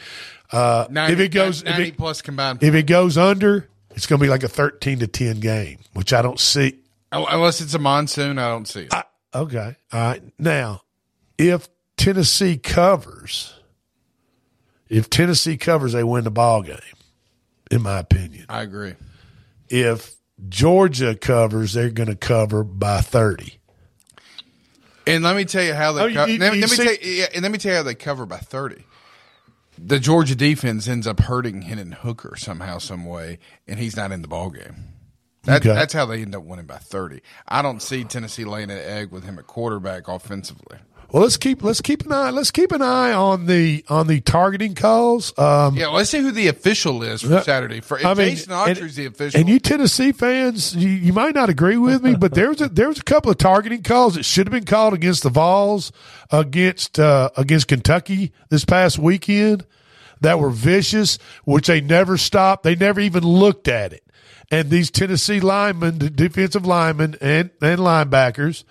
Uh, 0.52 0.88
90, 0.90 1.14
if 1.14 1.20
it 1.20 1.30
goes, 1.30 1.62
if 1.62 1.70
90 1.70 1.84
it, 1.84 1.98
plus 1.98 2.22
combined, 2.22 2.64
if 2.64 2.74
it 2.76 2.84
goes 2.88 3.18
under, 3.18 3.68
it's 3.92 4.06
going 4.06 4.20
to 4.20 4.24
be 4.24 4.30
like 4.30 4.44
a 4.44 4.48
thirteen 4.48 5.00
to 5.00 5.08
ten 5.08 5.40
game, 5.40 5.80
which 5.94 6.14
I 6.14 6.22
don't 6.22 6.40
see. 6.40 6.80
unless 7.12 7.60
it's 7.62 7.74
a 7.74 7.80
monsoon, 7.80 8.38
I 8.38 8.50
don't 8.50 8.68
see 8.68 8.82
it. 8.82 8.94
Okay. 9.34 9.76
All 9.92 10.00
right. 10.00 10.22
Now, 10.40 10.82
if 11.38 11.68
Tennessee 11.98 12.58
covers, 12.58 13.54
if 14.90 15.10
Tennessee 15.10 15.58
covers, 15.58 15.94
they 15.94 16.04
win 16.04 16.24
the 16.24 16.32
ball 16.32 16.62
game, 16.64 16.78
in 17.70 17.82
my 17.82 18.00
opinion. 18.00 18.46
I 18.50 18.62
agree. 18.62 18.94
If 19.70 20.16
Georgia 20.48 21.16
covers, 21.16 21.74
they're 21.74 21.90
going 21.90 22.10
to 22.10 22.16
cover 22.16 22.64
by 22.64 23.02
30. 23.02 23.58
And 25.08 25.24
let 25.24 25.36
me 25.36 25.44
tell 25.46 25.64
you 25.64 25.74
how 25.74 25.92
they. 25.94 26.02
Oh, 26.04 26.14
co- 26.14 26.26
you- 26.26 26.38
let, 26.40 26.52
me- 26.54 26.60
you 26.60 26.62
let 26.68 26.72
me 26.72 26.78
see- 26.78 26.84
tell 26.84 26.94
you, 26.94 27.14
yeah, 27.14 27.26
and 27.34 27.42
let 27.44 27.52
me 27.52 27.58
tell 27.58 27.72
you 27.72 27.78
how 27.78 27.84
they 27.84 27.96
cover 27.96 28.26
by 28.28 28.38
thirty. 28.38 28.86
The 29.78 29.98
Georgia 30.00 30.36
defense 30.36 30.88
ends 30.88 31.08
up 31.08 31.22
hurting 31.22 31.64
Hendon 31.64 31.94
Hooker 31.94 32.36
somehow, 32.38 32.78
some 32.78 33.06
way, 33.06 33.40
and 33.68 33.80
he's 33.80 33.96
not 33.96 34.12
in 34.12 34.22
the 34.22 34.28
ball 34.28 34.50
game. 34.52 34.76
That, 35.44 35.62
Okay. 35.66 35.74
That's 35.74 35.94
how 35.94 36.06
they 36.06 36.22
end 36.22 36.36
up 36.36 36.44
winning 36.44 36.66
by 36.68 36.78
thirty. 36.78 37.22
I 37.48 37.62
don't 37.64 37.82
see 37.82 38.04
Tennessee 38.04 38.46
laying 38.46 38.70
an 38.70 38.78
egg 38.78 39.10
with 39.12 39.24
him 39.24 39.40
at 39.40 39.48
quarterback 39.48 40.08
offensively. 40.08 40.78
Well, 41.12 41.24
let's 41.24 41.38
keep 41.38 41.64
let's 41.64 41.82
keep 41.82 42.06
an 42.06 42.12
eye 42.12 42.30
let's 42.30 42.52
keep 42.52 42.72
an 42.72 42.84
eye 42.84 43.14
on 43.14 43.48
the 43.48 43.84
on 43.90 44.06
the 44.06 44.22
targeting 44.22 44.76
calls. 44.76 45.38
Um, 45.40 45.76
Yeah, 45.76 45.88
let's 45.88 46.12
see 46.12 46.20
who 46.20 46.32
the 46.32 46.48
official 46.48 47.02
is 47.02 47.24
for 47.24 47.42
Saturday. 47.42 47.82
For 47.82 48.00
I 48.00 48.14
mean, 48.14 48.30
Jason 48.30 48.54
Autry's 48.54 48.80
and- 48.80 48.92
the 48.92 49.06
official, 49.08 49.40
And 49.40 49.50
you 49.50 49.60
Tennessee 49.60 50.12
fans, 50.12 50.76
you, 50.76 50.88
you 50.88 51.12
might 51.12 51.34
not 51.34 51.50
agree 51.50 51.78
with 51.78 52.04
me, 52.04 52.16
but 52.16 52.36
there 52.36 52.50
was 52.50 52.62
a 52.62 52.70
there 52.70 52.88
was 52.88 53.00
a 53.00 53.04
couple 53.04 53.32
of 53.32 53.38
targeting 53.38 53.82
calls 53.82 54.16
that 54.16 54.24
should 54.24 54.46
have 54.46 54.52
been 54.52 54.66
called 54.66 54.94
against 54.94 55.24
the 55.24 55.30
Vols, 55.30 55.92
against 56.32 57.00
uh, 57.00 57.32
against 57.36 57.68
Kentucky 57.68 58.32
this 58.50 58.64
past 58.64 59.00
weekend 59.00 59.66
that 60.22 60.40
were 60.40 60.52
vicious, 60.52 61.18
which 61.44 61.68
they 61.68 61.82
never 61.82 62.18
stopped. 62.18 62.64
They 62.64 62.76
never 62.76 63.00
even 63.00 63.24
looked 63.24 63.68
at 63.68 63.94
it. 63.94 64.04
And 64.52 64.70
these 64.70 64.92
Tennessee 64.92 65.40
linemen, 65.40 65.98
defensive 66.16 66.66
linemen 66.66 67.16
and, 67.22 67.52
and 67.62 67.80
linebackers 67.80 68.64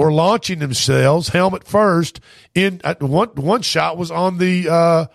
were 0.00 0.12
launching 0.12 0.58
themselves 0.58 1.28
helmet 1.28 1.66
first 1.66 2.20
in 2.54 2.80
uh, 2.84 2.94
one 3.00 3.28
one 3.30 3.62
shot 3.62 3.96
was 3.96 4.10
on 4.10 4.38
the 4.38 4.68
uh, 4.68 5.06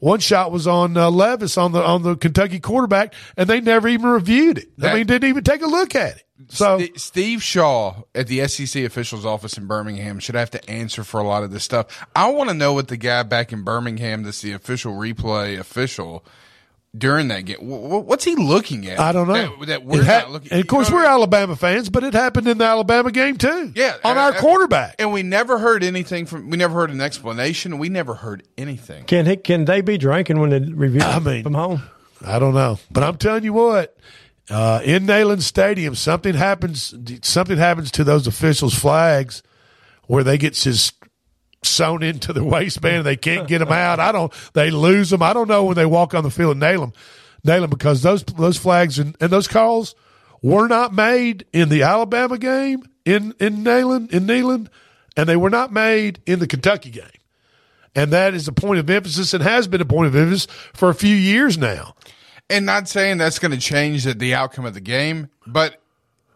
one 0.00 0.20
shot 0.20 0.52
was 0.52 0.66
on 0.66 0.96
uh, 0.96 1.10
Levis 1.10 1.56
on 1.56 1.72
the 1.72 1.82
on 1.82 2.02
the 2.02 2.14
Kentucky 2.16 2.60
quarterback, 2.60 3.14
and 3.36 3.48
they 3.48 3.60
never 3.60 3.88
even 3.88 4.06
reviewed 4.06 4.58
it. 4.58 4.68
I 4.82 4.94
mean, 4.94 5.06
didn't 5.06 5.28
even 5.28 5.44
take 5.44 5.62
a 5.62 5.66
look 5.66 5.94
at 5.94 6.16
it. 6.16 6.24
So 6.50 6.78
St- 6.78 7.00
Steve 7.00 7.42
Shaw 7.42 8.02
at 8.14 8.28
the 8.28 8.46
SEC 8.46 8.84
officials 8.84 9.24
office 9.24 9.58
in 9.58 9.66
Birmingham 9.66 10.20
should 10.20 10.36
have 10.36 10.50
to 10.50 10.70
answer 10.70 11.02
for 11.04 11.18
a 11.20 11.24
lot 11.24 11.42
of 11.42 11.50
this 11.50 11.64
stuff. 11.64 12.06
I 12.14 12.28
want 12.28 12.50
to 12.50 12.54
know 12.54 12.74
what 12.74 12.88
the 12.88 12.96
guy 12.96 13.22
back 13.24 13.52
in 13.52 13.64
Birmingham, 13.64 14.22
that's 14.22 14.42
the 14.42 14.52
official 14.52 14.92
replay 14.92 15.58
official 15.58 16.24
during 16.96 17.28
that 17.28 17.44
game, 17.44 17.58
wh- 17.58 17.88
wh- 17.88 18.06
what's 18.06 18.24
he 18.24 18.34
looking 18.36 18.86
at? 18.86 18.98
I 18.98 19.12
don't 19.12 19.28
know. 19.28 19.34
That, 19.34 19.66
that 19.66 19.84
we're 19.84 20.04
ha- 20.04 20.20
not 20.20 20.30
looking. 20.30 20.52
and 20.52 20.60
of 20.60 20.66
course, 20.66 20.88
you 20.88 20.96
know 20.96 21.02
we're 21.02 21.08
Alabama 21.08 21.56
fans, 21.56 21.90
but 21.90 22.02
it 22.04 22.14
happened 22.14 22.48
in 22.48 22.58
the 22.58 22.64
Alabama 22.64 23.10
game 23.10 23.36
too. 23.36 23.72
Yeah, 23.74 23.96
on 24.04 24.16
our 24.16 24.32
quarterback. 24.32 24.96
And 24.98 25.12
we 25.12 25.22
never 25.22 25.58
heard 25.58 25.84
anything 25.84 26.26
from. 26.26 26.50
We 26.50 26.56
never 26.56 26.74
heard 26.74 26.90
an 26.90 27.00
explanation. 27.00 27.78
We 27.78 27.88
never 27.88 28.14
heard 28.14 28.42
anything. 28.56 29.04
Can 29.04 29.26
he, 29.26 29.36
can 29.36 29.64
they 29.66 29.80
be 29.80 29.98
drinking 29.98 30.40
when 30.40 30.50
they 30.50 30.60
review 30.60 31.02
I 31.02 31.18
mean, 31.18 31.42
from 31.42 31.54
home? 31.54 31.82
I 32.24 32.38
don't 32.38 32.54
know, 32.54 32.78
but 32.90 33.02
I'm 33.02 33.16
telling 33.16 33.44
you 33.44 33.52
what. 33.52 33.96
Uh, 34.50 34.80
in 34.82 35.04
Neyland 35.06 35.42
Stadium, 35.42 35.94
something 35.94 36.32
happens. 36.32 36.94
Something 37.22 37.58
happens 37.58 37.90
to 37.90 38.02
those 38.04 38.26
officials' 38.26 38.74
flags, 38.74 39.42
where 40.06 40.24
they 40.24 40.38
get 40.38 40.54
just 40.54 40.94
sewn 41.62 42.02
into 42.02 42.32
their 42.32 42.44
waistband 42.44 42.98
and 42.98 43.06
they 43.06 43.16
can't 43.16 43.48
get 43.48 43.58
them 43.58 43.72
out. 43.72 44.00
I 44.00 44.12
don't. 44.12 44.32
They 44.52 44.70
lose 44.70 45.10
them. 45.10 45.22
I 45.22 45.32
don't 45.32 45.48
know 45.48 45.64
when 45.64 45.76
they 45.76 45.86
walk 45.86 46.14
on 46.14 46.24
the 46.24 46.30
field 46.30 46.52
and 46.52 46.60
nail 46.60 46.80
them, 46.80 46.92
nail 47.44 47.62
them 47.62 47.70
because 47.70 48.02
those 48.02 48.22
those 48.24 48.56
flags 48.56 48.98
and, 48.98 49.16
and 49.20 49.30
those 49.30 49.48
calls 49.48 49.94
were 50.42 50.68
not 50.68 50.94
made 50.94 51.46
in 51.52 51.68
the 51.68 51.82
Alabama 51.82 52.38
game 52.38 52.82
in 53.04 53.34
in 53.40 53.64
Neyland 53.64 54.12
in 54.12 54.26
Neyland, 54.26 54.68
and 55.16 55.28
they 55.28 55.36
were 55.36 55.50
not 55.50 55.72
made 55.72 56.20
in 56.26 56.38
the 56.38 56.46
Kentucky 56.46 56.90
game. 56.90 57.06
And 57.94 58.12
that 58.12 58.34
is 58.34 58.46
a 58.46 58.52
point 58.52 58.78
of 58.78 58.88
emphasis 58.88 59.34
and 59.34 59.42
has 59.42 59.66
been 59.66 59.80
a 59.80 59.86
point 59.86 60.06
of 60.06 60.14
emphasis 60.14 60.46
for 60.72 60.88
a 60.88 60.94
few 60.94 61.14
years 61.14 61.58
now. 61.58 61.96
And 62.50 62.64
not 62.64 62.88
saying 62.88 63.18
that's 63.18 63.38
going 63.38 63.50
to 63.50 63.58
change 63.58 64.04
the, 64.04 64.14
the 64.14 64.34
outcome 64.34 64.64
of 64.64 64.74
the 64.74 64.80
game, 64.80 65.28
but 65.46 65.82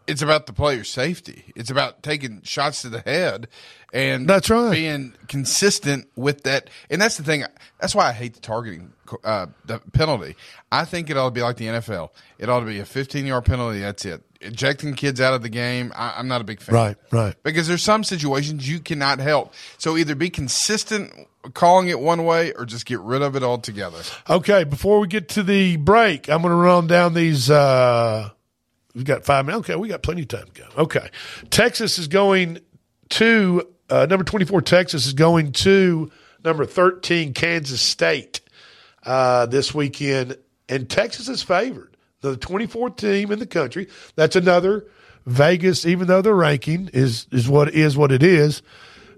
it's 0.07 0.21
about 0.21 0.45
the 0.45 0.53
player's 0.53 0.89
safety. 0.89 1.51
It's 1.55 1.69
about 1.69 2.03
taking 2.03 2.41
shots 2.43 2.81
to 2.81 2.89
the 2.89 2.99
head 3.01 3.47
and 3.93 4.27
That's 4.27 4.49
right. 4.49 4.71
being 4.71 5.13
consistent 5.27 6.07
with 6.15 6.43
that. 6.43 6.69
And 6.89 7.01
that's 7.01 7.17
the 7.17 7.23
thing. 7.23 7.43
That's 7.79 7.93
why 7.93 8.09
I 8.09 8.11
hate 8.11 8.33
the 8.33 8.41
targeting 8.41 8.93
uh, 9.23 9.47
the 9.65 9.79
penalty. 9.93 10.35
I 10.71 10.85
think 10.85 11.09
it 11.09 11.17
ought 11.17 11.25
to 11.29 11.31
be 11.31 11.41
like 11.41 11.57
the 11.57 11.65
NFL. 11.67 12.09
It 12.39 12.49
ought 12.49 12.61
to 12.61 12.65
be 12.65 12.79
a 12.79 12.85
15 12.85 13.25
yard 13.25 13.45
penalty. 13.45 13.79
That's 13.79 14.05
it. 14.05 14.23
Ejecting 14.41 14.95
kids 14.95 15.21
out 15.21 15.33
of 15.33 15.41
the 15.41 15.49
game. 15.49 15.93
I, 15.95 16.15
I'm 16.17 16.27
not 16.27 16.41
a 16.41 16.43
big 16.43 16.59
fan. 16.59 16.75
Right, 16.75 16.97
right. 17.11 17.35
Because 17.43 17.67
there's 17.67 17.83
some 17.83 18.03
situations 18.03 18.67
you 18.67 18.79
cannot 18.79 19.19
help. 19.19 19.53
So 19.77 19.95
either 19.95 20.15
be 20.15 20.29
consistent 20.29 21.13
calling 21.53 21.87
it 21.89 21.99
one 21.99 22.25
way 22.25 22.51
or 22.53 22.65
just 22.65 22.85
get 22.85 22.99
rid 22.99 23.21
of 23.21 23.35
it 23.35 23.43
altogether. 23.43 24.01
Okay, 24.29 24.63
before 24.63 24.99
we 24.99 25.07
get 25.07 25.29
to 25.29 25.43
the 25.43 25.77
break, 25.77 26.29
I'm 26.29 26.41
going 26.41 26.51
to 26.51 26.55
run 26.57 26.87
down 26.87 27.13
these. 27.13 27.49
Uh, 27.49 28.29
we've 28.93 29.05
got 29.05 29.25
five 29.25 29.45
minutes. 29.45 29.69
Okay, 29.69 29.75
we 29.77 29.87
got 29.87 30.03
plenty 30.03 30.23
of 30.23 30.27
time 30.27 30.45
to 30.53 30.61
go. 30.61 30.67
Okay, 30.83 31.09
Texas 31.49 31.97
is 31.97 32.07
going 32.07 32.59
to 33.09 33.67
uh, 33.89 34.05
number 34.09 34.23
24. 34.23 34.61
Texas 34.61 35.05
is 35.05 35.13
going 35.13 35.51
to 35.51 36.11
number 36.43 36.65
13. 36.65 37.33
Kansas 37.33 37.81
State 37.81 38.41
uh, 39.05 39.45
this 39.45 39.73
weekend, 39.73 40.37
and 40.69 40.89
Texas 40.89 41.29
is 41.29 41.43
favored. 41.43 41.95
The 42.21 42.37
24th 42.37 42.97
team 42.97 43.31
in 43.31 43.39
the 43.39 43.45
country. 43.45 43.89
That's 44.15 44.35
another 44.35 44.87
Vegas. 45.25 45.85
Even 45.85 46.07
though 46.07 46.21
the 46.21 46.33
ranking 46.33 46.89
is 46.93 47.27
is 47.31 47.49
what 47.49 47.73
is 47.73 47.97
what 47.97 48.11
it 48.11 48.23
is. 48.23 48.61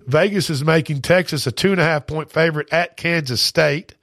Vegas 0.08 0.50
is 0.50 0.64
making 0.64 1.02
Texas 1.02 1.48
a 1.48 1.52
two 1.52 1.72
and 1.72 1.82
a 1.82 1.84
half 1.84 2.08
point 2.08 2.32
favorite 2.32 2.72
at 2.72 2.98
Kansas 2.98 3.42
State. 3.42 3.96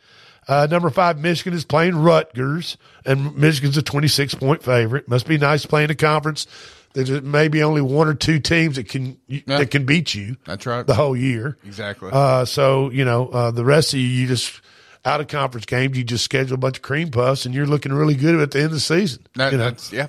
Uh, 0.49 0.67
number 0.71 0.91
five, 0.91 1.19
Michigan 1.19 1.55
is 1.55 1.65
playing 1.65 1.97
Rutgers, 1.97 2.77
and 3.05 3.37
Michigan's 3.37 3.77
a 3.77 3.83
26 3.83 4.35
point 4.35 4.63
favorite. 4.63 5.09
Must 5.09 5.27
be 5.27 5.39
nice 5.39 5.65
playing 5.67 5.91
a 5.91 5.95
conference. 5.95 6.47
There's 6.95 7.23
maybe 7.23 7.63
only 7.63 7.81
one 7.81 8.09
or 8.09 8.15
two 8.15 8.39
teams 8.39 8.77
that 8.77 8.89
can 8.89 9.17
that 9.47 9.71
can 9.71 9.87
beat 9.87 10.15
you. 10.15 10.37
That's 10.45 10.67
right. 10.67 10.87
The 10.87 10.95
whole 10.95 11.17
year. 11.17 11.57
Exactly. 11.65 12.11
Uh, 12.13 12.45
so 12.45 12.91
you 12.91 13.05
know 13.05 13.29
uh, 13.29 13.51
the 13.51 13.65
rest 13.65 13.95
of 13.95 14.01
you, 14.01 14.07
you 14.07 14.27
just 14.27 14.61
out 15.05 15.21
of 15.21 15.29
conference 15.29 15.65
games, 15.67 15.97
you 15.97 16.05
just 16.05 16.25
schedule 16.25 16.55
a 16.55 16.59
bunch 16.59 16.77
of 16.77 16.83
cream 16.83 17.11
puffs, 17.11 17.47
and 17.47 17.55
you're 17.55 17.67
looking 17.67 17.93
really 17.93 18.15
good 18.15 18.39
at 18.41 18.51
the 18.51 18.59
end 18.59 18.67
of 18.67 18.73
the 18.73 18.81
season. 18.81 19.27
That- 19.35 19.53
you 19.53 19.59
know? 19.59 19.65
that's 19.65 19.93
yeah. 19.93 20.09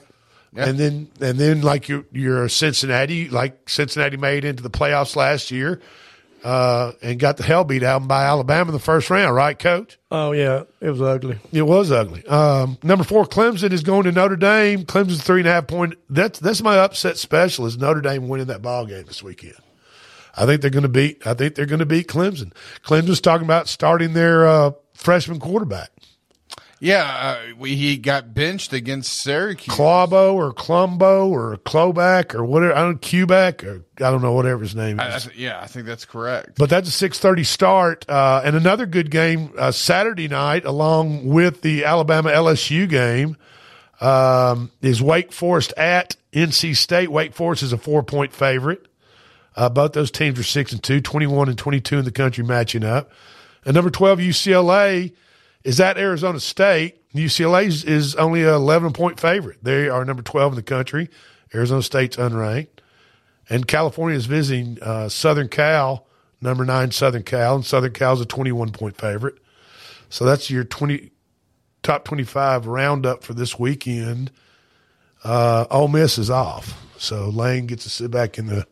And 0.55 0.77
then 0.77 1.09
and 1.19 1.39
then 1.39 1.61
like 1.61 1.88
you're 1.88 2.05
you're 2.11 2.47
Cincinnati, 2.49 3.27
like 3.29 3.69
Cincinnati 3.69 4.17
made 4.17 4.45
into 4.45 4.61
the 4.61 4.69
playoffs 4.69 5.15
last 5.15 5.49
year, 5.49 5.81
uh, 6.43 6.91
and 7.01 7.19
got 7.19 7.37
the 7.37 7.43
hell 7.43 7.63
beat 7.63 7.83
out 7.83 8.07
by 8.07 8.25
Alabama 8.25 8.69
in 8.69 8.73
the 8.73 8.79
first 8.79 9.09
round, 9.09 9.33
right, 9.35 9.57
Coach? 9.57 9.97
Oh 10.11 10.33
yeah, 10.33 10.63
it 10.81 10.89
was 10.89 11.01
ugly. 11.01 11.39
It 11.51 11.61
was 11.61 11.91
ugly. 11.91 12.25
Um, 12.27 12.77
number 12.83 13.03
four, 13.03 13.25
Clemson 13.25 13.71
is 13.71 13.83
going 13.83 14.03
to 14.03 14.11
Notre 14.11 14.35
Dame. 14.35 14.83
Clemson's 14.85 15.23
three 15.23 15.39
and 15.39 15.47
a 15.47 15.51
half 15.51 15.67
point. 15.67 15.95
That's 16.09 16.39
that's 16.39 16.61
my 16.61 16.77
upset 16.77 17.17
special 17.17 17.65
is 17.65 17.77
Notre 17.77 18.01
Dame 18.01 18.27
winning 18.27 18.47
that 18.47 18.61
ball 18.61 18.85
game 18.85 19.05
this 19.05 19.23
weekend. 19.23 19.55
I 20.35 20.45
think 20.45 20.61
they're 20.61 20.71
going 20.71 20.83
to 20.83 20.89
beat. 20.89 21.25
I 21.25 21.33
think 21.33 21.55
they're 21.55 21.65
going 21.65 21.79
to 21.79 21.85
beat 21.85 22.07
Clemson. 22.07 22.53
Clemson's 22.83 23.21
talking 23.21 23.45
about 23.45 23.67
starting 23.67 24.13
their 24.13 24.47
uh, 24.47 24.71
freshman 24.93 25.39
quarterback, 25.39 25.91
Yeah, 26.84 27.03
uh, 27.05 27.55
we, 27.57 27.77
he 27.77 27.95
got 27.95 28.34
benched 28.34 28.73
against 28.73 29.13
Syracuse. 29.21 29.73
Clawbo 29.73 30.34
or 30.34 30.53
Clumbo 30.53 31.29
or 31.29 31.55
Kloback 31.55 32.36
or 32.36 32.43
whatever. 32.43 32.75
I 32.75 32.81
don't 32.81 33.01
Quebec 33.01 33.63
or 33.63 33.86
I 33.99 34.11
don't 34.11 34.21
know 34.21 34.34
whatever 34.34 34.61
his 34.61 34.75
name 34.75 34.99
I- 34.99 35.11
I 35.11 35.15
is. 35.15 35.23
th- 35.23 35.38
yeah, 35.38 35.61
I 35.61 35.67
think 35.67 35.86
that's 35.86 36.03
correct. 36.03 36.57
But 36.57 36.69
that's 36.69 36.89
a 36.89 36.91
six 36.91 37.19
thirty 37.19 37.45
start, 37.45 38.03
uh, 38.09 38.41
and 38.43 38.57
another 38.57 38.86
good 38.86 39.09
game 39.11 39.53
uh, 39.57 39.71
Saturday 39.71 40.27
night, 40.27 40.65
along 40.65 41.25
with 41.25 41.61
the 41.61 41.86
Alabama 41.86 42.31
LSU 42.31 42.89
game, 42.89 43.38
um, 44.01 44.69
is 44.81 45.01
Wake 45.01 45.31
Forest 45.31 45.73
at 45.77 46.17
NC 46.34 46.75
State. 46.75 47.09
Wake 47.09 47.34
Forest 47.34 47.63
is 47.63 47.71
a 47.71 47.77
four 47.77 48.03
point 48.03 48.34
favorite. 48.34 48.88
Uh, 49.55 49.69
both 49.69 49.93
those 49.93 50.11
teams 50.11 50.38
are 50.38 50.43
six 50.43 50.73
and 50.73 50.84
two, 50.84 50.99
21 50.99 51.47
and 51.47 51.57
twenty 51.57 51.79
two 51.79 51.97
in 51.97 52.03
the 52.03 52.11
country 52.11 52.43
matching 52.43 52.84
up. 52.84 53.09
And 53.63 53.73
number 53.73 53.89
twelve 53.89 54.19
UCLA 54.19 55.13
is 55.64 55.80
at 55.80 55.97
Arizona 55.97 56.39
State. 56.39 56.99
UCLA 57.14 57.68
is, 57.68 58.16
only 58.16 58.43
a 58.43 58.55
eleven 58.55 58.91
point 58.91 59.20
favorite. 59.20 59.64
They 59.64 59.89
are 59.89 60.03
number 60.03 60.24
twelve 60.24 60.53
in 60.53 60.55
the 60.55 60.64
country. 60.64 61.09
Arizona 61.53 61.84
State's 61.84 62.18
unranked. 62.18 62.80
And 63.49 63.68
California 63.68 64.18
is 64.18 64.26
visiting 64.26 64.82
uh, 64.82 65.09
Southern 65.09 65.49
Cal, 65.49 66.07
number 66.41 66.66
nine 66.66 66.91
Southern 66.91 67.24
Cal, 67.24 67.55
and 67.55 67.66
Southern 67.66 67.91
Cal's 67.91 68.22
a 68.22 68.26
21 68.26 68.72
point 68.72 68.97
favorite. 68.97 69.36
So 70.09 70.26
that's 70.26 70.49
your 70.49 70.64
20 70.64 71.11
top 71.82 72.05
25 72.05 72.66
roundup 72.68 73.24
for 73.24 73.34
this 73.34 73.59
weekend. 73.59 74.32
Uh, 75.24 75.66
Ole 75.70 75.89
Miss 75.89 76.18
is 76.18 76.30
off, 76.30 76.82
so 76.97 77.30
Lane 77.30 77.66
gets 77.66 77.84
to 77.84 77.89
sit 77.89 78.11
back 78.11 78.38
in 78.38 78.47
the 78.47 78.66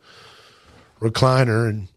recliner 1.00 1.70
and 1.70 1.88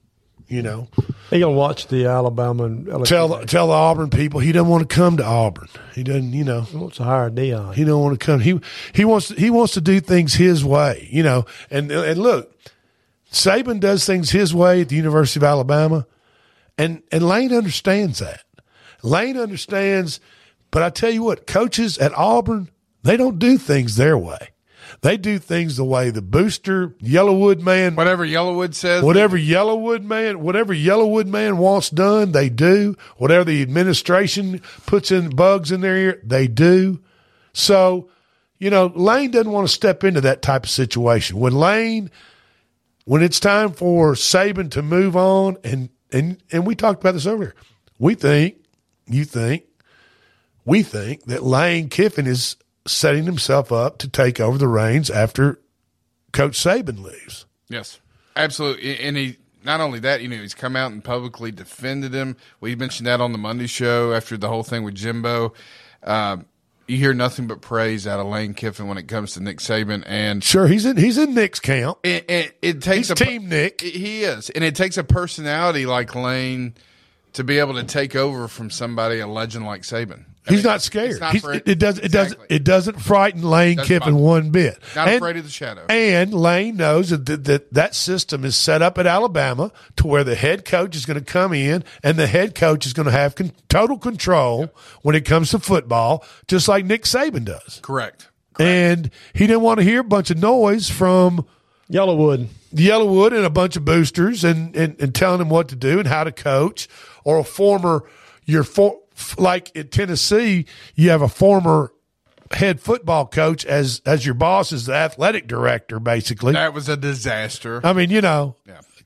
you 0.48 0.62
know 0.62 0.88
He 1.30 1.40
gonna 1.40 1.52
watch 1.52 1.86
the 1.88 2.06
Alabama 2.06 2.64
and 2.64 2.86
LSU 2.86 3.06
tell 3.06 3.28
game. 3.28 3.46
tell 3.46 3.66
the 3.68 3.72
Auburn 3.72 4.10
people 4.10 4.40
he 4.40 4.52
doesn't 4.52 4.68
want 4.68 4.88
to 4.88 4.94
come 4.94 5.16
to 5.16 5.24
Auburn. 5.24 5.68
He 5.94 6.02
doesn't, 6.02 6.32
you 6.32 6.44
know. 6.44 6.62
He 6.62 6.76
wants 6.76 6.96
to 6.98 7.04
hire 7.04 7.30
Dion. 7.30 7.74
He 7.74 7.84
don't 7.84 8.02
want 8.02 8.18
to 8.18 8.24
come. 8.24 8.40
He 8.40 8.60
he 8.92 9.04
wants 9.04 9.28
he 9.28 9.50
wants 9.50 9.74
to 9.74 9.80
do 9.80 10.00
things 10.00 10.34
his 10.34 10.64
way, 10.64 11.08
you 11.10 11.22
know. 11.22 11.46
And 11.70 11.90
and 11.90 12.20
look, 12.20 12.54
Saban 13.30 13.80
does 13.80 14.04
things 14.04 14.30
his 14.30 14.54
way 14.54 14.82
at 14.82 14.88
the 14.88 14.96
University 14.96 15.40
of 15.40 15.44
Alabama, 15.44 16.06
and 16.78 17.02
and 17.10 17.26
Lane 17.26 17.52
understands 17.52 18.18
that. 18.18 18.44
Lane 19.02 19.38
understands, 19.38 20.20
but 20.70 20.82
I 20.82 20.90
tell 20.90 21.10
you 21.10 21.22
what, 21.22 21.46
coaches 21.46 21.98
at 21.98 22.12
Auburn 22.14 22.70
they 23.02 23.16
don't 23.18 23.38
do 23.38 23.58
things 23.58 23.96
their 23.96 24.16
way. 24.16 24.48
They 25.04 25.18
do 25.18 25.38
things 25.38 25.76
the 25.76 25.84
way 25.84 26.08
the 26.08 26.22
booster 26.22 26.88
YellaWood 27.02 27.60
man, 27.60 27.94
whatever 27.94 28.26
YellaWood 28.26 28.74
says, 28.74 29.04
whatever 29.04 29.36
YellaWood 29.36 30.02
man, 30.02 30.40
whatever 30.40 30.72
YellaWood 30.74 31.26
man 31.26 31.58
wants 31.58 31.90
done, 31.90 32.32
they 32.32 32.48
do. 32.48 32.96
Whatever 33.18 33.44
the 33.44 33.60
administration 33.60 34.62
puts 34.86 35.10
in 35.10 35.28
bugs 35.28 35.70
in 35.70 35.82
their 35.82 35.94
ear, 35.94 36.22
they 36.24 36.46
do. 36.48 37.02
So, 37.52 38.08
you 38.58 38.70
know, 38.70 38.86
Lane 38.94 39.30
doesn't 39.30 39.52
want 39.52 39.68
to 39.68 39.74
step 39.74 40.04
into 40.04 40.22
that 40.22 40.40
type 40.40 40.64
of 40.64 40.70
situation. 40.70 41.38
When 41.38 41.52
Lane, 41.52 42.10
when 43.04 43.22
it's 43.22 43.38
time 43.38 43.74
for 43.74 44.14
Saban 44.14 44.70
to 44.70 44.80
move 44.80 45.16
on, 45.16 45.58
and 45.62 45.90
and 46.12 46.42
and 46.50 46.66
we 46.66 46.74
talked 46.74 47.02
about 47.02 47.12
this 47.12 47.26
earlier, 47.26 47.54
we 47.98 48.14
think, 48.14 48.56
you 49.06 49.26
think, 49.26 49.64
we 50.64 50.82
think 50.82 51.24
that 51.26 51.42
Lane 51.42 51.90
Kiffin 51.90 52.26
is 52.26 52.56
setting 52.86 53.24
himself 53.24 53.72
up 53.72 53.98
to 53.98 54.08
take 54.08 54.40
over 54.40 54.58
the 54.58 54.68
reins 54.68 55.10
after 55.10 55.60
Coach 56.32 56.58
Saban 56.58 57.02
leaves. 57.02 57.46
Yes, 57.68 58.00
absolutely. 58.36 58.98
And 58.98 59.16
he 59.16 59.36
not 59.64 59.80
only 59.80 59.98
that, 60.00 60.20
you 60.20 60.28
know, 60.28 60.36
he's 60.36 60.54
come 60.54 60.76
out 60.76 60.92
and 60.92 61.02
publicly 61.02 61.50
defended 61.50 62.12
him. 62.12 62.36
We 62.60 62.74
mentioned 62.76 63.06
that 63.06 63.20
on 63.20 63.32
the 63.32 63.38
Monday 63.38 63.66
show 63.66 64.12
after 64.12 64.36
the 64.36 64.48
whole 64.48 64.62
thing 64.62 64.82
with 64.84 64.94
Jimbo. 64.94 65.54
Um, 66.02 66.44
you 66.86 66.98
hear 66.98 67.14
nothing 67.14 67.46
but 67.46 67.62
praise 67.62 68.06
out 68.06 68.20
of 68.20 68.26
Lane 68.26 68.52
Kiffin 68.52 68.88
when 68.88 68.98
it 68.98 69.08
comes 69.08 69.32
to 69.32 69.40
Nick 69.40 69.58
Saban, 69.58 70.04
and 70.06 70.44
Sure, 70.44 70.66
he's 70.66 70.84
in 70.84 70.98
he's 70.98 71.16
in 71.16 71.34
Nick's 71.34 71.58
camp. 71.60 71.96
it, 72.02 72.30
it, 72.30 72.58
it 72.60 72.82
takes 72.82 73.08
He's 73.08 73.10
a 73.10 73.14
team 73.14 73.48
Nick. 73.48 73.80
He 73.80 74.22
is, 74.24 74.50
and 74.50 74.62
it 74.62 74.74
takes 74.74 74.98
a 74.98 75.04
personality 75.04 75.86
like 75.86 76.14
Lane 76.14 76.74
to 77.32 77.42
be 77.42 77.58
able 77.58 77.74
to 77.74 77.84
take 77.84 78.14
over 78.14 78.48
from 78.48 78.68
somebody, 78.68 79.18
a 79.20 79.26
legend 79.26 79.64
like 79.64 79.80
Saban. 79.80 80.24
I 80.46 80.50
He's 80.52 80.62
mean, 80.62 80.72
not 80.72 80.82
scared. 80.82 81.10
it's 81.12 81.20
not 81.20 81.32
He's- 81.32 81.44
it, 81.44 81.62
it 81.66 81.78
does. 81.78 81.98
It 81.98 82.12
doesn't. 82.12 82.38
It 82.50 82.64
doesn't 82.64 83.00
frighten 83.00 83.42
Lane 83.42 83.78
Doesn't 83.78 83.88
Kiffin 83.88 84.12
bother. 84.14 84.22
one 84.24 84.50
bit. 84.50 84.78
Not 84.94 85.08
And- 85.08 85.16
afraid 85.16 85.36
of 85.38 85.44
the 85.44 85.50
shadow. 85.50 85.86
And 85.88 86.34
Lane 86.34 86.76
knows 86.76 87.08
that, 87.10 87.24
that 87.26 87.44
that 87.44 87.72
that 87.72 87.94
system 87.94 88.44
is 88.44 88.54
set 88.54 88.82
up 88.82 88.98
at 88.98 89.06
Alabama 89.06 89.72
to 89.96 90.06
where 90.06 90.22
the 90.22 90.34
head 90.34 90.64
coach 90.66 90.94
is 90.96 91.06
going 91.06 91.18
to 91.18 91.24
come 91.24 91.54
in 91.54 91.82
and 92.02 92.18
the 92.18 92.26
head 92.26 92.54
coach 92.54 92.84
is 92.84 92.92
going 92.92 93.06
to 93.06 93.12
have 93.12 93.34
con- 93.34 93.52
total 93.70 93.96
control 93.98 94.68
when 95.00 95.14
it 95.16 95.24
comes 95.24 95.50
to 95.52 95.58
football, 95.58 96.22
just 96.46 96.68
like 96.68 96.84
Nick 96.84 97.04
Saban 97.04 97.46
does. 97.46 97.80
Correct. 97.82 98.28
And 98.58 99.10
he 99.32 99.46
didn't 99.46 99.62
want 99.62 99.78
to 99.78 99.84
hear 99.84 100.00
a 100.00 100.04
bunch 100.04 100.30
of 100.30 100.36
noise 100.38 100.90
from 100.90 101.46
YellaWood. 101.90 102.48
YellaWood 102.74 103.28
and 103.34 103.44
a 103.44 103.50
bunch 103.50 103.76
of 103.76 103.84
boosters 103.84 104.44
and, 104.44 104.76
and, 104.76 104.96
and 105.00 105.14
telling 105.14 105.40
him 105.40 105.48
what 105.48 105.68
to 105.68 105.76
do 105.76 105.98
and 105.98 106.08
how 106.08 106.24
to 106.24 106.32
coach 106.32 106.86
or 107.24 107.38
a 107.38 107.44
former, 107.44 108.04
your 108.44 108.62
for, 108.64 109.00
like 109.38 109.74
in 109.74 109.88
Tennessee, 109.88 110.66
you 110.94 111.10
have 111.10 111.22
a 111.22 111.28
former 111.28 111.92
head 112.52 112.80
football 112.80 113.26
coach 113.26 113.64
as, 113.64 114.00
as 114.06 114.24
your 114.24 114.34
boss 114.34 114.72
as 114.72 114.86
the 114.86 114.94
athletic 114.94 115.46
director, 115.46 115.98
basically. 115.98 116.52
That 116.52 116.74
was 116.74 116.88
a 116.88 116.96
disaster. 116.96 117.80
I 117.84 117.92
mean, 117.92 118.10
you 118.10 118.20
know, 118.20 118.56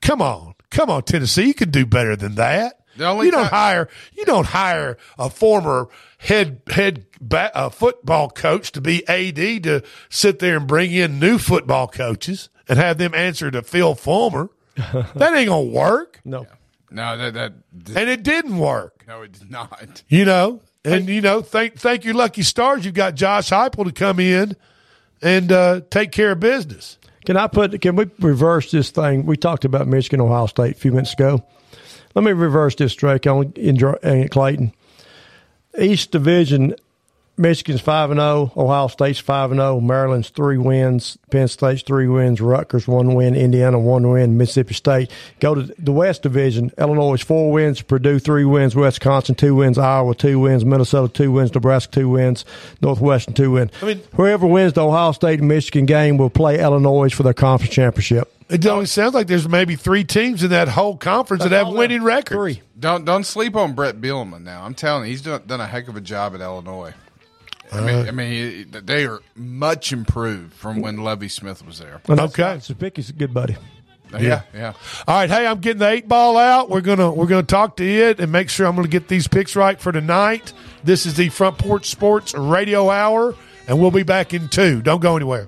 come 0.01 0.21
on, 0.21 0.55
come 0.69 0.89
on, 0.89 1.03
Tennessee, 1.03 1.47
you 1.47 1.53
can 1.53 1.71
do 1.71 1.85
better 1.85 2.15
than 2.15 2.35
that. 2.35 2.75
The 2.97 3.05
only 3.05 3.27
you 3.27 3.31
don't 3.31 3.43
time- 3.43 3.49
hire 3.51 3.89
you 4.13 4.25
don't 4.25 4.47
hire 4.47 4.97
a 5.17 5.29
former 5.29 5.87
head 6.17 6.61
head 6.69 7.05
ba- 7.21 7.55
uh, 7.55 7.69
football 7.69 8.29
coach 8.29 8.73
to 8.73 8.81
be 8.81 9.07
AD 9.07 9.63
to 9.63 9.83
sit 10.09 10.39
there 10.39 10.57
and 10.57 10.67
bring 10.67 10.91
in 10.91 11.17
new 11.17 11.37
football 11.37 11.87
coaches 11.87 12.49
and 12.67 12.77
have 12.77 12.97
them 12.97 13.13
answer 13.15 13.49
to 13.51 13.61
Phil 13.61 13.95
Fulmer. 13.95 14.49
that 14.75 15.33
ain't 15.33 15.47
gonna 15.47 15.61
work, 15.61 16.19
No. 16.25 16.45
No, 16.91 17.15
that 17.17 17.33
that 17.35 17.53
and 17.95 18.09
it 18.09 18.23
didn't 18.23 18.57
work. 18.57 18.98
No, 19.09 19.23
it 19.23 19.31
did 19.31 19.49
not. 19.49 20.03
You 20.07 20.23
know, 20.23 20.61
and 20.85 21.09
you 21.09 21.19
know, 21.19 21.41
thank 21.41 21.75
thank 21.75 22.05
your 22.05 22.13
lucky 22.13 22.43
stars, 22.43 22.85
you've 22.85 22.93
got 22.93 23.15
Josh 23.15 23.49
Heupel 23.49 23.85
to 23.85 23.91
come 23.91 24.19
in 24.19 24.55
and 25.21 25.51
uh, 25.51 25.81
take 25.89 26.11
care 26.11 26.31
of 26.33 26.39
business. 26.39 26.97
Can 27.25 27.35
I 27.35 27.47
put? 27.47 27.81
Can 27.81 27.95
we 27.95 28.05
reverse 28.19 28.71
this 28.71 28.91
thing? 28.91 29.25
We 29.25 29.35
talked 29.35 29.65
about 29.65 29.87
Michigan, 29.87 30.21
Ohio 30.21 30.45
State 30.45 30.75
a 30.75 30.79
few 30.79 30.91
minutes 30.91 31.13
ago. 31.13 31.43
Let 32.13 32.23
me 32.23 32.31
reverse 32.31 32.75
this, 32.75 32.93
Drake, 32.93 33.25
on 33.25 33.51
in, 33.55 33.77
in 34.03 34.29
Clayton. 34.29 34.73
East 35.79 36.11
Division, 36.11 36.75
Michigan's 37.39 37.79
five 37.79 38.11
and 38.11 38.19
zero, 38.19 38.51
Ohio 38.57 38.87
State's 38.87 39.17
five 39.17 39.51
and 39.51 39.59
zero, 39.59 39.79
Maryland's 39.79 40.27
three 40.27 40.57
wins, 40.57 41.17
Penn 41.31 41.47
State's 41.47 41.81
three 41.83 42.05
wins, 42.07 42.41
Rutgers 42.41 42.85
one 42.85 43.15
win, 43.15 43.33
Indiana 43.33 43.79
one 43.79 44.09
win, 44.09 44.37
Mississippi 44.37 44.73
State. 44.73 45.09
Go 45.39 45.55
to 45.55 45.63
the 45.79 45.93
West 45.93 46.21
Division, 46.23 46.71
Illinois 46.77 47.23
four 47.23 47.51
wins, 47.53 47.81
Purdue 47.81 48.19
three 48.19 48.43
wins, 48.43 48.75
Wisconsin 48.75 49.35
two 49.35 49.55
wins, 49.55 49.77
Iowa 49.77 50.13
two 50.15 50.37
wins, 50.37 50.65
Minnesota 50.65 51.11
two 51.11 51.31
wins, 51.31 51.53
Nebraska 51.53 51.93
two 51.93 52.09
wins, 52.09 52.43
Northwestern 52.81 53.33
two 53.33 53.51
wins. 53.51 53.71
I 53.81 53.85
mean- 53.85 54.01
whoever 54.15 54.45
wins 54.45 54.73
the 54.73 54.85
Ohio 54.85 55.13
State 55.13 55.39
and 55.39 55.47
Michigan 55.47 55.85
game 55.85 56.17
will 56.17 56.29
play 56.29 56.59
Illinois 56.59 57.13
for 57.13 57.23
their 57.23 57.33
conference 57.33 57.73
championship. 57.73 58.29
It 58.49 58.65
only 58.65 58.87
sounds 58.87 59.13
like 59.13 59.27
there's 59.27 59.47
maybe 59.47 59.75
three 59.77 60.03
teams 60.03 60.43
in 60.43 60.49
that 60.49 60.67
whole 60.67 60.97
conference 60.97 61.43
that 61.43 61.51
have 61.53 61.69
winning 61.69 62.03
records. 62.03 62.35
Three. 62.35 62.61
Don't 62.77 63.05
don't 63.05 63.23
sleep 63.23 63.55
on 63.55 63.73
Brett 63.73 64.01
Bielema. 64.01 64.41
Now 64.41 64.63
I'm 64.65 64.73
telling 64.73 65.03
you, 65.05 65.11
he's 65.11 65.21
done, 65.21 65.43
done 65.47 65.61
a 65.61 65.67
heck 65.67 65.87
of 65.87 65.95
a 65.95 66.01
job 66.01 66.33
at 66.35 66.41
Illinois. 66.41 66.93
I 67.71 67.81
mean, 67.81 67.95
uh-huh. 67.95 68.07
I 68.07 68.11
mean, 68.11 68.71
they 68.83 69.05
are 69.05 69.19
much 69.35 69.91
improved 69.93 70.53
from 70.53 70.81
when 70.81 70.97
Lovie 70.97 71.27
Smith 71.29 71.65
was 71.65 71.79
there. 71.79 72.01
And 72.07 72.17
that's- 72.17 72.31
Okay. 72.31 72.57
Sapicki's 72.73 73.09
a 73.09 73.13
good 73.13 73.33
buddy. 73.33 73.55
Yeah, 74.19 74.41
yeah. 74.55 74.73
All 75.07 75.15
right, 75.19 75.29
hey, 75.29 75.45
I'm 75.45 75.59
getting 75.59 75.77
the 75.77 75.87
eight 75.87 76.07
ball 76.07 76.35
out. 76.35 76.67
We're 76.71 76.81
gonna 76.81 77.11
we're 77.11 77.27
gonna 77.27 77.43
talk 77.43 77.77
to 77.77 77.83
it 77.85 78.19
and 78.19 78.31
make 78.31 78.49
sure 78.49 78.65
I'm 78.65 78.75
gonna 78.75 78.87
get 78.87 79.07
these 79.07 79.27
picks 79.27 79.55
right 79.55 79.79
for 79.79 79.91
tonight. 79.91 80.51
This 80.83 81.05
is 81.05 81.13
the 81.13 81.29
Front 81.29 81.59
Porch 81.59 81.91
Sports 81.91 82.33
Radio 82.33 82.89
Hour, 82.89 83.35
and 83.67 83.79
we'll 83.79 83.91
be 83.91 84.01
back 84.01 84.33
in 84.33 84.47
two. 84.47 84.81
Don't 84.81 84.99
go 84.99 85.15
anywhere. 85.15 85.47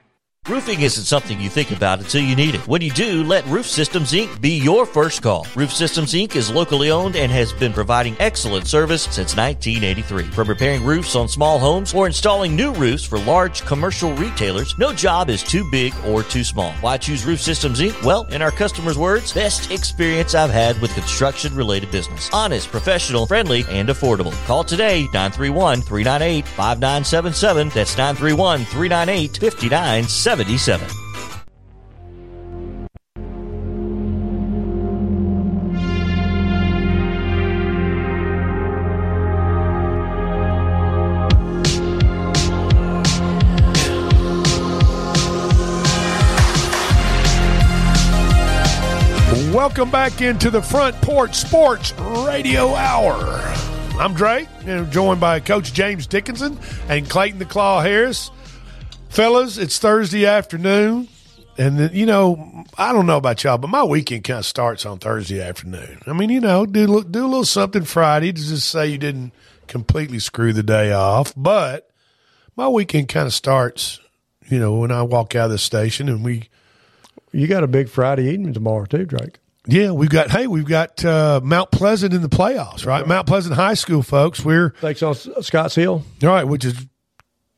Roofing 0.49 0.81
isn't 0.81 1.03
something 1.03 1.39
you 1.39 1.49
think 1.51 1.69
about 1.69 1.99
until 1.99 2.23
you 2.23 2.35
need 2.35 2.55
it. 2.55 2.67
When 2.67 2.81
you 2.81 2.89
do, 2.89 3.23
let 3.23 3.45
Roof 3.45 3.67
Systems 3.67 4.11
Inc. 4.11 4.41
be 4.41 4.57
your 4.57 4.87
first 4.87 5.21
call. 5.21 5.45
Roof 5.55 5.71
Systems 5.71 6.13
Inc. 6.13 6.35
is 6.35 6.49
locally 6.49 6.89
owned 6.89 7.15
and 7.15 7.31
has 7.31 7.53
been 7.53 7.71
providing 7.71 8.15
excellent 8.19 8.65
service 8.65 9.03
since 9.03 9.37
1983. 9.37 10.23
From 10.31 10.47
repairing 10.47 10.83
roofs 10.83 11.15
on 11.15 11.27
small 11.27 11.59
homes 11.59 11.93
or 11.93 12.07
installing 12.07 12.55
new 12.55 12.73
roofs 12.73 13.05
for 13.05 13.19
large 13.19 13.61
commercial 13.67 14.15
retailers, 14.15 14.75
no 14.79 14.91
job 14.91 15.29
is 15.29 15.43
too 15.43 15.63
big 15.69 15.93
or 16.07 16.23
too 16.23 16.43
small. 16.43 16.71
Why 16.81 16.97
choose 16.97 17.23
Roof 17.23 17.39
Systems 17.39 17.79
Inc.? 17.79 18.03
Well, 18.03 18.23
in 18.31 18.41
our 18.41 18.49
customers' 18.49 18.97
words, 18.97 19.33
best 19.33 19.69
experience 19.69 20.33
I've 20.33 20.49
had 20.49 20.81
with 20.81 20.91
construction 20.95 21.55
related 21.55 21.91
business. 21.91 22.31
Honest, 22.33 22.71
professional, 22.71 23.27
friendly, 23.27 23.63
and 23.69 23.89
affordable. 23.89 24.33
Call 24.47 24.63
today 24.63 25.03
931 25.13 25.81
398 25.81 26.47
5977. 26.47 27.69
That's 27.69 27.95
931 27.95 28.65
398 28.65 29.37
5977. 29.37 30.30
77. 30.31 30.87
Welcome 49.53 49.91
back 49.91 50.21
into 50.21 50.49
the 50.49 50.61
Front 50.61 50.95
Porch 51.01 51.35
Sports 51.35 51.91
Radio 51.99 52.73
Hour. 52.73 53.13
I'm 53.99 54.13
Drake, 54.13 54.47
and 54.61 54.71
I'm 54.71 54.91
joined 54.91 55.19
by 55.19 55.41
Coach 55.41 55.73
James 55.73 56.07
Dickinson 56.07 56.57
and 56.87 57.09
Clayton 57.09 57.37
the 57.37 57.43
Claw 57.43 57.81
Harris. 57.81 58.31
Fellas, 59.11 59.57
it's 59.57 59.77
Thursday 59.77 60.25
afternoon, 60.25 61.09
and 61.57 61.93
you 61.93 62.05
know 62.05 62.63
I 62.77 62.93
don't 62.93 63.05
know 63.05 63.17
about 63.17 63.43
y'all, 63.43 63.57
but 63.57 63.69
my 63.69 63.83
weekend 63.83 64.23
kind 64.23 64.39
of 64.39 64.45
starts 64.45 64.85
on 64.85 64.99
Thursday 64.99 65.41
afternoon. 65.41 65.99
I 66.07 66.13
mean, 66.13 66.29
you 66.29 66.39
know, 66.39 66.65
do 66.65 67.03
do 67.03 67.25
a 67.25 67.27
little 67.27 67.43
something 67.43 67.83
Friday 67.83 68.31
to 68.31 68.41
just 68.41 68.69
say 68.69 68.87
you 68.87 68.97
didn't 68.97 69.33
completely 69.67 70.19
screw 70.19 70.53
the 70.53 70.63
day 70.63 70.93
off, 70.93 71.33
but 71.35 71.89
my 72.55 72.69
weekend 72.69 73.09
kind 73.09 73.27
of 73.27 73.33
starts, 73.33 73.99
you 74.47 74.57
know, 74.57 74.75
when 74.75 74.91
I 74.91 75.01
walk 75.01 75.35
out 75.35 75.45
of 75.45 75.51
the 75.51 75.57
station 75.57 76.07
and 76.07 76.23
we. 76.23 76.47
You 77.33 77.47
got 77.47 77.63
a 77.63 77.67
big 77.67 77.87
Friday 77.87 78.29
evening 78.29 78.53
tomorrow 78.53 78.83
too, 78.85 79.05
Drake. 79.05 79.39
Yeah, 79.65 79.91
we've 79.91 80.09
got 80.09 80.31
hey, 80.31 80.47
we've 80.47 80.65
got 80.65 81.03
uh, 81.03 81.41
Mount 81.43 81.71
Pleasant 81.71 82.13
in 82.13 82.21
the 82.21 82.29
playoffs, 82.29 82.85
right? 82.85 83.05
Mount 83.05 83.27
Pleasant 83.27 83.55
High 83.55 83.73
School 83.73 84.03
folks. 84.03 84.43
We're 84.43 84.71
Thanks 84.79 85.03
on 85.03 85.15
Scotts 85.15 85.75
Hill. 85.75 86.03
all 86.23 86.29
right, 86.29 86.45
which 86.45 86.63
is 86.63 86.85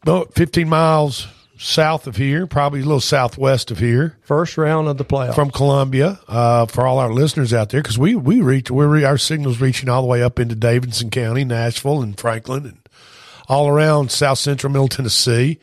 about 0.03 0.33
15 0.33 0.67
miles 0.67 1.27
south 1.57 2.07
of 2.07 2.15
here, 2.15 2.47
probably 2.47 2.79
a 2.81 2.83
little 2.83 2.99
southwest 2.99 3.71
of 3.71 3.79
here. 3.79 4.17
First 4.21 4.57
round 4.57 4.87
of 4.87 4.97
the 4.97 5.05
playoffs 5.05 5.35
from 5.35 5.51
Columbia. 5.51 6.19
Uh, 6.27 6.65
for 6.65 6.85
all 6.87 6.99
our 6.99 7.13
listeners 7.13 7.53
out 7.53 7.69
there, 7.69 7.81
because 7.81 7.97
we 7.97 8.15
we 8.15 8.41
reach 8.41 8.69
we're 8.71 8.87
re- 8.87 9.03
our 9.03 9.17
signals 9.17 9.61
reaching 9.61 9.89
all 9.89 10.01
the 10.01 10.07
way 10.07 10.21
up 10.23 10.39
into 10.39 10.55
Davidson 10.55 11.09
County, 11.09 11.43
Nashville, 11.45 12.01
and 12.01 12.19
Franklin, 12.19 12.65
and 12.65 12.79
all 13.47 13.67
around 13.67 14.11
South 14.11 14.39
Central 14.39 14.71
Middle 14.71 14.87
Tennessee. 14.87 15.59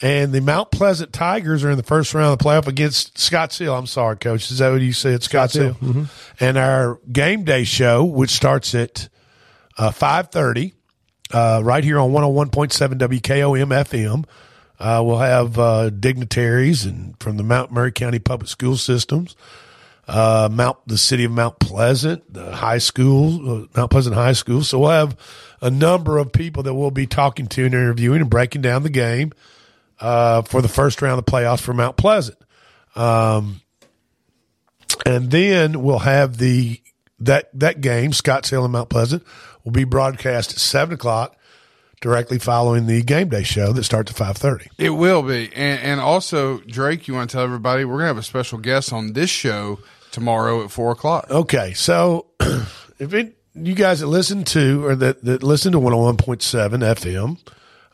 And 0.00 0.32
the 0.32 0.40
Mount 0.40 0.70
Pleasant 0.70 1.12
Tigers 1.12 1.64
are 1.64 1.70
in 1.72 1.76
the 1.76 1.82
first 1.82 2.14
round 2.14 2.32
of 2.32 2.38
the 2.38 2.44
playoff 2.44 2.68
against 2.68 3.18
Scotts 3.18 3.58
Hill. 3.58 3.74
I'm 3.74 3.86
sorry, 3.86 4.16
Coach. 4.16 4.48
Is 4.52 4.58
that 4.58 4.70
what 4.70 4.80
you 4.80 4.92
said? 4.92 5.24
Scotts, 5.24 5.54
Hill. 5.54 5.74
Mhm. 5.82 6.06
And 6.38 6.56
our 6.56 7.00
game 7.10 7.42
day 7.42 7.64
show, 7.64 8.04
which 8.04 8.30
starts 8.30 8.76
at 8.76 9.08
uh, 9.76 9.90
5.30, 9.90 10.72
uh, 11.32 11.62
right 11.64 11.82
here 11.82 11.98
on 11.98 12.12
101.7 12.12 12.96
WKOM 12.98 13.72
FM. 13.72 14.24
Uh, 14.78 15.02
we'll 15.04 15.18
have 15.18 15.58
uh, 15.58 15.90
dignitaries 15.90 16.84
and 16.84 17.18
from 17.20 17.36
the 17.36 17.42
Mount 17.42 17.72
Maury 17.72 17.92
County 17.92 18.18
Public 18.18 18.48
School 18.48 18.76
Systems, 18.76 19.34
uh, 20.06 20.48
Mount 20.50 20.78
the 20.86 20.98
city 20.98 21.24
of 21.24 21.32
Mount 21.32 21.58
Pleasant, 21.58 22.32
the 22.32 22.54
high 22.54 22.78
school, 22.78 23.62
uh, 23.62 23.66
Mount 23.76 23.90
Pleasant 23.90 24.14
High 24.14 24.32
School. 24.32 24.62
So 24.62 24.78
we'll 24.78 24.90
have 24.90 25.16
a 25.60 25.70
number 25.70 26.18
of 26.18 26.32
people 26.32 26.62
that 26.62 26.74
we'll 26.74 26.90
be 26.92 27.06
talking 27.06 27.46
to 27.48 27.64
and 27.64 27.74
interviewing 27.74 28.20
and 28.20 28.30
breaking 28.30 28.62
down 28.62 28.84
the 28.84 28.90
game 28.90 29.32
uh, 30.00 30.42
for 30.42 30.62
the 30.62 30.68
first 30.68 31.02
round 31.02 31.18
of 31.18 31.24
the 31.24 31.30
playoffs 31.30 31.60
for 31.60 31.74
Mount 31.74 31.96
Pleasant. 31.96 32.38
Um, 32.94 33.60
and 35.04 35.30
then 35.30 35.82
we'll 35.82 36.00
have 36.00 36.38
the 36.38 36.80
that 37.20 37.50
that 37.58 37.80
game, 37.80 38.12
Scotts 38.12 38.50
Hill 38.50 38.64
and 38.64 38.72
Mount 38.72 38.88
Pleasant, 38.88 39.24
will 39.64 39.72
be 39.72 39.84
broadcast 39.84 40.52
at 40.52 40.58
seven 40.58 40.94
o'clock, 40.94 41.36
directly 42.00 42.38
following 42.38 42.86
the 42.86 43.02
game 43.02 43.28
day 43.28 43.42
show 43.42 43.72
that 43.72 43.84
starts 43.84 44.10
at 44.10 44.16
five 44.16 44.36
thirty. 44.36 44.66
It 44.78 44.90
will 44.90 45.22
be, 45.22 45.50
and, 45.54 45.80
and 45.80 46.00
also 46.00 46.58
Drake. 46.60 47.08
You 47.08 47.14
want 47.14 47.30
to 47.30 47.36
tell 47.36 47.44
everybody 47.44 47.84
we're 47.84 47.98
gonna 47.98 48.06
have 48.08 48.18
a 48.18 48.22
special 48.22 48.58
guest 48.58 48.92
on 48.92 49.12
this 49.12 49.30
show 49.30 49.78
tomorrow 50.10 50.64
at 50.64 50.70
four 50.70 50.92
o'clock. 50.92 51.30
Okay, 51.30 51.72
so 51.74 52.26
if 52.98 53.14
it, 53.14 53.36
you 53.54 53.74
guys 53.74 54.00
that 54.00 54.06
listen 54.06 54.44
to 54.44 54.86
or 54.86 54.96
that, 54.96 55.24
that 55.24 55.42
listen 55.42 55.72
to 55.72 55.78
101.7 55.78 56.16
FM, 56.96 57.38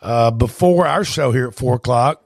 uh, 0.02 0.30
before 0.30 0.86
our 0.86 1.05
show 1.05 1.32
here 1.32 1.48
at 1.48 1.55
four 1.55 1.76
o'clock, 1.76 2.22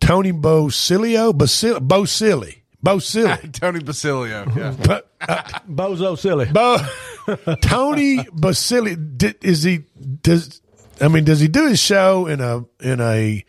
Tony 0.00 0.32
Bosilio, 0.32 1.32
Basil, 1.32 1.80
Bosilli, 1.80 2.62
Bosilli, 2.84 3.52
Tony 3.60 3.80
Basilio, 3.80 4.46
yeah. 4.56 4.74
But, 4.86 5.10
uh, 5.20 5.42
Bozo 5.68 6.18
silly. 6.18 6.46
Bo, 6.46 6.78
Tony 7.62 8.18
Basili, 8.32 8.96
is 9.42 9.62
he 9.62 9.84
does? 10.22 10.60
I 11.00 11.08
mean, 11.08 11.24
does 11.24 11.40
he 11.40 11.48
do 11.48 11.68
his 11.68 11.78
show 11.78 12.26
in 12.26 12.40
a 12.40 12.64
in 12.80 13.00
a 13.00 13.44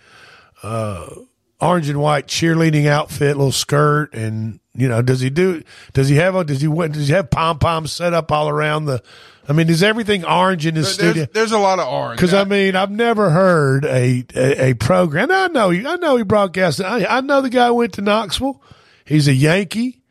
uh, 0.64 1.10
orange 1.60 1.90
and 1.90 2.00
white 2.00 2.28
cheerleading 2.28 2.88
outfit, 2.88 3.38
little 3.38 3.52
skirt, 3.52 4.14
and 4.14 4.60
you 4.74 4.88
know, 4.88 5.02
does 5.02 5.22
he 5.22 5.30
do? 5.30 5.64
Does 5.94 6.10
he 6.10 6.16
have 6.18 6.36
a? 6.36 6.44
Does 6.44 6.62
he? 6.62 6.68
Does 6.68 7.08
he 7.08 7.14
have 7.14 7.30
pom 7.30 7.60
poms 7.60 7.92
set 7.92 8.14
up 8.14 8.32
all 8.32 8.50
around 8.50 8.86
the? 8.86 9.02
I 9.50 9.54
mean, 9.54 9.70
is 9.70 9.82
everything 9.82 10.26
orange 10.26 10.66
in 10.66 10.76
his 10.76 10.98
There's, 10.98 11.12
studio? 11.12 11.28
there's 11.34 11.54
a 11.54 11.58
lot 11.58 11.80
of 11.80 11.88
orange. 11.88 12.18
Because 12.18 12.34
I 12.34 12.44
mean, 12.44 12.76
I've 12.76 12.92
never 12.92 13.30
heard 13.30 13.86
a 13.86 14.26
a, 14.36 14.70
a 14.70 14.74
program. 14.74 15.32
I 15.32 15.48
know 15.48 15.70
he, 15.70 15.86
I 15.86 15.96
know 15.96 16.18
he 16.18 16.24
broadcast. 16.24 16.82
I, 16.82 17.06
I 17.06 17.22
know 17.22 17.42
the 17.42 17.50
guy 17.50 17.72
went 17.72 17.94
to 17.94 18.02
Knoxville. 18.02 18.62
He's 19.06 19.28
a 19.28 19.34
Yankee. 19.34 20.02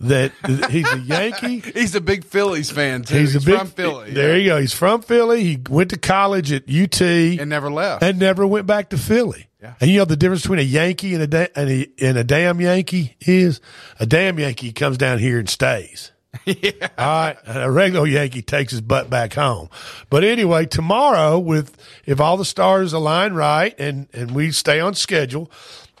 That 0.00 0.32
he's 0.70 0.92
a 0.92 0.98
Yankee. 0.98 1.60
He's 1.74 1.94
a 1.94 2.00
big 2.00 2.24
Phillies 2.24 2.70
fan 2.70 3.02
too. 3.02 3.16
He's, 3.16 3.32
He's, 3.32 3.42
a 3.42 3.46
big, 3.46 3.58
from 3.58 3.68
Philly. 3.68 4.12
There 4.12 4.36
you 4.36 4.50
go. 4.50 4.60
He's 4.60 4.74
from 4.74 5.00
Philly. 5.00 5.42
He 5.42 5.58
went 5.70 5.90
to 5.90 5.98
college 5.98 6.52
at 6.52 6.64
UT 6.68 7.00
and 7.00 7.48
never 7.48 7.70
left. 7.70 8.02
and 8.02 8.18
never 8.18 8.46
went 8.46 8.66
back 8.66 8.90
to 8.90 8.98
Philly. 8.98 9.48
Yeah. 9.62 9.74
And 9.80 9.90
you 9.90 9.98
know 9.98 10.04
the 10.04 10.16
difference 10.16 10.42
between 10.42 10.58
a 10.58 10.62
Yankee 10.62 11.14
and 11.14 11.22
a 11.22 11.26
da- 11.26 11.48
and 11.56 11.70
a, 11.70 11.88
and 12.02 12.18
a 12.18 12.24
damn 12.24 12.60
Yankee 12.60 13.16
is 13.20 13.60
a 13.98 14.04
damn 14.04 14.38
Yankee 14.38 14.72
comes 14.72 14.98
down 14.98 15.18
here 15.18 15.38
and 15.38 15.48
stays. 15.48 16.12
yeah. 16.44 16.88
All 16.98 17.06
right. 17.06 17.36
And 17.46 17.62
a 17.62 17.70
regular 17.70 18.06
Yankee 18.06 18.42
takes 18.42 18.72
his 18.72 18.82
butt 18.82 19.08
back 19.08 19.32
home. 19.32 19.70
But 20.10 20.24
anyway, 20.24 20.66
tomorrow 20.66 21.38
with 21.38 21.74
if 22.04 22.20
all 22.20 22.36
the 22.36 22.44
stars 22.44 22.92
align 22.92 23.32
right 23.32 23.74
and 23.78 24.08
and 24.12 24.32
we 24.32 24.50
stay 24.50 24.78
on 24.78 24.94
schedule, 24.94 25.50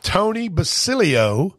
Tony 0.02 0.48
Basilio 0.48 1.56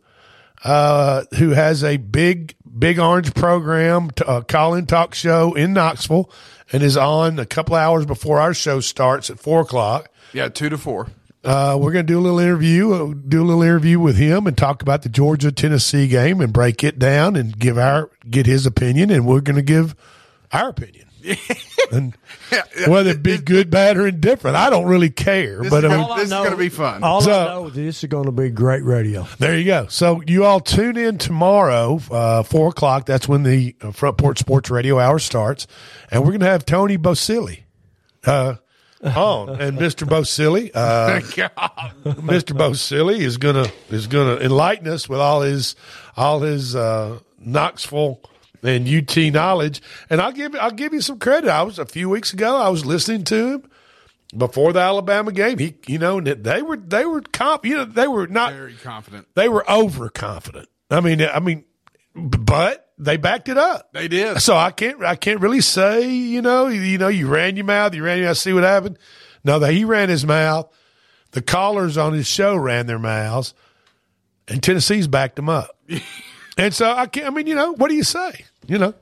uh, 0.63 1.23
who 1.37 1.51
has 1.51 1.83
a 1.83 1.97
big, 1.97 2.55
big 2.77 2.99
orange 2.99 3.33
program, 3.33 4.09
uh, 4.25 4.41
call 4.41 4.73
in 4.73 4.85
talk 4.85 5.13
show 5.15 5.53
in 5.53 5.73
Knoxville, 5.73 6.29
and 6.71 6.83
is 6.83 6.97
on 6.97 7.39
a 7.39 7.45
couple 7.45 7.75
hours 7.75 8.05
before 8.05 8.39
our 8.39 8.53
show 8.53 8.79
starts 8.79 9.29
at 9.29 9.39
four 9.39 9.61
o'clock. 9.61 10.09
Yeah, 10.33 10.49
two 10.49 10.69
to 10.69 10.77
four. 10.77 11.07
Uh, 11.43 11.77
we're 11.79 11.93
going 11.93 12.05
to 12.05 12.11
do 12.11 12.19
a 12.19 12.21
little 12.21 12.39
interview, 12.39 12.91
uh, 12.91 13.13
do 13.27 13.41
a 13.41 13.45
little 13.45 13.61
interview 13.61 13.99
with 13.99 14.17
him, 14.17 14.47
and 14.47 14.57
talk 14.57 14.81
about 14.81 15.03
the 15.03 15.09
Georgia 15.09 15.51
Tennessee 15.51 16.07
game 16.07 16.41
and 16.41 16.51
break 16.51 16.83
it 16.83 16.99
down 16.99 17.35
and 17.35 17.57
give 17.57 17.77
our 17.77 18.09
get 18.29 18.45
his 18.45 18.65
opinion, 18.65 19.09
and 19.09 19.25
we're 19.25 19.41
going 19.41 19.55
to 19.55 19.61
give 19.61 19.95
our 20.51 20.69
opinion. 20.69 21.06
and 21.91 22.15
whether 22.87 23.11
it 23.11 23.23
be 23.23 23.37
good, 23.37 23.69
bad, 23.69 23.97
or 23.97 24.07
indifferent, 24.07 24.55
I 24.55 24.69
don't 24.69 24.85
really 24.85 25.09
care. 25.09 25.59
This 25.61 25.69
but 25.69 25.83
is 25.83 25.91
I 25.91 25.95
gonna- 25.95 26.07
mean, 26.07 26.17
this 26.17 26.25
is 26.25 26.31
going 26.33 26.51
to 26.51 26.57
be 26.57 26.69
fun. 26.69 27.03
All 27.03 27.21
So- 27.21 27.31
I 27.31 27.45
know 27.45 27.67
is 27.67 27.73
this 27.73 28.03
is 28.03 28.09
going 28.09 28.25
to 28.25 28.31
be 28.31 28.49
great 28.49 28.83
radio. 28.83 29.27
There 29.39 29.57
you 29.57 29.65
go. 29.65 29.87
So 29.89 30.21
you 30.25 30.45
all 30.45 30.59
tune 30.59 30.97
in 30.97 31.17
tomorrow, 31.17 31.99
uh, 32.11 32.43
four 32.43 32.69
o'clock. 32.69 33.05
That's 33.05 33.27
when 33.27 33.43
the 33.43 33.75
uh, 33.81 33.91
Front 33.91 34.17
Porch 34.17 34.39
Sports 34.39 34.69
Radio 34.69 34.99
Hour 34.99 35.19
starts, 35.19 35.67
and 36.11 36.21
we're 36.21 36.29
going 36.31 36.39
to 36.41 36.45
have 36.47 36.65
Tony 36.65 36.97
Bosilli 36.97 37.63
uh, 38.25 38.55
on, 39.03 39.49
and 39.61 39.77
Mr. 39.77 40.07
Bosilli, 40.07 40.71
uh, 40.73 41.19
Mr. 42.05 42.57
Bosilli 42.57 43.19
is 43.19 43.37
gonna 43.37 43.67
is 43.89 44.07
gonna 44.07 44.35
enlighten 44.37 44.87
us 44.87 45.07
with 45.07 45.19
all 45.19 45.41
his 45.41 45.75
all 46.15 46.39
his 46.41 46.75
uh, 46.75 47.19
Knoxville 47.39 48.19
and 48.63 48.87
UT 48.87 49.15
knowledge. 49.33 49.81
And 50.09 50.21
I'll 50.21 50.31
give 50.31 50.55
I'll 50.55 50.71
give 50.71 50.93
you 50.93 51.01
some 51.01 51.19
credit. 51.19 51.49
I 51.49 51.63
was 51.63 51.79
a 51.79 51.85
few 51.85 52.09
weeks 52.09 52.33
ago. 52.33 52.57
I 52.57 52.69
was 52.69 52.85
listening 52.85 53.23
to 53.25 53.53
him 53.53 53.69
before 54.35 54.73
the 54.73 54.79
Alabama 54.79 55.31
game. 55.31 55.57
He, 55.57 55.75
you 55.87 55.99
know, 55.99 56.19
they 56.21 56.61
were 56.61 56.77
they 56.77 57.05
were 57.05 57.21
comp. 57.21 57.65
You 57.65 57.77
know, 57.77 57.85
they 57.85 58.07
were 58.07 58.27
not 58.27 58.53
Very 58.53 58.75
confident. 58.75 59.27
they 59.35 59.49
were 59.49 59.69
overconfident. 59.69 60.67
I 60.89 61.01
mean, 61.01 61.21
I 61.21 61.39
mean, 61.39 61.65
but 62.15 62.87
they 62.97 63.17
backed 63.17 63.49
it 63.49 63.57
up. 63.57 63.89
They 63.93 64.07
did. 64.07 64.41
So 64.41 64.55
I 64.55 64.71
can't, 64.71 65.03
I 65.03 65.15
can't 65.15 65.39
really 65.39 65.61
say, 65.61 66.09
you 66.09 66.41
know, 66.41 66.67
you, 66.67 66.97
know, 66.97 67.09
you 67.09 67.27
ran 67.27 67.55
your 67.55 67.65
mouth, 67.65 67.93
you 67.93 68.03
ran 68.03 68.17
your 68.17 68.27
mouth, 68.27 68.37
see 68.37 68.53
what 68.53 68.63
happened. 68.63 68.97
No, 69.43 69.59
that 69.59 69.71
he 69.71 69.85
ran 69.85 70.09
his 70.09 70.25
mouth. 70.25 70.71
The 71.31 71.41
callers 71.41 71.97
on 71.97 72.13
his 72.13 72.25
show 72.25 72.55
ran 72.55 72.87
their 72.87 72.97
mouths, 72.97 73.53
and 74.47 74.63
Tennessee's 74.63 75.07
backed 75.07 75.35
them 75.35 75.49
up. 75.49 75.77
and 76.57 76.73
so 76.73 76.89
I 76.89 77.05
can't. 77.05 77.27
I 77.27 77.29
mean, 77.29 77.47
you 77.47 77.55
know, 77.55 77.73
what 77.73 77.89
do 77.89 77.95
you 77.95 78.03
say? 78.03 78.45
You 78.67 78.77
know, 78.77 78.93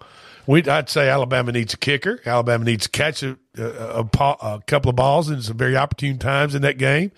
we 0.48 0.64
I'd 0.64 0.90
say 0.90 1.10
Alabama 1.10 1.52
needs 1.52 1.74
a 1.74 1.78
kicker. 1.78 2.20
Alabama 2.26 2.64
needs 2.64 2.84
to 2.86 2.90
catch 2.90 3.24
a, 3.24 3.38
a, 3.58 3.64
a, 3.64 4.10
a 4.42 4.62
couple 4.68 4.90
of 4.90 4.96
balls 4.96 5.30
in 5.30 5.42
some 5.42 5.58
very 5.58 5.76
opportune 5.76 6.18
times 6.20 6.56
in 6.56 6.62
that 6.64 6.78
game. 6.78 7.12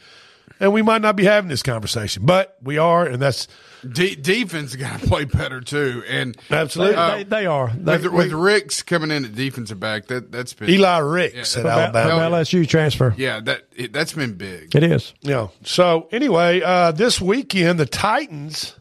And 0.60 0.74
we 0.74 0.82
might 0.82 1.04
not 1.04 1.16
be 1.16 1.24
having 1.24 1.50
this 1.50 1.62
conversation, 1.62 2.26
but 2.26 2.58
we 2.64 2.80
are, 2.80 3.06
and 3.06 3.22
that's 3.22 3.48
De- 3.88 4.16
defense 4.16 4.76
got 4.76 5.00
to 5.02 5.08
play 5.08 5.26
better 5.26 5.62
too, 5.62 6.04
and 6.08 6.36
Absolutely. 6.50 6.95
They, 6.95 7.24
they 7.26 7.45
are. 7.45 7.72
They, 7.78 7.98
with, 7.98 8.08
with 8.12 8.32
Ricks 8.32 8.82
coming 8.82 9.12
in 9.12 9.24
at 9.24 9.36
defensive 9.36 9.80
back, 9.80 10.08
that 10.08 10.32
that's 10.32 10.54
been 10.54 10.70
Eli 10.70 10.98
Ricks 10.98 11.56
Yeah, 11.56 11.62
at 11.62 11.66
Alabama. 11.68 12.10
from 12.10 12.32
LSU 12.34 12.68
transfer. 12.68 13.14
Yeah, 13.18 13.39
that 13.41 13.68
it, 13.76 13.93
that's 13.93 14.14
been 14.14 14.34
big. 14.34 14.76
It 14.76 14.82
is. 14.82 15.14
Yeah. 15.22 15.50
So 15.64 16.08
anyway, 16.12 16.62
uh, 16.62 16.91
this 16.91 17.22
weekend 17.22 17.80
the 17.80 17.86
Titans 17.86 18.76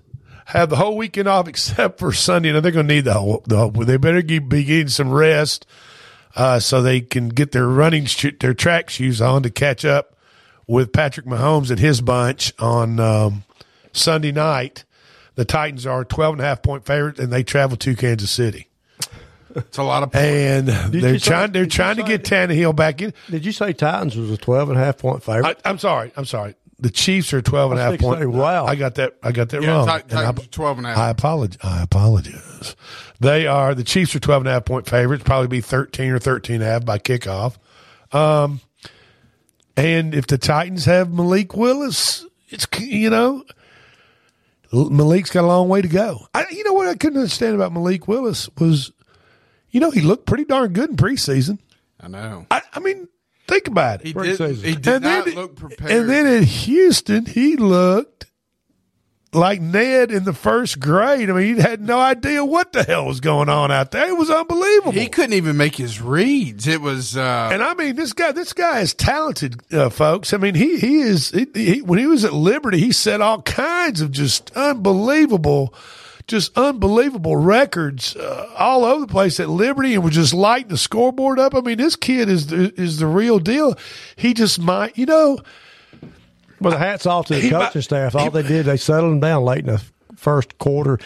have 0.47 0.71
the 0.71 0.77
whole 0.77 0.97
weekend 0.97 1.29
off 1.29 1.47
except 1.49 1.99
for 1.99 2.13
Sunday. 2.13 2.53
Now 2.53 2.61
they're 2.61 2.73
going 2.73 2.89
to 2.89 2.95
need 2.95 3.05
the 3.05 3.15
whole, 3.15 3.43
the 3.47 3.57
whole. 3.59 3.71
They 3.71 3.97
better 3.97 4.23
get, 4.23 4.49
be 4.49 4.65
getting 4.65 4.89
some 4.89 5.11
rest 5.13 5.67
uh, 6.35 6.59
so 6.61 6.83
they 6.83 7.01
can 7.01 7.29
get 7.29 7.53
their 7.53 7.67
running 7.69 8.05
sho- 8.07 8.31
their 8.41 8.55
track 8.55 8.91
shoes 8.91 9.21
on 9.21 9.43
to 9.43 9.51
catch 9.51 9.85
up 9.85 10.17
with 10.67 10.93
Patrick 10.93 11.27
Mahomes 11.27 11.71
and 11.71 11.79
his 11.79 12.01
bunch 12.01 12.53
on 12.59 12.99
um, 13.01 13.45
Sunday 13.93 14.33
night. 14.33 14.85
The 15.37 15.45
Titans 15.45 15.87
are 15.87 16.05
12 16.05 16.35
and 16.35 16.41
a 16.41 16.45
half 16.45 16.63
point 16.63 16.85
favorites 16.87 17.21
and 17.21 17.33
they 17.33 17.43
travel 17.43 17.77
to 17.79 17.95
Kansas 17.95 18.31
City. 18.31 18.69
It's 19.55 19.79
a 19.79 19.83
lot 19.83 20.03
of 20.03 20.15
And 20.15 20.69
they're 20.69 21.13
you 21.15 21.19
say- 21.19 21.31
trying 21.31 21.53
they're 21.53 21.67
trying 21.67 21.97
to 21.97 22.03
say- 22.03 22.09
get 22.19 22.25
Tannehill 22.25 22.75
back 22.77 23.01
in. 23.03 23.15
Did 23.31 23.45
you 23.47 23.53
say 23.53 23.73
Titans 23.73 24.17
was 24.17 24.31
a 24.31 24.37
12 24.37 24.71
and 24.71 24.79
a 24.79 24.85
half 24.85 24.99
point 24.99 25.23
favorite? 25.23 25.59
I, 25.65 25.71
I'm 25.71 25.79
sorry. 25.79 26.13
I'm 26.17 26.25
sorry. 26.27 26.55
The 26.79 26.91
Chiefs 26.91 27.33
are 27.33 27.41
12 27.41 27.71
and 27.73 27.81
a 27.81 27.83
half 27.83 27.93
was 27.93 28.01
fixing 28.01 28.13
point. 28.27 28.31
wow. 28.33 28.67
I 28.67 28.75
got 28.75 28.97
that. 28.97 29.15
I 29.23 29.33
got 29.33 29.49
that 29.49 29.63
Yeah, 29.63 29.69
wrong. 29.71 29.87
Ti- 29.87 30.05
And 30.11 30.19
I- 30.19 30.33
12 30.33 30.79
and 30.79 30.87
a 30.87 30.91
half. 30.91 30.99
I 30.99 31.09
apologize. 31.11 31.59
I 31.63 31.83
apologize. 31.83 32.77
They 33.19 33.47
are 33.47 33.75
the 33.75 33.83
Chiefs 33.85 34.15
are 34.15 34.21
12 34.21 34.43
and 34.43 34.49
a 34.49 34.53
half 34.53 34.67
point 34.67 34.87
favorites. 34.87 35.25
Probably 35.25 35.49
be 35.49 35.63
13 35.63 36.11
or 36.11 36.19
13 36.19 36.57
and 36.57 36.65
a 36.65 36.67
half 36.67 36.85
by 36.85 36.99
kickoff. 36.99 37.57
Um, 38.13 38.61
and 39.77 40.15
if 40.15 40.27
the 40.27 40.37
Titans 40.39 40.85
have 40.85 41.11
Malik 41.13 41.57
Willis, 41.57 42.27
it's 42.49 42.67
you 42.79 43.09
know, 43.11 43.43
Malik's 44.73 45.31
got 45.31 45.45
a 45.45 45.47
long 45.47 45.69
way 45.69 45.81
to 45.81 45.89
go. 45.89 46.27
I, 46.35 46.45
you 46.51 46.65
know 46.65 46.73
what 46.75 46.89
I 46.89 46.95
couldn't 46.95 47.19
understand 47.19 47.55
about 47.55 47.73
Malik 47.73 48.07
Willis 48.09 48.49
was, 48.59 48.93
you 49.71 49.81
know, 49.81 49.91
he 49.91 50.01
looked 50.03 50.27
pretty 50.27 50.45
darn 50.45 50.73
good 50.73 50.91
in 50.91 50.97
preseason. 50.97 51.59
I 52.01 52.09
know. 52.09 52.47
I, 52.51 52.61
I 52.75 52.81
mean, 52.81 53.09
think 53.49 53.69
about 53.69 54.01
it. 54.01 54.07
He 54.09 54.13
did, 54.13 54.39
he 54.59 54.75
did 54.75 54.87
And 54.95 55.05
not 55.05 55.25
then- 55.25 55.35
look 55.35 55.57
prepared. 55.57 55.91
And 55.91 56.09
then 56.11 56.27
in 56.27 56.43
Houston, 56.45 57.27
he 57.27 57.57
looked 57.57 58.27
like 59.33 59.61
Ned 59.61 60.11
in 60.11 60.25
the 60.25 60.33
first 60.33 60.81
grade. 60.81 61.29
I 61.29 61.33
mean, 61.35 61.57
he 61.57 61.61
had 61.61 61.83
no 61.83 62.01
idea 62.01 62.43
what 62.43 62.73
the 62.73 62.85
hell 62.85 63.05
was 63.05 63.21
going 63.21 63.49
on 63.51 63.71
out 63.71 63.91
there. 63.91 64.09
It 64.09 64.17
was 64.17 64.31
unbelievable. 64.31 64.93
he 64.93 65.09
couldn't 65.09 65.35
even 65.35 65.57
make 65.59 65.77
his 65.77 66.01
reads. 66.01 66.67
It 66.67 66.81
was. 66.81 67.17
Uh, 67.19 67.51
And 67.53 67.63
I 67.63 67.75
mean, 67.75 67.97
this 67.97 68.15
guy, 68.15 68.33
this 68.33 68.55
guy 68.55 68.81
is 68.81 68.95
talented, 68.95 69.61
uh, 69.75 69.91
folks. 69.91 70.33
I 70.33 70.39
mean, 70.39 70.55
he 70.55 70.79
he 70.79 71.01
is. 71.01 71.31
He, 71.33 71.47
he, 71.55 71.83
when 71.83 71.99
he 71.99 72.07
was 72.07 72.25
at 72.25 72.33
Liberty, 72.33 72.79
he 72.79 72.93
said 72.93 73.21
all 73.21 73.43
kinds 73.43 74.01
of 74.01 74.11
just 74.11 74.53
unbelievable, 74.57 75.75
just 76.27 76.57
unbelievable 76.59 77.37
records 77.37 78.17
uh, 78.17 78.51
all 78.59 78.85
over 78.85 79.07
the 79.07 79.13
place 79.13 79.39
at 79.41 79.49
Liberty, 79.49 79.95
and 79.95 80.03
was 80.05 80.15
just 80.15 80.35
lighting 80.35 80.69
the 80.69 80.77
scoreboard 80.79 81.39
up. 81.39 81.55
I 81.55 81.61
mean, 81.61 81.79
this 81.79 81.95
kid 81.97 82.29
is 82.29 82.49
the, 82.49 82.73
is 82.81 82.99
the 82.99 83.07
real 83.07 83.39
deal. 83.39 83.77
He 84.17 84.35
just 84.35 84.59
might, 84.61 84.99
you 84.99 85.07
know. 85.07 85.39
Well, 86.61 86.73
the 86.73 86.79
hats 86.79 87.07
off 87.07 87.27
to 87.27 87.35
the 87.35 87.41
He 87.41 87.51
might- 87.51 87.67
coaching 87.67 87.83
staff. 87.83 88.15
All 88.15 88.31
they 88.31 88.43
did, 88.43 88.67
they 88.67 88.77
settled 88.77 89.13
him 89.13 89.21
down 89.21 89.45
late 89.45 89.61
in 89.61 89.67
the 89.67 89.83
first 90.17 90.59
quarter, 90.59 90.99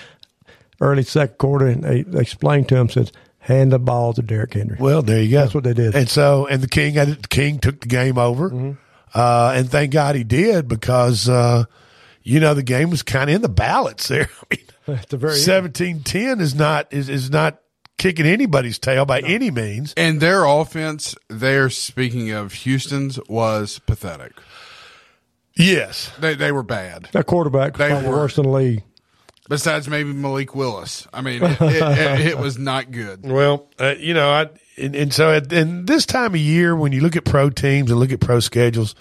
early 0.81 1.03
second 1.03 1.37
quarter, 1.39 1.67
and 1.67 1.83
they, 1.83 2.03
they 2.03 2.21
explained 2.21 2.69
to 2.71 2.77
him, 2.77 2.89
said, 2.89 3.11
hand 3.41 3.73
the 3.73 3.79
ball 3.79 4.13
to 4.15 4.23
Derrick 4.23 4.55
Henry. 4.55 4.77
Well, 4.79 5.03
there 5.03 5.21
you 5.23 5.31
go. 5.33 5.41
That's 5.41 5.55
what 5.55 5.65
they 5.65 5.75
did. 5.75 5.95
And 5.97 6.09
so, 6.09 6.47
and 6.47 6.63
the 6.63 6.69
king, 6.69 6.95
had 6.95 7.09
the 7.23 7.29
king 7.29 7.59
took 7.59 7.81
the 7.81 7.89
game 7.89 8.17
over, 8.17 8.77
uh, 9.15 9.53
and 9.57 9.69
thank 9.71 9.93
God 9.93 10.15
he 10.15 10.23
did 10.25 10.69
because, 10.69 11.29
uh, 11.29 11.65
you 12.23 12.39
know, 12.39 12.55
the 12.55 12.63
game 12.63 12.89
was 12.91 13.03
kind 13.03 13.29
of 13.29 13.37
in 13.37 13.43
the 13.43 13.49
balance 13.49 14.07
there. 14.09 14.29
I 14.51 14.55
mean, 14.57 14.65
At 15.01 15.09
the 15.09 15.17
very 15.17 15.35
end. 15.35 15.75
17-10 15.75 16.41
is 16.41 16.55
not 16.55 16.93
is 16.93 17.09
is 17.09 17.31
not 17.31 17.61
kicking 17.99 18.27
anybody's 18.27 18.79
tail 18.79 19.05
by 19.05 19.21
any 19.21 19.51
means. 19.51 19.93
and 19.97 20.21
their 20.21 20.45
offense, 20.45 21.15
there, 21.29 21.69
speaking 21.69 22.31
of 22.31 22.53
Houston's, 22.55 23.19
was 23.29 23.79
pathetic. 23.81 24.33
Yes, 25.57 26.11
They 26.19 26.35
they 26.35 26.53
were 26.53 26.63
bad. 26.63 27.09
That 27.13 27.27
quarterback 27.27 27.73
was 27.73 27.79
They 27.79 27.89
probably 27.91 28.09
were. 28.09 28.17
worse 28.17 28.37
than 28.37 28.45
the 28.47 28.53
league. 28.53 28.83
Besides 29.49 29.89
maybe 29.89 30.13
Malik 30.13 30.55
Willis. 30.55 31.09
I 31.13 31.23
mean, 31.23 31.43
it, 31.43 31.51
it, 31.61 31.83
it, 32.21 32.27
it 32.29 32.39
was 32.39 32.57
not 32.57 32.91
good. 32.93 33.29
Well, 33.29 33.69
uh, 33.81 33.95
you 33.99 34.15
know, 34.15 34.31
I 34.31 34.49
and, 34.79 34.95
and 34.95 35.13
so 35.13 35.33
at 35.33 35.53
and 35.53 35.87
this 35.87 36.07
time 36.07 36.35
of 36.35 36.41
year 36.41 36.75
when 36.77 36.93
you 36.93 37.01
look 37.01 37.17
at 37.17 37.25
pro 37.25 37.51
teams 37.51 37.91
and 37.91 37.99
look 37.99 38.13
at 38.13 38.21
pro 38.21 38.39
schedules, 38.41 38.95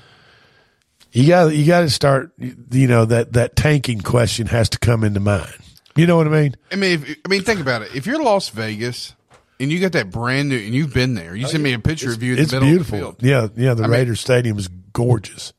you 1.12 1.28
got 1.28 1.56
you 1.56 1.66
got 1.68 1.82
to 1.82 1.90
start. 1.90 2.32
You 2.38 2.88
know 2.88 3.06
that 3.06 3.34
that 3.34 3.56
tanking 3.56 4.02
question 4.02 4.48
has 4.48 4.70
to 4.70 4.80
come 4.80 5.04
into 5.04 5.20
mind. 5.20 5.54
You 5.96 6.08
know 6.08 6.18
what 6.18 6.28
I 6.28 6.30
mean? 6.30 6.56
I 6.72 6.76
mean, 6.76 7.04
if, 7.04 7.18
I 7.26 7.30
mean, 7.30 7.42
think 7.44 7.60
about 7.60 7.82
it. 7.82 7.96
If 7.96 8.06
you're 8.06 8.22
Las 8.24 8.50
Vegas 8.50 9.16
and 9.60 9.72
you 9.72 9.80
got 9.80 9.92
that 9.94 10.10
brand 10.12 10.50
new, 10.50 10.58
and 10.58 10.74
you've 10.74 10.94
been 10.94 11.16
there, 11.16 11.36
you 11.36 11.48
sent 11.48 11.64
me 11.64 11.74
a 11.74 11.80
picture 11.80 12.12
of 12.12 12.24
you 12.24 12.34
at 12.34 12.40
It's 12.40 12.52
the 12.52 12.58
middle 12.62 12.70
beautiful. 12.70 13.10
of 13.10 13.18
the 13.18 13.26
field. 13.26 13.54
Yeah, 13.58 13.66
yeah. 13.70 13.74
The 13.74 13.84
I 13.84 13.88
mean- 14.06 14.16
Stadium 14.16 14.58
is 14.58 14.68
gorgeous. 14.94 15.54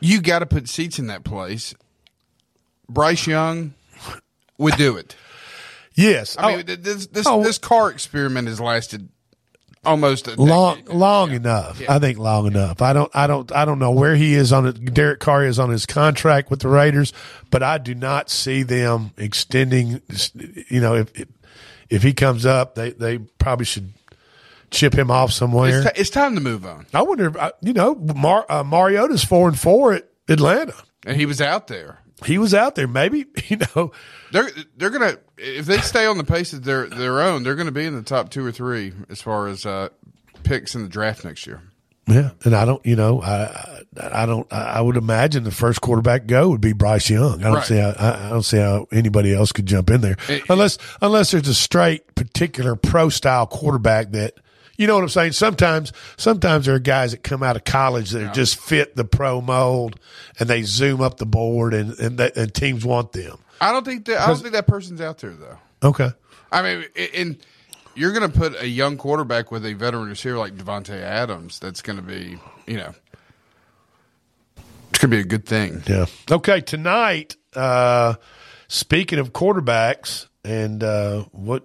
You 0.00 0.20
got 0.20 0.40
to 0.40 0.46
put 0.46 0.68
seats 0.68 0.98
in 0.98 1.06
that 1.06 1.22
place. 1.24 1.74
Bryce 2.88 3.26
Young 3.26 3.74
would 4.58 4.74
do 4.76 4.96
it. 4.96 5.16
Yes. 5.94 6.36
I 6.38 6.52
Oh, 6.52 6.56
mean, 6.56 6.66
this 6.66 7.06
this 7.06 7.26
oh. 7.26 7.42
this 7.42 7.58
car 7.58 7.90
experiment 7.90 8.48
has 8.48 8.60
lasted 8.60 9.08
almost 9.84 10.28
a 10.28 10.40
long 10.40 10.84
long 10.86 11.32
enough. 11.32 11.80
I 11.88 11.98
think 11.98 12.18
long 12.18 12.46
enough. 12.46 12.80
I 12.82 12.92
don't 12.92 13.10
I 13.14 13.26
don't 13.26 13.50
I 13.52 13.64
don't 13.64 13.78
know 13.78 13.90
where 13.90 14.14
he 14.14 14.34
is 14.34 14.52
on 14.52 14.66
it. 14.66 14.94
Derek 14.94 15.20
Carr 15.20 15.44
is 15.44 15.58
on 15.58 15.70
his 15.70 15.86
contract 15.86 16.50
with 16.50 16.60
the 16.60 16.68
Raiders, 16.68 17.12
but 17.50 17.62
I 17.62 17.78
do 17.78 17.94
not 17.94 18.30
see 18.30 18.62
them 18.62 19.12
extending. 19.16 20.00
You 20.68 20.80
know, 20.80 20.94
if 20.94 21.26
if, 21.90 22.02
he 22.02 22.12
comes 22.12 22.46
up, 22.46 22.74
they 22.74 22.90
they 22.90 23.18
probably 23.18 23.66
should 23.66 23.92
chip 24.70 24.94
him 24.94 25.10
off 25.10 25.32
somewhere. 25.32 25.82
It's, 25.82 25.92
ti- 25.92 26.00
it's 26.00 26.10
time 26.10 26.34
to 26.34 26.40
move 26.40 26.64
on. 26.64 26.86
I 26.94 27.02
wonder. 27.02 27.26
If, 27.26 27.52
you 27.60 27.72
know, 27.72 27.94
Mar, 27.94 28.46
uh, 28.48 28.64
Mariota's 28.64 29.24
four 29.24 29.48
and 29.48 29.58
four 29.58 29.94
at 29.94 30.08
Atlanta. 30.28 30.74
And 31.04 31.16
he 31.16 31.26
was 31.26 31.40
out 31.40 31.66
there. 31.66 31.98
He 32.24 32.38
was 32.38 32.54
out 32.54 32.74
there. 32.74 32.86
Maybe 32.88 33.26
you 33.48 33.58
know. 33.74 33.92
They're 34.32 34.50
they're 34.76 34.90
gonna 34.90 35.16
if 35.38 35.66
they 35.66 35.78
stay 35.78 36.06
on 36.06 36.18
the 36.18 36.24
pace 36.24 36.52
of 36.52 36.64
their 36.64 36.86
their 36.88 37.20
own, 37.20 37.42
they're 37.42 37.54
gonna 37.56 37.70
be 37.72 37.84
in 37.84 37.94
the 37.94 38.02
top 38.02 38.30
two 38.30 38.44
or 38.44 38.52
three 38.52 38.92
as 39.10 39.20
far 39.20 39.46
as 39.48 39.66
uh, 39.66 39.88
picks 40.42 40.74
in 40.74 40.82
the 40.82 40.88
draft 40.88 41.24
next 41.24 41.46
year. 41.46 41.62
Yeah, 42.08 42.30
and 42.44 42.54
I 42.56 42.64
don't. 42.64 42.84
You 42.84 42.96
know, 42.96 43.22
I 43.22 43.82
I 44.00 44.26
don't. 44.26 44.50
I 44.52 44.62
I 44.62 44.80
would 44.80 44.96
imagine 44.96 45.44
the 45.44 45.50
first 45.52 45.80
quarterback 45.80 46.26
go 46.26 46.48
would 46.50 46.60
be 46.60 46.72
Bryce 46.72 47.08
Young. 47.08 47.40
I 47.40 47.44
don't 47.44 47.54
Right. 47.54 47.64
see. 47.64 47.76
How, 47.78 47.90
I 47.98 48.26
I 48.26 48.28
don't 48.30 48.42
see 48.42 48.56
how 48.58 48.86
anybody 48.90 49.32
else 49.34 49.52
could 49.52 49.66
jump 49.66 49.88
in 49.90 50.00
there 50.00 50.16
It- 50.28 50.42
unless 50.48 50.78
unless 51.00 51.30
there's 51.30 51.46
a 51.46 51.54
straight 51.54 52.14
particular 52.16 52.74
pro 52.76 53.08
style 53.08 53.46
quarterback 53.46 54.10
that. 54.12 54.34
You 54.76 54.86
know 54.86 54.94
what 54.94 55.02
I'm 55.02 55.08
saying? 55.10 55.32
Sometimes, 55.32 55.92
sometimes 56.16 56.66
there 56.66 56.74
are 56.74 56.80
guys 56.80 57.10
that 57.12 57.22
come 57.22 57.42
out 57.42 57.56
of 57.56 57.64
college 57.64 58.10
that 58.10 58.34
just 58.34 58.58
fit 58.58 58.96
the 58.96 59.04
pro 59.04 59.40
mold, 59.40 59.98
and 60.38 60.48
they 60.48 60.62
zoom 60.62 61.00
up 61.00 61.18
the 61.18 61.26
board, 61.26 61.74
and 61.74 61.98
and, 61.98 62.18
that, 62.18 62.36
and 62.36 62.52
teams 62.54 62.84
want 62.84 63.12
them. 63.12 63.38
I 63.60 63.72
don't 63.72 63.84
think 63.84 64.06
that 64.06 64.20
I 64.20 64.26
don't 64.26 64.38
think 64.38 64.54
that 64.54 64.66
person's 64.66 65.00
out 65.00 65.18
there 65.18 65.32
though. 65.32 65.58
Okay. 65.82 66.10
I 66.50 66.62
mean, 66.62 66.84
and 67.14 67.38
you're 67.94 68.12
going 68.12 68.30
to 68.30 68.38
put 68.38 68.60
a 68.60 68.66
young 68.66 68.96
quarterback 68.96 69.50
with 69.50 69.64
a 69.64 69.74
veteran 69.74 70.08
receiver 70.08 70.38
like 70.38 70.56
Davante 70.56 71.00
Adams. 71.00 71.58
That's 71.58 71.82
going 71.82 71.96
to 71.96 72.02
be, 72.02 72.38
you 72.66 72.76
know, 72.76 72.94
it's 74.90 74.98
going 74.98 75.10
to 75.10 75.16
be 75.16 75.20
a 75.20 75.24
good 75.24 75.46
thing. 75.46 75.82
Yeah. 75.86 76.06
Okay. 76.30 76.60
Tonight, 76.60 77.36
uh, 77.54 78.14
speaking 78.68 79.18
of 79.18 79.32
quarterbacks 79.32 80.28
and 80.44 80.82
uh, 80.82 81.24
what 81.32 81.64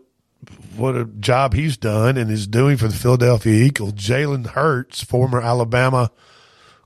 what 0.75 0.95
a 0.95 1.05
job 1.05 1.53
he's 1.53 1.77
done 1.77 2.17
and 2.17 2.29
is 2.29 2.47
doing 2.47 2.77
for 2.77 2.87
the 2.87 2.95
Philadelphia 2.95 3.53
Eagles, 3.65 3.93
Jalen 3.93 4.47
Hurts, 4.47 5.03
former 5.03 5.41
Alabama 5.41 6.11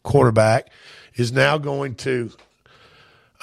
quarterback, 0.04 0.70
is 1.16 1.32
now 1.32 1.58
going 1.58 1.96
to 1.96 2.32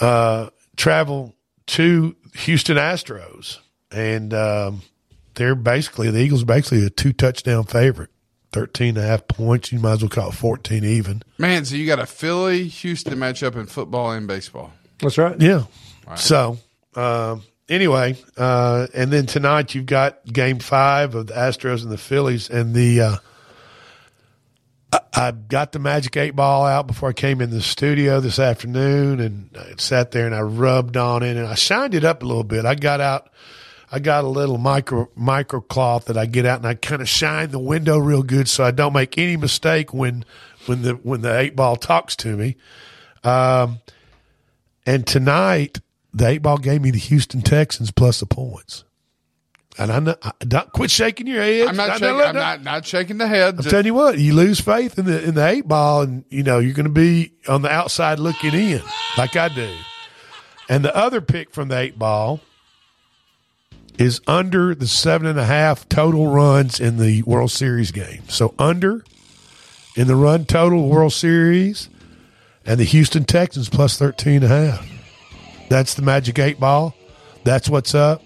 uh, 0.00 0.48
travel 0.76 1.34
to 1.66 2.16
Houston 2.34 2.76
Astros, 2.76 3.58
and 3.90 4.32
um, 4.32 4.82
they're 5.34 5.54
basically 5.54 6.10
the 6.10 6.20
Eagles, 6.20 6.42
are 6.42 6.46
basically 6.46 6.84
a 6.84 6.90
two 6.90 7.12
touchdown 7.12 7.64
favorite. 7.64 8.10
13 8.52 8.96
and 8.96 8.98
a 8.98 9.02
half 9.02 9.28
points. 9.28 9.72
You 9.72 9.78
might 9.78 9.92
as 9.92 10.02
well 10.02 10.08
call 10.08 10.30
it 10.30 10.34
14 10.34 10.82
even. 10.82 11.22
Man, 11.36 11.66
so 11.66 11.74
you 11.74 11.86
got 11.86 11.98
a 11.98 12.06
Philly 12.06 12.66
Houston 12.66 13.18
matchup 13.18 13.56
in 13.56 13.66
football 13.66 14.12
and 14.12 14.26
baseball. 14.26 14.72
That's 15.00 15.18
right. 15.18 15.38
Yeah. 15.38 15.64
So, 16.16 16.56
um, 16.94 17.42
anyway, 17.68 18.16
uh, 18.36 18.86
and 18.94 19.12
then 19.12 19.26
tonight 19.26 19.74
you've 19.74 19.86
got 19.86 20.24
game 20.24 20.58
five 20.58 21.14
of 21.14 21.26
the 21.26 21.34
Astros 21.34 21.82
and 21.82 21.92
the 21.92 21.98
Phillies. 21.98 22.48
And 22.50 22.74
the, 22.74 23.00
uh, 23.00 23.16
I, 24.92 25.00
I 25.14 25.30
got 25.32 25.72
the 25.72 25.78
magic 25.78 26.16
eight 26.16 26.34
ball 26.34 26.66
out 26.66 26.86
before 26.86 27.10
I 27.10 27.12
came 27.12 27.40
in 27.40 27.50
the 27.50 27.60
studio 27.60 28.20
this 28.20 28.38
afternoon 28.38 29.20
and 29.20 29.50
I 29.56 29.74
sat 29.76 30.10
there 30.12 30.26
and 30.26 30.34
I 30.34 30.40
rubbed 30.40 30.96
on 30.96 31.22
it 31.22 31.36
and 31.36 31.46
I 31.46 31.54
shined 31.54 31.94
it 31.94 32.04
up 32.04 32.22
a 32.22 32.26
little 32.26 32.44
bit. 32.44 32.64
I 32.64 32.74
got 32.74 33.00
out, 33.00 33.28
I 33.92 33.98
got 33.98 34.24
a 34.24 34.28
little 34.28 34.58
micro, 34.58 35.08
micro 35.14 35.60
cloth 35.60 36.06
that 36.06 36.16
I 36.16 36.26
get 36.26 36.46
out 36.46 36.58
and 36.58 36.66
I 36.66 36.74
kind 36.74 37.02
of 37.02 37.08
shine 37.08 37.50
the 37.50 37.58
window 37.58 37.98
real 37.98 38.22
good 38.22 38.48
so 38.48 38.64
I 38.64 38.70
don't 38.70 38.92
make 38.92 39.18
any 39.18 39.36
mistake 39.36 39.92
when, 39.92 40.24
when 40.66 40.82
the, 40.82 40.94
when 40.94 41.20
the 41.20 41.38
eight 41.38 41.54
ball 41.54 41.76
talks 41.76 42.16
to 42.16 42.36
me. 42.36 42.56
Um, 43.24 43.80
and 44.86 45.06
tonight, 45.06 45.80
the 46.18 46.26
eight 46.26 46.42
ball 46.42 46.58
gave 46.58 46.82
me 46.82 46.90
the 46.90 46.98
Houston 46.98 47.42
Texans 47.42 47.90
plus 47.90 48.20
the 48.20 48.26
points. 48.26 48.84
And 49.78 49.92
I 49.92 49.98
know, 50.00 50.16
I, 50.22 50.32
don't 50.40 50.72
quit 50.72 50.90
shaking 50.90 51.28
your 51.28 51.40
head. 51.40 51.68
I'm 51.68 51.76
not 51.76 51.98
shaking. 51.98 52.20
I'm 52.20 52.34
not 52.34 52.62
not 52.62 52.84
shaking 52.84 53.18
the 53.18 53.28
head. 53.28 53.58
I'm 53.58 53.64
telling 53.64 53.86
you 53.86 53.94
what, 53.94 54.18
you 54.18 54.34
lose 54.34 54.60
faith 54.60 54.98
in 54.98 55.04
the 55.04 55.22
in 55.22 55.34
the 55.34 55.46
eight 55.46 55.68
ball, 55.68 56.02
and 56.02 56.24
you 56.30 56.42
know 56.42 56.58
you're 56.58 56.74
going 56.74 56.86
to 56.86 56.92
be 56.92 57.32
on 57.46 57.62
the 57.62 57.70
outside 57.70 58.18
looking 58.18 58.54
in, 58.54 58.82
like 59.16 59.36
I 59.36 59.48
do. 59.48 59.72
And 60.68 60.84
the 60.84 60.94
other 60.94 61.20
pick 61.20 61.52
from 61.52 61.68
the 61.68 61.78
eight 61.78 61.98
ball 61.98 62.40
is 63.98 64.20
under 64.26 64.74
the 64.74 64.88
seven 64.88 65.28
and 65.28 65.38
a 65.38 65.44
half 65.44 65.88
total 65.88 66.26
runs 66.26 66.80
in 66.80 66.96
the 66.98 67.22
World 67.22 67.52
Series 67.52 67.92
game. 67.92 68.22
So 68.28 68.54
under 68.58 69.04
in 69.94 70.08
the 70.08 70.16
run 70.16 70.44
total 70.44 70.88
World 70.88 71.12
Series, 71.12 71.88
and 72.66 72.78
the 72.78 72.84
Houston 72.84 73.24
Texans 73.24 73.68
plus 73.68 73.96
13 73.96 74.42
and 74.42 74.44
a 74.44 74.48
half. 74.48 74.97
That's 75.68 75.94
the 75.94 76.02
magic 76.02 76.38
eight 76.38 76.58
ball. 76.58 76.94
That's 77.44 77.68
what's 77.68 77.94
up. 77.94 78.22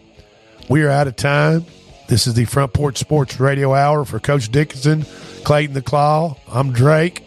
We 0.68 0.82
are 0.82 0.90
out 0.90 1.08
of 1.08 1.16
time. 1.16 1.66
This 2.08 2.26
is 2.26 2.34
the 2.34 2.44
Front 2.44 2.72
Porch 2.72 2.98
Sports 2.98 3.40
Radio 3.40 3.74
Hour 3.74 4.04
for 4.04 4.20
Coach 4.20 4.50
Dickinson, 4.50 5.04
Clayton 5.44 5.74
the 5.74 5.82
Claw. 5.82 6.36
I'm 6.48 6.72
Drake. 6.72 7.24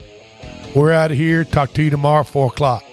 We're 0.75 0.91
out 0.91 1.11
of 1.11 1.17
here. 1.17 1.43
Talk 1.43 1.73
to 1.73 1.83
you 1.83 1.89
tomorrow, 1.89 2.23
4 2.23 2.47
o'clock. 2.47 2.83